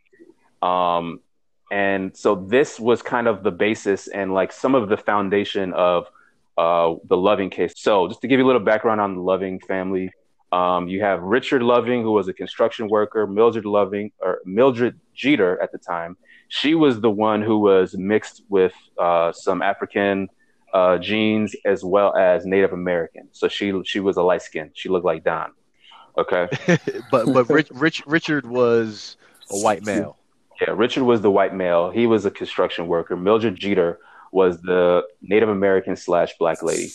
Um, 0.62 1.20
and 1.72 2.16
so 2.18 2.36
this 2.36 2.80
was 2.80 3.04
kind 3.04 3.28
of 3.28 3.44
the 3.44 3.52
basis 3.52 4.08
and 4.08 4.34
like 4.34 4.52
some 4.52 4.74
of 4.74 4.90
the 4.90 4.98
foundation 4.98 5.74
of 5.74 6.08
uh, 6.58 6.96
the 7.08 7.18
Loving 7.18 7.52
case. 7.52 7.74
So 7.76 8.08
just 8.08 8.22
to 8.22 8.28
give 8.28 8.40
you 8.40 8.46
a 8.46 8.48
little 8.48 8.62
background 8.62 9.02
on 9.02 9.16
the 9.16 9.22
Loving 9.22 9.60
family, 9.60 10.10
um, 10.56 10.88
you 10.88 11.02
have 11.02 11.22
Richard 11.22 11.62
Loving, 11.62 12.02
who 12.02 12.14
was 12.14 12.30
a 12.30 12.34
construction 12.34 12.88
worker, 12.88 13.28
Mildred 13.28 13.66
Loving 13.66 14.12
or 14.22 14.40
Mildred 14.46 14.98
Jeter 15.14 15.62
at 15.62 15.74
the 15.74 15.78
time. 15.78 16.16
She 16.48 16.76
was 16.76 17.02
the 17.02 17.10
one 17.10 17.42
who 17.42 17.60
was 17.60 17.96
mixed 17.98 18.42
with 18.48 18.74
uh, 18.98 19.34
some 19.34 19.62
African 19.62 20.30
uh, 20.74 20.98
genes 20.98 21.58
as 21.66 21.84
well 21.84 22.16
as 22.16 22.46
Native 22.46 22.72
American. 22.72 23.28
So 23.34 23.50
she 23.50 23.74
she 23.84 24.00
was 24.00 24.16
a 24.16 24.22
light 24.22 24.44
skin. 24.44 24.72
She 24.74 24.88
looked 24.88 25.06
like 25.06 25.26
Don. 25.26 25.52
Okay, 26.18 26.48
but 27.12 27.26
but 27.34 27.50
Rich, 27.50 27.72
Rich, 27.72 28.04
Richard 28.06 28.46
was 28.46 29.18
a 29.52 29.58
white 29.58 29.86
male. 29.86 30.18
Yeah, 30.62 30.74
Richard 30.74 31.04
was 31.04 31.20
the 31.20 31.32
white 31.32 31.54
male. 31.54 31.92
He 31.92 32.08
was 32.08 32.24
a 32.24 32.32
construction 32.32 32.88
worker. 32.88 33.18
Mildred 33.18 33.58
Jeter 33.58 34.00
was 34.32 34.62
the 34.62 35.04
Native 35.22 35.50
American 35.50 35.98
slash 35.98 36.38
black 36.40 36.64
lady. 36.64 36.90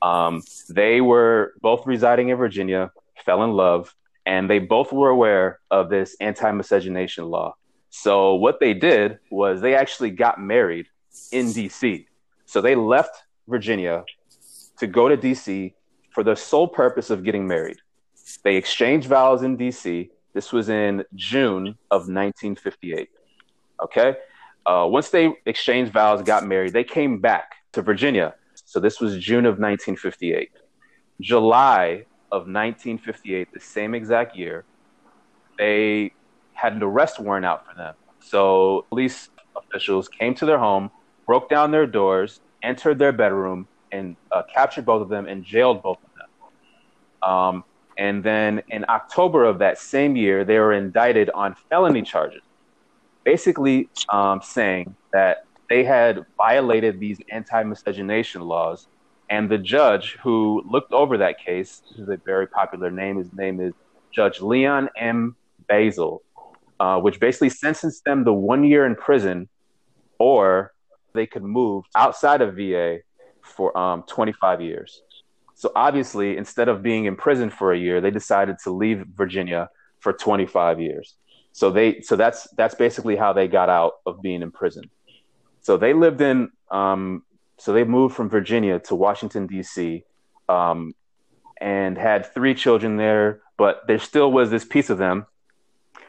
Um, 0.00 0.42
they 0.68 1.02
were 1.02 1.52
both 1.60 1.86
residing 1.86 2.30
in 2.30 2.36
Virginia, 2.36 2.90
fell 3.24 3.42
in 3.42 3.52
love, 3.52 3.94
and 4.26 4.48
they 4.48 4.58
both 4.58 4.92
were 4.92 5.08
aware 5.08 5.60
of 5.70 5.90
this 5.90 6.16
anti 6.20 6.50
miscegenation 6.52 7.28
law. 7.30 7.56
So, 7.90 8.34
what 8.34 8.60
they 8.60 8.74
did 8.74 9.18
was 9.30 9.60
they 9.60 9.74
actually 9.74 10.10
got 10.10 10.40
married 10.40 10.86
in 11.30 11.46
DC. 11.46 12.06
So, 12.46 12.60
they 12.60 12.74
left 12.74 13.22
Virginia 13.48 14.04
to 14.78 14.86
go 14.86 15.08
to 15.08 15.16
DC 15.16 15.74
for 16.10 16.22
the 16.22 16.34
sole 16.34 16.68
purpose 16.68 17.10
of 17.10 17.24
getting 17.24 17.46
married. 17.46 17.78
They 18.44 18.56
exchanged 18.56 19.08
vows 19.08 19.42
in 19.42 19.56
DC. 19.56 20.10
This 20.34 20.52
was 20.52 20.68
in 20.68 21.04
June 21.14 21.68
of 21.90 22.02
1958. 22.08 23.08
Okay. 23.82 24.16
Uh, 24.64 24.86
once 24.88 25.10
they 25.10 25.34
exchanged 25.46 25.92
vows, 25.92 26.22
got 26.22 26.46
married, 26.46 26.72
they 26.72 26.84
came 26.84 27.20
back 27.20 27.56
to 27.72 27.82
Virginia. 27.82 28.34
So 28.54 28.80
this 28.80 29.00
was 29.00 29.18
June 29.18 29.44
of 29.44 29.58
1958. 29.58 30.50
July 31.20 32.04
of 32.32 32.48
1958, 32.48 33.52
the 33.52 33.60
same 33.60 33.94
exact 33.94 34.36
year, 34.36 34.64
they 35.58 36.12
had 36.54 36.72
an 36.72 36.82
arrest 36.82 37.20
warrant 37.20 37.46
out 37.46 37.66
for 37.68 37.74
them. 37.76 37.94
So 38.20 38.86
police 38.88 39.28
officials 39.54 40.08
came 40.08 40.34
to 40.36 40.46
their 40.46 40.58
home, 40.58 40.90
broke 41.26 41.48
down 41.48 41.70
their 41.70 41.86
doors, 41.86 42.40
entered 42.62 42.98
their 42.98 43.12
bedroom, 43.12 43.68
and 43.92 44.16
uh, 44.32 44.42
captured 44.52 44.86
both 44.86 45.02
of 45.02 45.08
them 45.08 45.26
and 45.26 45.44
jailed 45.44 45.82
both 45.82 45.98
of 45.98 46.10
them. 46.18 47.30
Um, 47.30 47.64
and 47.98 48.24
then 48.24 48.62
in 48.68 48.84
October 48.88 49.44
of 49.44 49.58
that 49.58 49.78
same 49.78 50.16
year, 50.16 50.44
they 50.44 50.58
were 50.58 50.72
indicted 50.72 51.30
on 51.30 51.54
felony 51.68 52.02
charges 52.02 52.42
basically 53.24 53.88
um, 54.08 54.40
saying 54.42 54.94
that 55.12 55.44
they 55.68 55.84
had 55.84 56.24
violated 56.36 57.00
these 57.00 57.18
anti-miscegenation 57.30 58.42
laws, 58.42 58.88
and 59.32 59.50
the 59.50 59.56
judge 59.56 60.18
who 60.22 60.62
looked 60.70 60.92
over 60.92 61.16
that 61.16 61.38
case, 61.42 61.80
this 61.88 62.00
is 62.00 62.08
a 62.10 62.18
very 62.18 62.46
popular 62.46 62.90
name. 62.90 63.16
His 63.16 63.32
name 63.32 63.62
is 63.62 63.72
Judge 64.14 64.42
Leon 64.42 64.90
M. 64.94 65.36
Bazile, 65.70 66.18
uh, 66.78 67.00
which 67.00 67.18
basically 67.18 67.48
sentenced 67.48 68.04
them 68.04 68.26
to 68.26 68.32
one 68.34 68.62
year 68.62 68.84
in 68.84 68.94
prison, 68.94 69.48
or 70.18 70.74
they 71.14 71.26
could 71.26 71.42
move 71.42 71.86
outside 71.96 72.42
of 72.42 72.56
VA 72.56 72.98
for 73.40 73.74
um, 73.74 74.02
25 74.02 74.60
years. 74.60 75.00
So 75.54 75.72
obviously, 75.74 76.36
instead 76.36 76.68
of 76.68 76.82
being 76.82 77.06
in 77.06 77.16
prison 77.16 77.48
for 77.48 77.72
a 77.72 77.78
year, 77.78 78.02
they 78.02 78.10
decided 78.10 78.56
to 78.64 78.70
leave 78.70 79.02
Virginia 79.16 79.70
for 80.00 80.12
25 80.12 80.78
years. 80.78 81.14
So 81.52 81.70
they 81.70 82.02
so 82.02 82.16
that's 82.16 82.48
that's 82.58 82.74
basically 82.74 83.16
how 83.16 83.32
they 83.32 83.48
got 83.48 83.70
out 83.70 83.94
of 84.04 84.20
being 84.20 84.42
in 84.42 84.50
prison. 84.50 84.90
So 85.62 85.78
they 85.78 85.94
lived 85.94 86.20
in 86.20 86.50
um, 86.70 87.22
so 87.62 87.72
they 87.72 87.84
moved 87.84 88.16
from 88.16 88.28
Virginia 88.28 88.80
to 88.80 88.96
Washington 88.96 89.46
D.C. 89.46 90.02
Um, 90.48 90.96
and 91.60 91.96
had 91.96 92.26
three 92.34 92.56
children 92.56 92.96
there, 92.96 93.40
but 93.56 93.82
there 93.86 94.00
still 94.00 94.32
was 94.32 94.50
this 94.50 94.64
piece 94.64 94.90
of 94.90 94.98
them 94.98 95.26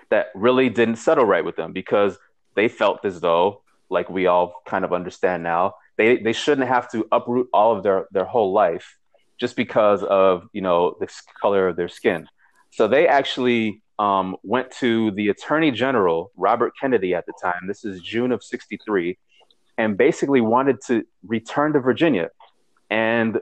that 0.09 0.29
really 0.33 0.69
didn't 0.69 0.95
settle 0.95 1.25
right 1.25 1.45
with 1.45 1.55
them 1.55 1.71
because 1.71 2.17
they 2.55 2.67
felt 2.67 3.05
as 3.05 3.21
though, 3.21 3.61
like 3.87 4.09
we 4.09 4.25
all 4.25 4.63
kind 4.65 4.83
of 4.83 4.93
understand 4.93 5.43
now, 5.43 5.75
they 5.95 6.17
they 6.17 6.33
shouldn't 6.33 6.67
have 6.67 6.89
to 6.91 7.07
uproot 7.11 7.47
all 7.53 7.77
of 7.77 7.83
their 7.83 8.07
their 8.09 8.25
whole 8.25 8.51
life 8.51 8.97
just 9.39 9.55
because 9.55 10.01
of 10.01 10.47
you 10.53 10.61
know 10.61 10.97
the 10.99 11.07
color 11.39 11.67
of 11.67 11.75
their 11.75 11.87
skin. 11.87 12.27
So 12.71 12.87
they 12.87 13.07
actually 13.07 13.83
um, 13.99 14.37
went 14.41 14.71
to 14.79 15.11
the 15.11 15.29
Attorney 15.29 15.69
General, 15.69 16.31
Robert 16.35 16.73
Kennedy 16.81 17.13
at 17.13 17.27
the 17.27 17.33
time. 17.39 17.67
This 17.67 17.85
is 17.85 18.01
June 18.01 18.31
of 18.31 18.43
63, 18.43 19.19
and 19.77 19.97
basically 19.97 20.41
wanted 20.41 20.81
to 20.87 21.03
return 21.25 21.73
to 21.73 21.79
Virginia. 21.79 22.29
And 22.89 23.39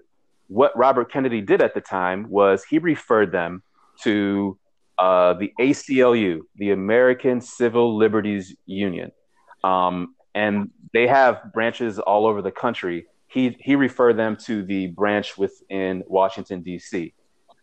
what 0.48 0.76
Robert 0.78 1.12
Kennedy 1.12 1.42
did 1.42 1.62
at 1.62 1.74
the 1.74 1.82
time 1.82 2.30
was 2.30 2.64
he 2.64 2.80
referred 2.80 3.32
them 3.32 3.64
to 4.04 4.58
uh, 4.98 5.34
the 5.34 5.52
ACLU, 5.60 6.42
the 6.56 6.72
American 6.72 7.42
Civil 7.42 7.98
Liberties 7.98 8.56
Union. 8.66 9.12
Um, 9.64 10.16
and 10.34 10.70
they 10.94 11.08
have 11.08 11.52
branches 11.54 12.00
all 12.00 12.26
over 12.26 12.42
the 12.42 12.52
country. 12.52 13.08
He, 13.28 13.58
he 13.60 13.76
referred 13.76 14.18
them 14.18 14.38
to 14.46 14.64
the 14.64 14.88
branch 14.88 15.38
within 15.38 16.04
Washington, 16.08 16.62
D.C. 16.62 17.14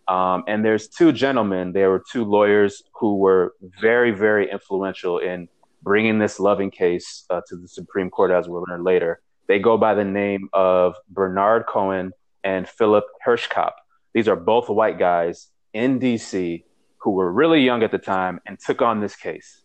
Um, 0.08 0.44
and 0.46 0.64
there's 0.64 0.88
two 0.88 1.12
gentlemen, 1.12 1.72
there 1.72 1.90
were 1.90 2.02
two 2.10 2.24
lawyers 2.24 2.82
who 2.94 3.16
were 3.16 3.54
very, 3.80 4.10
very 4.10 4.50
influential 4.50 5.18
in 5.18 5.48
bringing 5.82 6.18
this 6.18 6.40
loving 6.40 6.70
case 6.70 7.24
uh, 7.30 7.40
to 7.48 7.56
the 7.56 7.68
Supreme 7.68 8.10
Court, 8.10 8.30
as 8.30 8.48
we'll 8.48 8.64
learn 8.68 8.84
later. 8.84 9.20
They 9.46 9.58
go 9.58 9.78
by 9.78 9.94
the 9.94 10.04
name 10.04 10.48
of 10.52 10.96
Bernard 11.08 11.66
Cohen 11.66 12.12
and 12.44 12.68
Philip 12.68 13.04
Hirschkop. 13.26 13.72
These 14.14 14.28
are 14.28 14.36
both 14.36 14.68
white 14.68 14.98
guys 14.98 15.48
in 15.72 15.98
DC 15.98 16.64
who 16.98 17.12
were 17.12 17.32
really 17.32 17.62
young 17.62 17.82
at 17.82 17.90
the 17.90 17.98
time 17.98 18.40
and 18.46 18.58
took 18.58 18.82
on 18.82 19.00
this 19.00 19.16
case. 19.16 19.62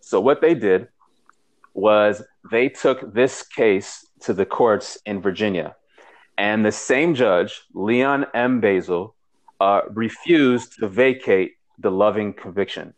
So, 0.00 0.20
what 0.20 0.40
they 0.40 0.54
did 0.54 0.88
was 1.72 2.22
they 2.50 2.68
took 2.68 3.14
this 3.14 3.42
case 3.42 4.06
to 4.20 4.32
the 4.32 4.46
courts 4.46 4.98
in 5.06 5.20
Virginia. 5.20 5.76
And 6.36 6.64
the 6.64 6.72
same 6.72 7.14
judge, 7.14 7.62
Leon 7.74 8.26
M. 8.34 8.60
Bazile, 8.60 9.14
uh, 9.60 9.82
refused 9.90 10.78
to 10.80 10.88
vacate 10.88 11.52
the 11.78 11.90
loving 11.90 12.32
conviction. 12.32 12.94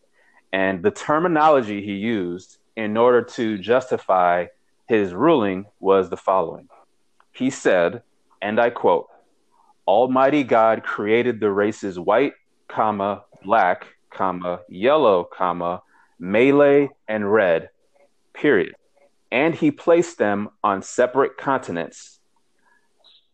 And 0.52 0.82
the 0.82 0.90
terminology 0.90 1.82
he 1.82 1.94
used 1.94 2.58
in 2.76 2.96
order 2.96 3.22
to 3.22 3.58
justify 3.58 4.46
his 4.88 5.12
ruling 5.12 5.66
was 5.80 6.10
the 6.10 6.16
following. 6.16 6.68
He 7.32 7.50
said, 7.50 8.02
and 8.40 8.60
I 8.60 8.70
quote, 8.70 9.08
Almighty 9.86 10.42
God 10.42 10.82
created 10.82 11.40
the 11.40 11.50
races 11.50 11.98
white, 11.98 12.32
comma, 12.68 13.24
black, 13.44 13.86
comma, 14.10 14.60
yellow, 14.68 15.24
comma, 15.24 15.82
Malay, 16.18 16.88
and 17.08 17.30
red, 17.30 17.70
period. 18.32 18.74
And 19.30 19.54
he 19.54 19.70
placed 19.70 20.18
them 20.18 20.50
on 20.62 20.82
separate 20.82 21.36
continents 21.36 22.16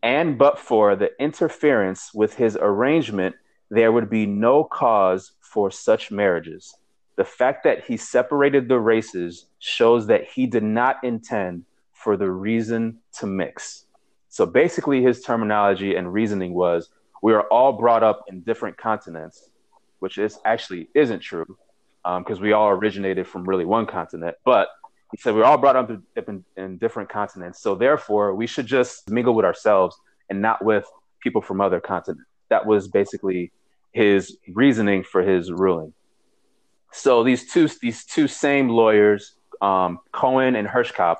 and 0.03 0.37
but 0.37 0.59
for 0.59 0.97
the 0.97 1.11
interference 1.17 2.13
with 2.13 2.35
his 2.35 2.57
arrangement, 2.59 3.37
there 3.69 3.91
would 3.91 4.09
be 4.09 4.25
no 4.25 4.65
cause 4.65 5.31
for 5.39 5.71
such 5.71 6.11
marriages. 6.11 6.75
The 7.15 7.23
fact 7.23 7.63
that 7.63 7.85
he 7.85 7.97
separated 7.97 8.67
the 8.67 8.79
races 8.79 9.45
shows 9.59 10.07
that 10.07 10.25
he 10.25 10.47
did 10.47 10.63
not 10.63 10.97
intend 11.03 11.65
for 11.93 12.17
the 12.17 12.29
reason 12.29 12.99
to 13.19 13.27
mix. 13.27 13.85
So 14.29 14.45
basically, 14.45 15.03
his 15.03 15.21
terminology 15.21 15.95
and 15.95 16.11
reasoning 16.11 16.53
was 16.53 16.89
we 17.21 17.33
are 17.33 17.43
all 17.43 17.73
brought 17.73 18.03
up 18.03 18.25
in 18.27 18.41
different 18.41 18.77
continents, 18.77 19.49
which 19.99 20.17
is 20.17 20.39
actually 20.43 20.89
isn't 20.95 21.19
true 21.19 21.57
because 22.03 22.37
um, 22.37 22.43
we 22.43 22.51
all 22.51 22.69
originated 22.69 23.27
from 23.27 23.45
really 23.45 23.63
one 23.63 23.85
continent. 23.85 24.35
But 24.43 24.67
he 25.11 25.17
said 25.17 25.35
we're 25.35 25.45
all 25.45 25.57
brought 25.57 25.75
up 25.75 25.89
in, 25.91 26.03
in, 26.27 26.43
in 26.57 26.77
different 26.77 27.09
continents. 27.09 27.61
So 27.61 27.75
therefore, 27.75 28.33
we 28.33 28.47
should 28.47 28.65
just 28.65 29.09
mingle 29.09 29.35
with 29.35 29.45
ourselves 29.45 29.95
and 30.29 30.41
not 30.41 30.65
with 30.65 30.85
people 31.21 31.41
from 31.41 31.61
other 31.61 31.79
continents. 31.79 32.25
That 32.49 32.65
was 32.65 32.87
basically 32.87 33.51
his 33.91 34.37
reasoning 34.47 35.03
for 35.03 35.21
his 35.21 35.51
ruling. 35.51 35.93
So 36.93 37.23
these 37.23 37.51
two 37.51 37.67
these 37.81 38.05
two 38.05 38.27
same 38.27 38.69
lawyers, 38.69 39.35
um, 39.61 39.99
Cohen 40.11 40.55
and 40.55 40.67
Hirschkop, 40.67 41.17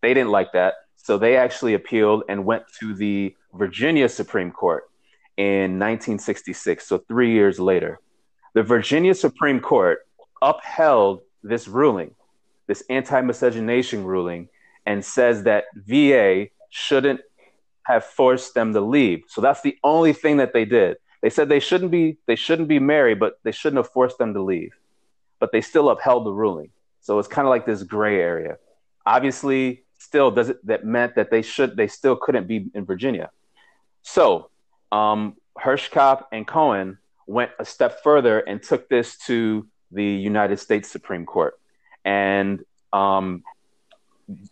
they 0.00 0.12
didn't 0.14 0.30
like 0.30 0.52
that. 0.52 0.74
So 0.96 1.16
they 1.16 1.36
actually 1.36 1.74
appealed 1.74 2.24
and 2.28 2.44
went 2.44 2.64
to 2.80 2.94
the 2.94 3.34
Virginia 3.54 4.08
Supreme 4.08 4.50
Court 4.50 4.84
in 5.36 5.78
1966. 5.78 6.86
So 6.86 6.98
three 6.98 7.32
years 7.32 7.60
later, 7.60 8.00
the 8.54 8.62
Virginia 8.62 9.14
Supreme 9.14 9.60
Court 9.60 10.06
upheld 10.40 11.20
this 11.42 11.68
ruling, 11.68 12.14
this 12.66 12.82
anti-miscegenation 12.90 14.04
ruling, 14.04 14.48
and 14.86 15.04
says 15.04 15.44
that 15.44 15.64
VA 15.74 16.48
shouldn't 16.70 17.20
have 17.84 18.04
forced 18.04 18.54
them 18.54 18.72
to 18.72 18.80
leave. 18.80 19.22
So 19.28 19.40
that's 19.40 19.62
the 19.62 19.76
only 19.84 20.12
thing 20.12 20.38
that 20.38 20.52
they 20.52 20.64
did. 20.64 20.96
They 21.20 21.30
said 21.30 21.48
they 21.48 21.60
shouldn't 21.60 21.92
be 21.92 22.18
they 22.26 22.36
shouldn't 22.36 22.68
be 22.68 22.80
married, 22.80 23.20
but 23.20 23.38
they 23.44 23.52
shouldn't 23.52 23.78
have 23.78 23.92
forced 23.92 24.18
them 24.18 24.34
to 24.34 24.42
leave. 24.42 24.72
But 25.42 25.50
they 25.50 25.60
still 25.60 25.90
upheld 25.90 26.24
the 26.24 26.32
ruling. 26.32 26.70
So 27.00 27.18
it's 27.18 27.26
kind 27.26 27.48
of 27.48 27.50
like 27.50 27.66
this 27.66 27.82
gray 27.82 28.20
area. 28.20 28.58
Obviously, 29.04 29.82
still 29.98 30.30
does 30.30 30.50
it 30.50 30.64
that 30.66 30.84
meant 30.84 31.16
that 31.16 31.32
they 31.32 31.42
should 31.42 31.76
they 31.76 31.88
still 31.88 32.14
couldn't 32.14 32.46
be 32.46 32.70
in 32.74 32.84
Virginia. 32.84 33.30
So 34.02 34.50
um, 34.92 35.36
Hirschkop 35.58 36.26
and 36.30 36.46
Cohen 36.46 36.98
went 37.26 37.50
a 37.58 37.64
step 37.64 38.02
further 38.04 38.38
and 38.38 38.62
took 38.62 38.88
this 38.88 39.18
to 39.26 39.66
the 39.90 40.04
United 40.04 40.60
States 40.60 40.88
Supreme 40.88 41.26
Court, 41.26 41.58
and 42.04 42.64
um, 42.92 43.42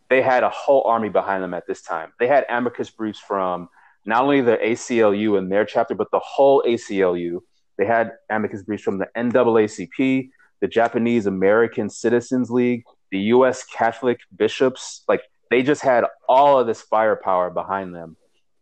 they 0.09 0.23
had 0.23 0.43
a 0.43 0.51
whole 0.51 0.83
army 0.87 1.09
behind 1.09 1.43
them 1.45 1.55
at 1.55 1.69
this 1.69 1.83
time. 1.83 2.13
They 2.19 2.27
had 2.27 2.47
amicus 2.49 2.91
briefs 2.91 3.21
from 3.21 3.69
not 4.05 4.23
only 4.23 4.41
the 4.41 4.57
ACLU 4.57 5.39
and 5.39 5.53
their 5.53 5.65
chapter, 5.65 5.95
but 5.95 6.11
the 6.11 6.19
whole 6.19 6.65
ACLU. 6.67 7.41
They 7.79 7.87
had 7.87 8.13
amicus 8.29 8.63
briefs 8.63 8.83
from 8.83 8.99
the 8.99 9.09
NAACP, 9.17 10.31
the 10.61 10.69
Japanese 10.69 11.27
American 11.27 11.89
Citizens 11.89 12.51
League, 12.51 12.85
the 13.11 13.19
U.S. 13.35 13.65
Catholic 13.65 14.21
bishops. 14.37 15.03
Like 15.09 15.23
they 15.51 15.63
just 15.63 15.83
had 15.83 16.05
all 16.29 16.59
of 16.59 16.67
this 16.67 16.83
firepower 16.83 17.51
behind 17.51 17.95
them 17.95 18.17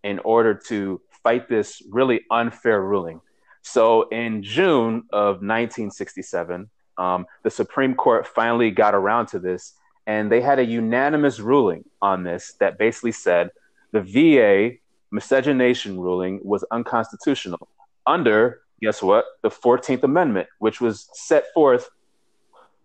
in 0.04 0.18
order 0.20 0.54
to 0.68 1.00
fight 1.22 1.48
this 1.48 1.82
really 1.90 2.22
unfair 2.30 2.80
ruling. 2.82 3.20
So 3.62 4.08
in 4.08 4.42
June 4.42 5.02
of 5.12 5.36
1967, 5.42 6.70
um, 6.96 7.26
the 7.44 7.50
Supreme 7.50 7.94
Court 7.94 8.26
finally 8.26 8.70
got 8.70 8.94
around 8.94 9.26
to 9.28 9.38
this, 9.38 9.74
and 10.06 10.32
they 10.32 10.40
had 10.40 10.58
a 10.58 10.64
unanimous 10.64 11.38
ruling 11.38 11.84
on 12.00 12.24
this 12.24 12.54
that 12.60 12.78
basically 12.78 13.12
said 13.12 13.50
the 13.92 14.00
VA 14.00 14.76
miscegenation 15.10 15.98
ruling 15.98 16.40
was 16.42 16.64
unconstitutional 16.70 17.68
under, 18.06 18.62
guess 18.80 19.02
what, 19.02 19.24
the 19.42 19.50
14th 19.50 20.02
Amendment, 20.02 20.48
which 20.58 20.80
was 20.80 21.08
set 21.12 21.52
forth 21.52 21.88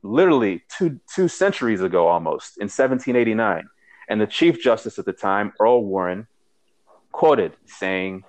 literally 0.01 0.63
two, 0.69 0.99
two 1.13 1.27
centuries 1.27 1.81
ago 1.81 2.07
almost 2.07 2.57
in 2.57 2.65
1789. 2.65 3.67
And 4.09 4.19
the 4.19 4.27
Chief 4.27 4.61
Justice 4.61 4.99
at 4.99 5.05
the 5.05 5.13
time, 5.13 5.53
Earl 5.59 5.85
Warren, 5.85 6.27
quoted 7.11 7.53
saying, 7.65 8.23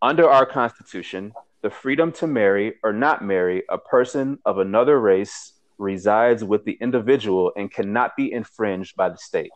Under 0.00 0.28
our 0.28 0.46
Constitution, 0.46 1.32
the 1.62 1.70
freedom 1.70 2.12
to 2.12 2.26
marry 2.26 2.74
or 2.84 2.92
not 2.92 3.24
marry 3.24 3.64
a 3.68 3.78
person 3.78 4.38
of 4.44 4.58
another 4.58 5.00
race 5.00 5.54
resides 5.78 6.44
with 6.44 6.64
the 6.64 6.78
individual 6.80 7.52
and 7.56 7.70
cannot 7.70 8.16
be 8.16 8.32
infringed 8.32 8.94
by 8.96 9.08
the 9.08 9.18
state, 9.18 9.50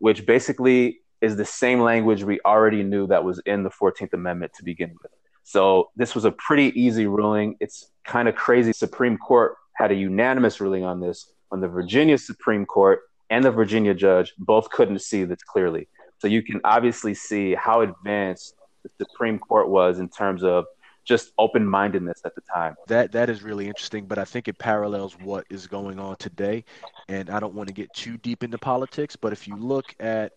which 0.00 0.26
basically 0.26 1.00
is 1.20 1.36
the 1.36 1.44
same 1.44 1.80
language 1.80 2.22
we 2.22 2.40
already 2.44 2.82
knew 2.82 3.06
that 3.06 3.24
was 3.24 3.40
in 3.46 3.62
the 3.62 3.70
14th 3.70 4.12
Amendment 4.12 4.52
to 4.54 4.64
begin 4.64 4.94
with. 5.02 5.15
So 5.46 5.90
this 5.94 6.16
was 6.16 6.24
a 6.24 6.32
pretty 6.32 6.78
easy 6.78 7.06
ruling. 7.06 7.56
It's 7.60 7.92
kind 8.04 8.26
of 8.26 8.34
crazy. 8.34 8.72
Supreme 8.72 9.16
Court 9.16 9.54
had 9.74 9.92
a 9.92 9.94
unanimous 9.94 10.60
ruling 10.60 10.82
on 10.82 10.98
this 10.98 11.32
when 11.50 11.60
the 11.60 11.68
Virginia 11.68 12.18
Supreme 12.18 12.66
Court 12.66 13.02
and 13.30 13.44
the 13.44 13.52
Virginia 13.52 13.94
judge 13.94 14.34
both 14.38 14.68
couldn't 14.70 15.00
see 15.02 15.22
this 15.22 15.38
clearly. 15.44 15.86
So 16.18 16.26
you 16.26 16.42
can 16.42 16.60
obviously 16.64 17.14
see 17.14 17.54
how 17.54 17.82
advanced 17.82 18.56
the 18.82 18.90
Supreme 19.08 19.38
Court 19.38 19.68
was 19.68 20.00
in 20.00 20.08
terms 20.08 20.42
of 20.42 20.64
just 21.04 21.30
open 21.38 21.64
mindedness 21.64 22.22
at 22.24 22.34
the 22.34 22.42
time. 22.52 22.74
That 22.88 23.12
that 23.12 23.30
is 23.30 23.44
really 23.44 23.68
interesting, 23.68 24.06
but 24.06 24.18
I 24.18 24.24
think 24.24 24.48
it 24.48 24.58
parallels 24.58 25.16
what 25.20 25.46
is 25.48 25.68
going 25.68 26.00
on 26.00 26.16
today. 26.16 26.64
And 27.08 27.30
I 27.30 27.38
don't 27.38 27.54
want 27.54 27.68
to 27.68 27.72
get 27.72 27.94
too 27.94 28.16
deep 28.16 28.42
into 28.42 28.58
politics, 28.58 29.14
but 29.14 29.32
if 29.32 29.46
you 29.46 29.54
look 29.54 29.94
at 30.00 30.32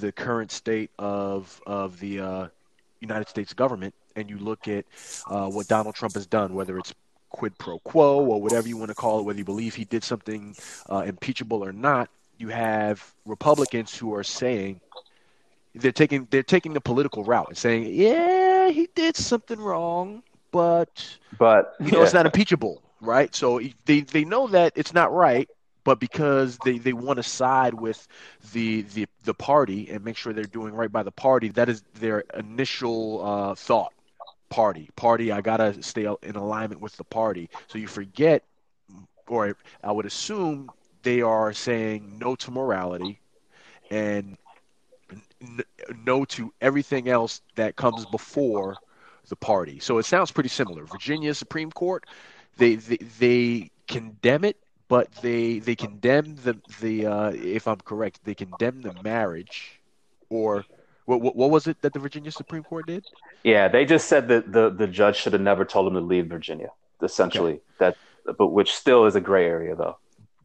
the 0.00 0.10
current 0.10 0.50
state 0.50 0.90
of 0.98 1.60
of 1.66 2.00
the 2.00 2.20
uh, 2.20 2.48
United 3.00 3.28
States 3.28 3.52
government, 3.52 3.94
and 4.16 4.28
you 4.30 4.38
look 4.38 4.68
at 4.68 4.84
uh, 5.28 5.48
what 5.48 5.68
Donald 5.68 5.94
Trump 5.94 6.14
has 6.14 6.26
done, 6.26 6.54
whether 6.54 6.78
it's 6.78 6.94
quid 7.30 7.56
pro 7.58 7.78
quo 7.80 8.24
or 8.24 8.40
whatever 8.40 8.68
you 8.68 8.76
want 8.76 8.90
to 8.90 8.94
call 8.94 9.18
it, 9.18 9.22
whether 9.24 9.38
you 9.38 9.44
believe 9.44 9.74
he 9.74 9.84
did 9.84 10.04
something 10.04 10.56
uh, 10.90 10.98
impeachable 10.98 11.64
or 11.64 11.72
not, 11.72 12.08
you 12.38 12.48
have 12.48 13.12
Republicans 13.26 13.96
who 13.96 14.14
are 14.14 14.24
saying 14.24 14.80
they're 15.74 15.92
taking 15.92 16.28
they're 16.30 16.42
taking 16.42 16.72
the 16.72 16.80
political 16.80 17.24
route 17.24 17.48
and 17.48 17.58
saying, 17.58 17.88
yeah, 17.92 18.70
he 18.70 18.88
did 18.94 19.16
something 19.16 19.58
wrong, 19.58 20.22
but 20.52 21.18
but 21.38 21.74
you 21.80 21.90
know 21.90 21.98
yeah. 21.98 22.04
it's 22.04 22.14
not 22.14 22.26
impeachable, 22.26 22.82
right? 23.00 23.34
So 23.34 23.60
they 23.84 24.00
they 24.02 24.24
know 24.24 24.46
that 24.48 24.72
it's 24.76 24.94
not 24.94 25.12
right, 25.12 25.48
but 25.82 25.98
because 26.00 26.58
they, 26.64 26.78
they 26.78 26.92
want 26.92 27.16
to 27.18 27.22
side 27.22 27.74
with 27.74 28.06
the, 28.52 28.82
the 28.82 29.06
the 29.24 29.34
party 29.34 29.90
and 29.90 30.04
make 30.04 30.16
sure 30.16 30.32
they're 30.32 30.44
doing 30.44 30.74
right 30.74 30.90
by 30.90 31.02
the 31.02 31.12
party, 31.12 31.48
that 31.50 31.68
is 31.68 31.82
their 31.94 32.20
initial 32.34 33.24
uh, 33.24 33.54
thought. 33.54 33.92
Party, 34.54 34.88
party. 34.94 35.32
I 35.32 35.40
gotta 35.40 35.82
stay 35.82 36.06
in 36.22 36.36
alignment 36.36 36.80
with 36.80 36.96
the 36.96 37.02
party. 37.02 37.50
So 37.66 37.76
you 37.76 37.88
forget, 37.88 38.44
or 39.26 39.56
I 39.82 39.90
would 39.90 40.06
assume 40.06 40.70
they 41.02 41.22
are 41.22 41.52
saying 41.52 42.18
no 42.20 42.36
to 42.36 42.52
morality, 42.52 43.18
and 43.90 44.38
no 46.04 46.24
to 46.26 46.52
everything 46.60 47.08
else 47.08 47.42
that 47.56 47.74
comes 47.74 48.06
before 48.06 48.76
the 49.28 49.34
party. 49.34 49.80
So 49.80 49.98
it 49.98 50.04
sounds 50.04 50.30
pretty 50.30 50.50
similar. 50.50 50.84
Virginia 50.84 51.34
Supreme 51.34 51.72
Court, 51.72 52.06
they 52.56 52.76
they, 52.76 52.98
they 53.18 53.70
condemn 53.88 54.44
it, 54.44 54.56
but 54.86 55.10
they 55.16 55.58
they 55.58 55.74
condemn 55.74 56.36
the 56.36 56.56
the 56.80 57.06
uh, 57.06 57.30
if 57.30 57.66
I'm 57.66 57.80
correct, 57.80 58.20
they 58.22 58.34
condemn 58.34 58.82
the 58.82 58.94
marriage, 59.02 59.80
or 60.30 60.64
what, 61.06 61.20
what, 61.20 61.36
what 61.36 61.50
was 61.50 61.66
it 61.66 61.80
that 61.82 61.92
the 61.92 61.98
Virginia 61.98 62.30
Supreme 62.30 62.62
Court 62.62 62.86
did? 62.86 63.04
Yeah, 63.42 63.68
they 63.68 63.84
just 63.84 64.08
said 64.08 64.28
that 64.28 64.52
the 64.52 64.70
the 64.70 64.86
judge 64.86 65.16
should 65.16 65.32
have 65.32 65.42
never 65.42 65.64
told 65.64 65.86
him 65.86 65.94
to 65.94 66.00
leave 66.00 66.26
Virginia. 66.26 66.70
Essentially, 67.02 67.54
okay. 67.54 67.62
that 67.78 67.96
but 68.38 68.48
which 68.48 68.74
still 68.74 69.04
is 69.04 69.14
a 69.14 69.20
gray 69.20 69.46
area 69.46 69.74
though. 69.74 69.98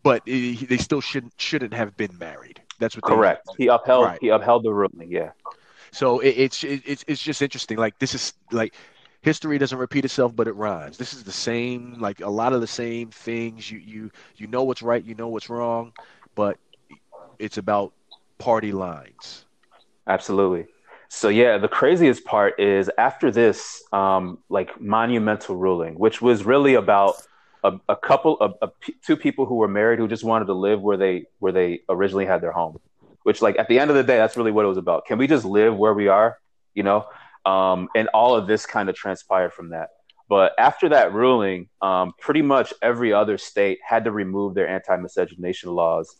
But 0.03 0.23
it, 0.25 0.67
they 0.67 0.77
still 0.77 1.01
shouldn't 1.01 1.33
shouldn't 1.37 1.73
have 1.73 1.95
been 1.95 2.17
married. 2.17 2.61
That's 2.79 2.95
what. 2.95 3.03
Correct. 3.03 3.47
He 3.57 3.67
upheld. 3.67 4.05
Right. 4.05 4.19
He 4.21 4.29
upheld 4.29 4.63
the 4.63 4.73
ruling. 4.73 5.11
Yeah. 5.11 5.31
So 5.91 6.19
it, 6.19 6.29
it's 6.29 6.63
it, 6.63 6.81
it's 6.85 7.03
it's 7.07 7.21
just 7.21 7.41
interesting. 7.41 7.77
Like 7.77 7.99
this 7.99 8.13
is 8.13 8.33
like 8.51 8.73
history 9.21 9.57
doesn't 9.57 9.77
repeat 9.77 10.05
itself, 10.05 10.35
but 10.35 10.47
it 10.47 10.55
rhymes. 10.55 10.97
This 10.97 11.13
is 11.13 11.23
the 11.23 11.31
same. 11.31 11.95
Like 11.99 12.21
a 12.21 12.29
lot 12.29 12.53
of 12.53 12.61
the 12.61 12.67
same 12.67 13.09
things. 13.09 13.69
You 13.71 13.79
you 13.79 14.11
you 14.37 14.47
know 14.47 14.63
what's 14.63 14.81
right. 14.81 15.03
You 15.03 15.15
know 15.15 15.27
what's 15.27 15.49
wrong, 15.49 15.93
but 16.35 16.57
it's 17.37 17.57
about 17.57 17.93
party 18.37 18.71
lines. 18.71 19.45
Absolutely. 20.09 20.65
So 21.07 21.29
yeah, 21.29 21.57
the 21.57 21.67
craziest 21.69 22.25
part 22.25 22.59
is 22.59 22.91
after 22.97 23.31
this, 23.31 23.81
um, 23.93 24.39
like 24.49 24.79
monumental 24.81 25.55
ruling, 25.55 25.95
which 25.95 26.21
was 26.21 26.43
really 26.43 26.73
about 26.73 27.15
a, 27.63 27.79
a 27.87 27.95
couple 27.95 28.37
of 28.39 28.71
two 29.05 29.15
people 29.15 29.45
who 29.45 29.55
were 29.55 29.67
married 29.67 29.99
who 29.99 30.07
just 30.07 30.23
wanted 30.23 30.45
to 30.45 30.53
live 30.53 30.81
where 30.81 30.97
they 30.97 31.25
where 31.39 31.51
they 31.51 31.81
originally 31.89 32.25
had 32.25 32.41
their 32.41 32.51
home 32.51 32.79
which 33.23 33.41
like 33.41 33.57
at 33.59 33.67
the 33.67 33.77
end 33.77 33.89
of 33.89 33.97
the 33.97 34.03
day 34.03 34.17
that's 34.17 34.37
really 34.37 34.51
what 34.51 34.65
it 34.65 34.69
was 34.69 34.77
about. 34.77 35.05
Can 35.05 35.17
we 35.17 35.27
just 35.27 35.45
live 35.45 35.75
where 35.75 35.93
we 35.93 36.07
are 36.07 36.39
you 36.73 36.83
know? 36.83 37.05
Um, 37.45 37.89
and 37.95 38.07
all 38.09 38.35
of 38.35 38.47
this 38.47 38.65
kind 38.65 38.89
of 38.89 38.95
transpired 38.95 39.53
from 39.53 39.69
that. 39.69 39.89
But 40.29 40.53
after 40.57 40.89
that 40.89 41.13
ruling 41.13 41.67
um, 41.81 42.13
pretty 42.19 42.41
much 42.41 42.73
every 42.81 43.11
other 43.11 43.37
state 43.37 43.79
had 43.85 44.05
to 44.05 44.11
remove 44.11 44.53
their 44.53 44.67
anti-miscegenation 44.67 45.71
laws 45.71 46.15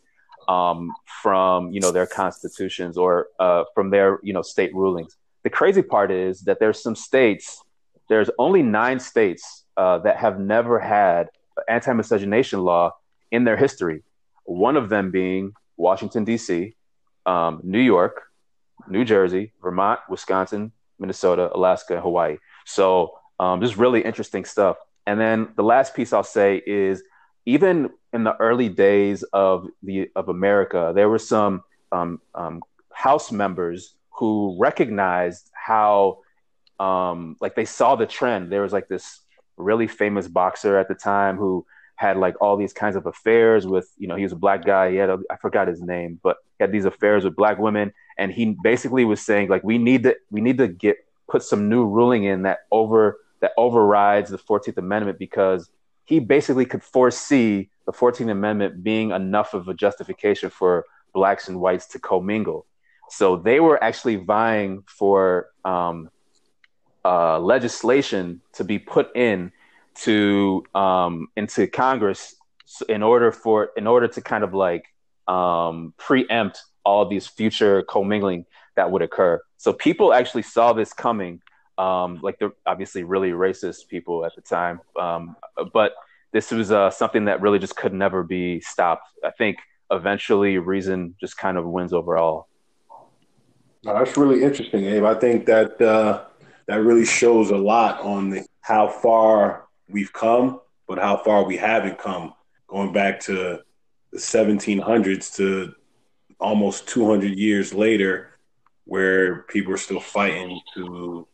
um, 0.54 0.78
from 1.22 1.70
you 1.74 1.80
know 1.80 1.92
their 1.92 2.06
constitutions 2.06 2.96
or 2.96 3.28
uh, 3.38 3.64
from 3.74 3.90
their 3.90 4.18
you 4.22 4.32
know 4.32 4.42
state 4.42 4.72
rulings 4.74 5.16
the 5.46 5.50
crazy 5.58 5.82
part 5.82 6.10
is 6.10 6.40
that 6.42 6.58
there's 6.60 6.80
some 6.82 6.96
states 6.96 7.62
there's 8.10 8.28
only 8.38 8.62
nine 8.62 8.98
states 8.98 9.64
uh, 9.76 9.98
that 10.00 10.16
have 10.16 10.38
never 10.38 10.78
had 10.80 11.30
anti-miscegenation 11.68 12.60
law 12.60 12.92
in 13.30 13.44
their 13.44 13.56
history. 13.56 14.02
One 14.44 14.76
of 14.76 14.88
them 14.88 15.12
being 15.12 15.54
Washington 15.76 16.24
D.C., 16.24 16.74
um, 17.24 17.60
New 17.62 17.80
York, 17.80 18.22
New 18.88 19.04
Jersey, 19.04 19.52
Vermont, 19.62 20.00
Wisconsin, 20.08 20.72
Minnesota, 20.98 21.50
Alaska, 21.54 21.94
and 21.94 22.02
Hawaii. 22.02 22.38
So 22.66 23.18
um, 23.38 23.62
is 23.62 23.78
really 23.78 24.02
interesting 24.02 24.44
stuff. 24.44 24.76
And 25.06 25.18
then 25.20 25.48
the 25.56 25.62
last 25.62 25.94
piece 25.94 26.12
I'll 26.12 26.24
say 26.24 26.60
is 26.66 27.02
even 27.46 27.90
in 28.12 28.24
the 28.24 28.36
early 28.36 28.68
days 28.68 29.22
of 29.32 29.68
the 29.82 30.10
of 30.16 30.28
America, 30.28 30.92
there 30.94 31.08
were 31.08 31.18
some 31.18 31.62
um, 31.92 32.20
um, 32.34 32.62
House 32.92 33.32
members 33.32 33.94
who 34.10 34.56
recognized 34.58 35.50
how 35.54 36.18
um, 36.78 37.36
like 37.40 37.54
they 37.54 37.64
saw 37.64 37.96
the 37.96 38.06
trend. 38.06 38.50
There 38.50 38.62
was 38.62 38.72
like 38.72 38.88
this 38.88 39.20
really 39.56 39.86
famous 39.86 40.26
boxer 40.26 40.78
at 40.78 40.88
the 40.88 40.94
time 40.94 41.36
who 41.36 41.66
had 41.96 42.16
like 42.16 42.34
all 42.40 42.56
these 42.56 42.72
kinds 42.72 42.96
of 42.96 43.04
affairs 43.04 43.66
with, 43.66 43.92
you 43.98 44.08
know, 44.08 44.16
he 44.16 44.22
was 44.22 44.32
a 44.32 44.36
black 44.36 44.64
guy. 44.64 44.90
He 44.90 44.96
had, 44.96 45.10
a, 45.10 45.18
I 45.30 45.36
forgot 45.36 45.68
his 45.68 45.82
name, 45.82 46.18
but 46.22 46.38
he 46.58 46.64
had 46.64 46.72
these 46.72 46.86
affairs 46.86 47.24
with 47.24 47.36
black 47.36 47.58
women. 47.58 47.92
And 48.16 48.32
he 48.32 48.56
basically 48.62 49.04
was 49.04 49.20
saying 49.20 49.50
like, 49.50 49.62
we 49.62 49.76
need 49.76 50.04
to, 50.04 50.16
we 50.30 50.40
need 50.40 50.56
to 50.58 50.68
get, 50.68 50.96
put 51.28 51.42
some 51.42 51.68
new 51.68 51.86
ruling 51.86 52.24
in 52.24 52.42
that 52.42 52.60
over, 52.70 53.18
that 53.40 53.52
overrides 53.58 54.30
the 54.30 54.38
14th 54.38 54.78
Amendment 54.78 55.18
because 55.18 55.68
he 56.04 56.18
basically 56.18 56.66
could 56.66 56.82
foresee 56.82 57.70
the 57.86 57.92
14th 57.92 58.30
Amendment 58.30 58.82
being 58.82 59.10
enough 59.10 59.54
of 59.54 59.68
a 59.68 59.74
justification 59.74 60.50
for 60.50 60.84
blacks 61.12 61.48
and 61.48 61.60
whites 61.60 61.86
to 61.88 61.98
commingle. 61.98 62.66
So 63.08 63.36
they 63.36 63.58
were 63.60 63.82
actually 63.82 64.16
vying 64.16 64.84
for 64.86 65.48
um, 65.64 66.10
uh, 67.04 67.38
legislation 67.40 68.40
to 68.52 68.64
be 68.64 68.78
put 68.78 69.14
in 69.16 69.52
to 69.96 70.64
um, 70.74 71.28
into 71.36 71.66
Congress 71.66 72.36
in 72.88 73.02
order 73.02 73.32
for 73.32 73.70
in 73.76 73.86
order 73.86 74.06
to 74.06 74.20
kind 74.20 74.44
of 74.44 74.54
like 74.54 74.84
um, 75.26 75.92
preempt 75.96 76.62
all 76.84 77.06
these 77.06 77.26
future 77.26 77.82
commingling 77.82 78.46
that 78.76 78.90
would 78.90 79.02
occur. 79.02 79.40
So 79.56 79.72
people 79.72 80.12
actually 80.12 80.42
saw 80.42 80.72
this 80.72 80.92
coming. 80.92 81.42
Um, 81.80 82.20
like 82.22 82.38
the 82.38 82.52
obviously 82.66 83.04
really 83.04 83.30
racist 83.30 83.88
people 83.88 84.24
at 84.26 84.34
the 84.34 84.42
time, 84.42 84.80
um, 85.00 85.36
but 85.72 85.92
this 86.32 86.50
was 86.50 86.70
uh, 86.70 86.90
something 86.90 87.24
that 87.24 87.40
really 87.40 87.58
just 87.58 87.76
could 87.76 87.94
never 87.94 88.22
be 88.22 88.60
stopped. 88.60 89.08
I 89.24 89.30
think 89.30 89.56
eventually 89.90 90.58
reason 90.58 91.14
just 91.20 91.36
kind 91.36 91.56
of 91.56 91.66
wins 91.66 91.92
overall. 91.92 92.48
No, 93.82 93.94
that's 93.94 94.16
really 94.16 94.42
interesting, 94.42 94.84
Abe. 94.84 95.04
I 95.04 95.14
think 95.14 95.46
that 95.46 95.80
uh, 95.80 96.24
that 96.66 96.82
really 96.82 97.06
shows 97.06 97.50
a 97.50 97.56
lot 97.56 98.00
on 98.00 98.30
the, 98.30 98.46
how 98.60 98.88
far 98.88 99.66
we've 99.88 100.12
come, 100.12 100.60
but 100.86 100.98
how 100.98 101.16
far 101.16 101.44
we 101.44 101.56
haven't 101.56 101.98
come, 101.98 102.34
going 102.68 102.92
back 102.92 103.20
to 103.20 103.60
the 104.12 104.18
1700s 104.18 105.34
to 105.36 105.72
almost 106.38 106.88
200 106.88 107.36
years 107.38 107.72
later, 107.72 108.38
where 108.84 109.42
people 109.44 109.72
are 109.72 109.78
still 109.78 110.00
fighting 110.00 110.60
to, 110.74 111.26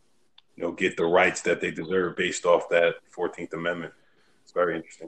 you 0.57 0.63
know, 0.63 0.71
get 0.71 0.97
the 0.97 1.05
rights 1.05 1.41
that 1.41 1.61
they 1.61 1.71
deserve 1.71 2.17
based 2.17 2.45
off 2.45 2.67
that 2.69 2.95
14th 3.15 3.53
Amendment. 3.53 3.93
It's 4.43 4.51
very 4.51 4.75
interesting. 4.75 5.07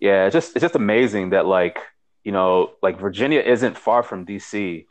Yeah, 0.00 0.26
it's 0.26 0.32
just 0.32 0.56
it's 0.56 0.62
just 0.62 0.74
amazing 0.74 1.30
that 1.30 1.46
like 1.46 1.78
you 2.24 2.32
know 2.32 2.72
like 2.82 2.98
Virginia 2.98 3.40
isn't 3.40 3.78
far 3.78 4.02
from 4.02 4.26
DC. 4.26 4.86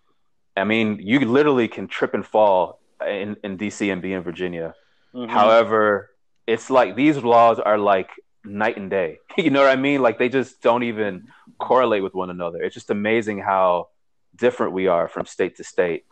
I 0.55 0.63
mean, 0.63 0.99
you 1.01 1.19
literally 1.19 1.67
can 1.67 1.88
trip 1.88 2.13
and 2.13 2.26
fall 2.26 2.80
in, 3.05 3.36
in 3.43 3.57
DC 3.57 3.91
and 3.91 4.01
be 4.01 4.13
in 4.13 4.22
Virginia. 4.22 4.74
Mm-hmm. 5.13 5.30
However, 5.30 6.11
it's 6.47 6.69
like 6.69 6.95
these 6.95 7.17
laws 7.17 7.59
are 7.59 7.78
like 7.78 8.09
night 8.45 8.78
and 8.78 8.89
day. 8.89 9.19
you 9.38 9.49
know 9.49 9.61
what 9.61 9.69
I 9.69 9.76
mean? 9.76 10.01
Like 10.01 10.17
they 10.17 10.30
just 10.30 10.61
don't 10.61 10.84
even 10.84 11.28
correlate 11.59 12.03
with 12.03 12.13
one 12.13 12.30
another. 12.30 12.61
It's 12.61 12.74
just 12.74 12.89
amazing 12.89 13.39
how 13.39 13.89
different 14.36 14.72
we 14.72 14.88
are 14.88 15.09
from 15.09 15.26
state 15.26 15.57
to 15.57 15.63
state. 15.65 16.05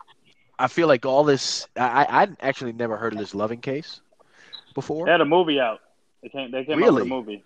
I 0.60 0.68
feel 0.68 0.88
like 0.88 1.06
all 1.06 1.24
this. 1.24 1.66
I 1.76 2.06
I 2.08 2.28
actually 2.40 2.72
never 2.72 2.96
heard 2.96 3.12
of 3.12 3.18
this 3.18 3.34
Loving 3.34 3.60
case 3.60 4.00
before. 4.74 5.06
They 5.06 5.12
had 5.12 5.20
a 5.20 5.24
movie 5.24 5.58
out. 5.58 5.80
They 6.22 6.28
came. 6.28 6.50
They 6.50 6.64
came 6.64 6.78
really? 6.78 6.88
out 6.88 6.94
with 6.94 7.02
a 7.04 7.06
movie. 7.06 7.44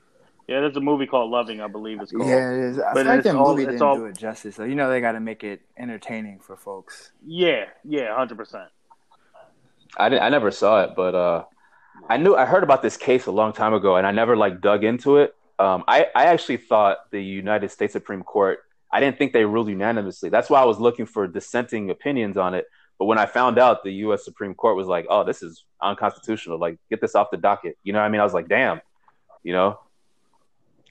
Yeah, 0.48 0.60
there's 0.60 0.76
a 0.76 0.80
movie 0.80 1.06
called 1.06 1.30
Loving, 1.30 1.62
I 1.62 1.68
believe 1.68 2.02
it's 2.02 2.12
called. 2.12 2.28
Yeah, 2.28 2.52
it 2.52 2.58
is. 2.58 2.78
I 2.78 2.92
but 2.92 3.04
feel 3.04 3.14
like 3.14 3.22
that 3.22 3.34
all, 3.36 3.52
movie 3.52 3.64
didn't 3.64 3.80
all... 3.80 3.96
do 3.96 4.04
it 4.04 4.18
justice. 4.18 4.56
So 4.56 4.64
you 4.64 4.74
know 4.74 4.90
they 4.90 5.00
got 5.00 5.12
to 5.12 5.20
make 5.20 5.42
it 5.42 5.62
entertaining 5.78 6.38
for 6.40 6.56
folks. 6.56 7.12
Yeah, 7.24 7.64
yeah, 7.82 8.14
hundred 8.14 8.36
percent. 8.36 8.68
I 9.96 10.08
didn't, 10.08 10.22
I 10.22 10.28
never 10.28 10.50
saw 10.50 10.82
it, 10.84 10.90
but 10.96 11.14
uh, 11.14 11.44
I 12.10 12.18
knew 12.18 12.34
I 12.34 12.44
heard 12.44 12.62
about 12.62 12.82
this 12.82 12.96
case 12.96 13.26
a 13.26 13.30
long 13.30 13.52
time 13.52 13.72
ago, 13.72 13.96
and 13.96 14.06
I 14.06 14.10
never 14.10 14.36
like 14.36 14.60
dug 14.60 14.84
into 14.84 15.16
it. 15.16 15.34
Um, 15.58 15.84
I 15.88 16.08
I 16.14 16.26
actually 16.26 16.58
thought 16.58 17.10
the 17.10 17.22
United 17.22 17.70
States 17.70 17.92
Supreme 17.92 18.22
Court. 18.22 18.58
I 18.92 19.00
didn't 19.00 19.18
think 19.18 19.32
they 19.32 19.44
ruled 19.44 19.68
unanimously. 19.68 20.28
That's 20.28 20.50
why 20.50 20.60
I 20.60 20.64
was 20.64 20.78
looking 20.78 21.06
for 21.06 21.26
dissenting 21.26 21.90
opinions 21.90 22.36
on 22.36 22.54
it. 22.54 22.66
But 22.98 23.06
when 23.06 23.18
I 23.18 23.26
found 23.26 23.58
out 23.58 23.82
the 23.82 23.92
U.S. 23.92 24.24
Supreme 24.24 24.54
Court 24.54 24.76
was 24.76 24.86
like, 24.86 25.06
"Oh, 25.08 25.24
this 25.24 25.42
is 25.42 25.64
unconstitutional. 25.82 26.58
Like, 26.58 26.78
get 26.90 27.00
this 27.00 27.14
off 27.14 27.30
the 27.30 27.36
docket." 27.36 27.76
You 27.82 27.92
know 27.92 28.00
what 28.00 28.06
I 28.06 28.08
mean? 28.08 28.20
I 28.20 28.24
was 28.24 28.34
like, 28.34 28.48
"Damn," 28.48 28.80
you 29.42 29.52
know. 29.52 29.78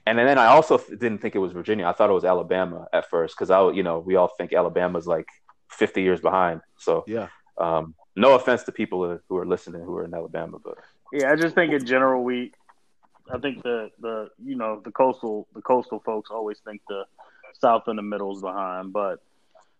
And 0.06 0.18
then 0.18 0.38
I 0.38 0.46
also 0.46 0.76
didn't 0.76 1.18
think 1.18 1.34
it 1.34 1.38
was 1.38 1.52
Virginia. 1.52 1.86
I 1.86 1.92
thought 1.92 2.10
it 2.10 2.14
was 2.14 2.26
Alabama 2.26 2.86
at 2.92 3.08
first 3.08 3.36
because 3.36 3.50
I, 3.50 3.70
you 3.70 3.82
know, 3.82 4.00
we 4.00 4.16
all 4.16 4.28
think 4.36 4.52
Alabama's 4.52 5.06
like 5.06 5.26
50 5.70 6.02
years 6.02 6.20
behind. 6.20 6.60
So 6.76 7.04
yeah. 7.06 7.28
Um, 7.56 7.94
no 8.16 8.34
offense 8.34 8.64
to 8.64 8.72
people 8.72 9.18
who 9.28 9.36
are 9.36 9.46
listening 9.46 9.82
who 9.82 9.96
are 9.96 10.04
in 10.04 10.14
Alabama, 10.14 10.58
but 10.62 10.78
yeah, 11.12 11.30
I 11.30 11.36
just 11.36 11.54
think 11.54 11.72
in 11.72 11.86
general 11.86 12.24
we, 12.24 12.52
I 13.32 13.38
think 13.38 13.62
the 13.62 13.90
the 14.00 14.28
you 14.44 14.56
know 14.56 14.80
the 14.84 14.90
coastal 14.90 15.46
the 15.54 15.62
coastal 15.62 16.00
folks 16.04 16.30
always 16.30 16.58
think 16.60 16.80
the 16.88 17.04
south 17.60 17.84
and 17.86 17.98
the 17.98 18.02
middle 18.02 18.34
is 18.34 18.42
behind, 18.42 18.92
but 18.92 19.22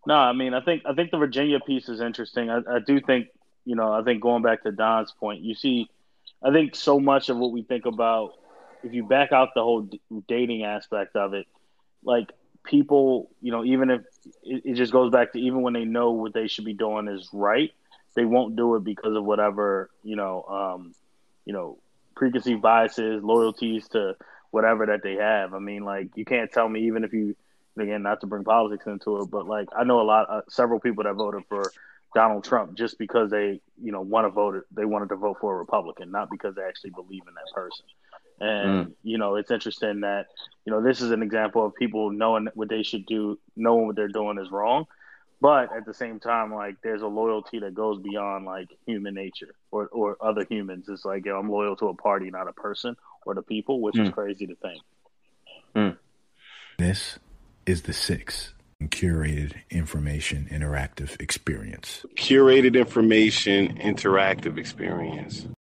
no, 0.06 0.14
I 0.14 0.32
mean 0.32 0.54
I 0.54 0.60
think 0.60 0.82
I 0.86 0.94
think 0.94 1.10
the 1.10 1.18
Virginia 1.18 1.60
piece 1.60 1.88
is 1.88 2.00
interesting. 2.00 2.50
I, 2.50 2.58
I 2.68 2.78
do 2.84 3.00
think 3.00 3.28
you 3.64 3.76
know 3.76 3.92
I 3.92 4.02
think 4.02 4.22
going 4.22 4.42
back 4.42 4.62
to 4.64 4.72
Don's 4.72 5.12
point, 5.12 5.42
you 5.42 5.54
see, 5.54 5.88
I 6.42 6.52
think 6.52 6.74
so 6.74 7.00
much 7.00 7.28
of 7.28 7.36
what 7.36 7.52
we 7.52 7.62
think 7.62 7.86
about 7.86 8.34
if 8.84 8.92
you 8.92 9.04
back 9.04 9.32
out 9.32 9.50
the 9.54 9.62
whole 9.62 9.88
dating 10.28 10.64
aspect 10.64 11.16
of 11.16 11.32
it, 11.34 11.46
like 12.02 12.30
people, 12.64 13.30
you 13.40 13.50
know, 13.50 13.64
even 13.64 13.90
if 13.90 14.02
it, 14.42 14.62
it, 14.64 14.74
just 14.74 14.92
goes 14.92 15.10
back 15.10 15.32
to 15.32 15.38
even 15.38 15.62
when 15.62 15.72
they 15.72 15.84
know 15.84 16.10
what 16.12 16.34
they 16.34 16.48
should 16.48 16.64
be 16.64 16.74
doing 16.74 17.08
is 17.08 17.28
right, 17.32 17.72
they 18.14 18.24
won't 18.24 18.56
do 18.56 18.74
it 18.76 18.84
because 18.84 19.16
of 19.16 19.24
whatever, 19.24 19.90
you 20.02 20.16
know, 20.16 20.42
um, 20.42 20.94
you 21.44 21.52
know, 21.52 21.78
preconceived 22.14 22.62
biases, 22.62 23.22
loyalties 23.22 23.88
to 23.88 24.16
whatever 24.50 24.86
that 24.86 25.02
they 25.02 25.14
have. 25.14 25.54
I 25.54 25.58
mean, 25.58 25.84
like 25.84 26.10
you 26.14 26.24
can't 26.24 26.52
tell 26.52 26.68
me 26.68 26.86
even 26.86 27.04
if 27.04 27.12
you 27.12 27.36
again 27.78 28.02
not 28.02 28.20
to 28.20 28.26
bring 28.26 28.44
politics 28.44 28.86
into 28.86 29.20
it, 29.20 29.30
but 29.30 29.46
like 29.46 29.68
I 29.76 29.84
know 29.84 30.00
a 30.00 30.04
lot, 30.04 30.30
uh, 30.30 30.42
several 30.48 30.80
people 30.80 31.04
that 31.04 31.14
voted 31.14 31.42
for 31.48 31.70
Donald 32.14 32.44
Trump 32.44 32.74
just 32.74 32.98
because 32.98 33.30
they 33.30 33.60
you 33.82 33.92
know 33.92 34.00
want 34.00 34.26
to 34.26 34.30
vote, 34.30 34.64
they 34.70 34.84
wanted 34.84 35.08
to 35.10 35.16
vote 35.16 35.38
for 35.40 35.54
a 35.54 35.58
Republican, 35.58 36.10
not 36.10 36.30
because 36.30 36.54
they 36.54 36.62
actually 36.62 36.90
believe 36.90 37.22
in 37.26 37.34
that 37.34 37.54
person. 37.54 37.86
And 38.40 38.86
mm. 38.86 38.92
you 39.02 39.18
know, 39.18 39.36
it's 39.36 39.50
interesting 39.50 40.00
that 40.00 40.26
you 40.64 40.72
know 40.72 40.82
this 40.82 41.00
is 41.00 41.10
an 41.10 41.22
example 41.22 41.66
of 41.66 41.74
people 41.74 42.10
knowing 42.10 42.48
what 42.54 42.68
they 42.68 42.82
should 42.82 43.06
do, 43.06 43.38
knowing 43.56 43.86
what 43.86 43.96
they're 43.96 44.08
doing 44.08 44.38
is 44.38 44.50
wrong, 44.50 44.86
but 45.40 45.76
at 45.76 45.84
the 45.84 45.94
same 45.94 46.20
time, 46.20 46.54
like 46.54 46.76
there's 46.82 47.02
a 47.02 47.06
loyalty 47.06 47.58
that 47.60 47.74
goes 47.74 48.00
beyond 48.00 48.44
like 48.44 48.68
human 48.86 49.14
nature 49.14 49.54
or 49.70 49.88
or 49.88 50.16
other 50.20 50.46
humans. 50.48 50.88
It's 50.88 51.04
like 51.04 51.26
I'm 51.26 51.50
loyal 51.50 51.76
to 51.76 51.88
a 51.88 51.94
party, 51.94 52.30
not 52.30 52.48
a 52.48 52.52
person 52.52 52.96
or 53.26 53.34
the 53.34 53.42
people, 53.42 53.80
which 53.80 53.94
mm. 53.94 54.06
is 54.06 54.12
crazy 54.12 54.46
to 54.46 54.54
think. 54.56 54.82
Mm. 55.74 55.96
This 56.78 57.18
is 57.66 57.82
the 57.82 57.92
six 57.92 58.54
curated 58.82 59.54
information 59.70 60.46
interactive 60.50 61.20
experience. 61.20 62.04
Curated 62.16 62.76
information 62.76 63.78
interactive 63.78 64.58
experience. 64.58 65.46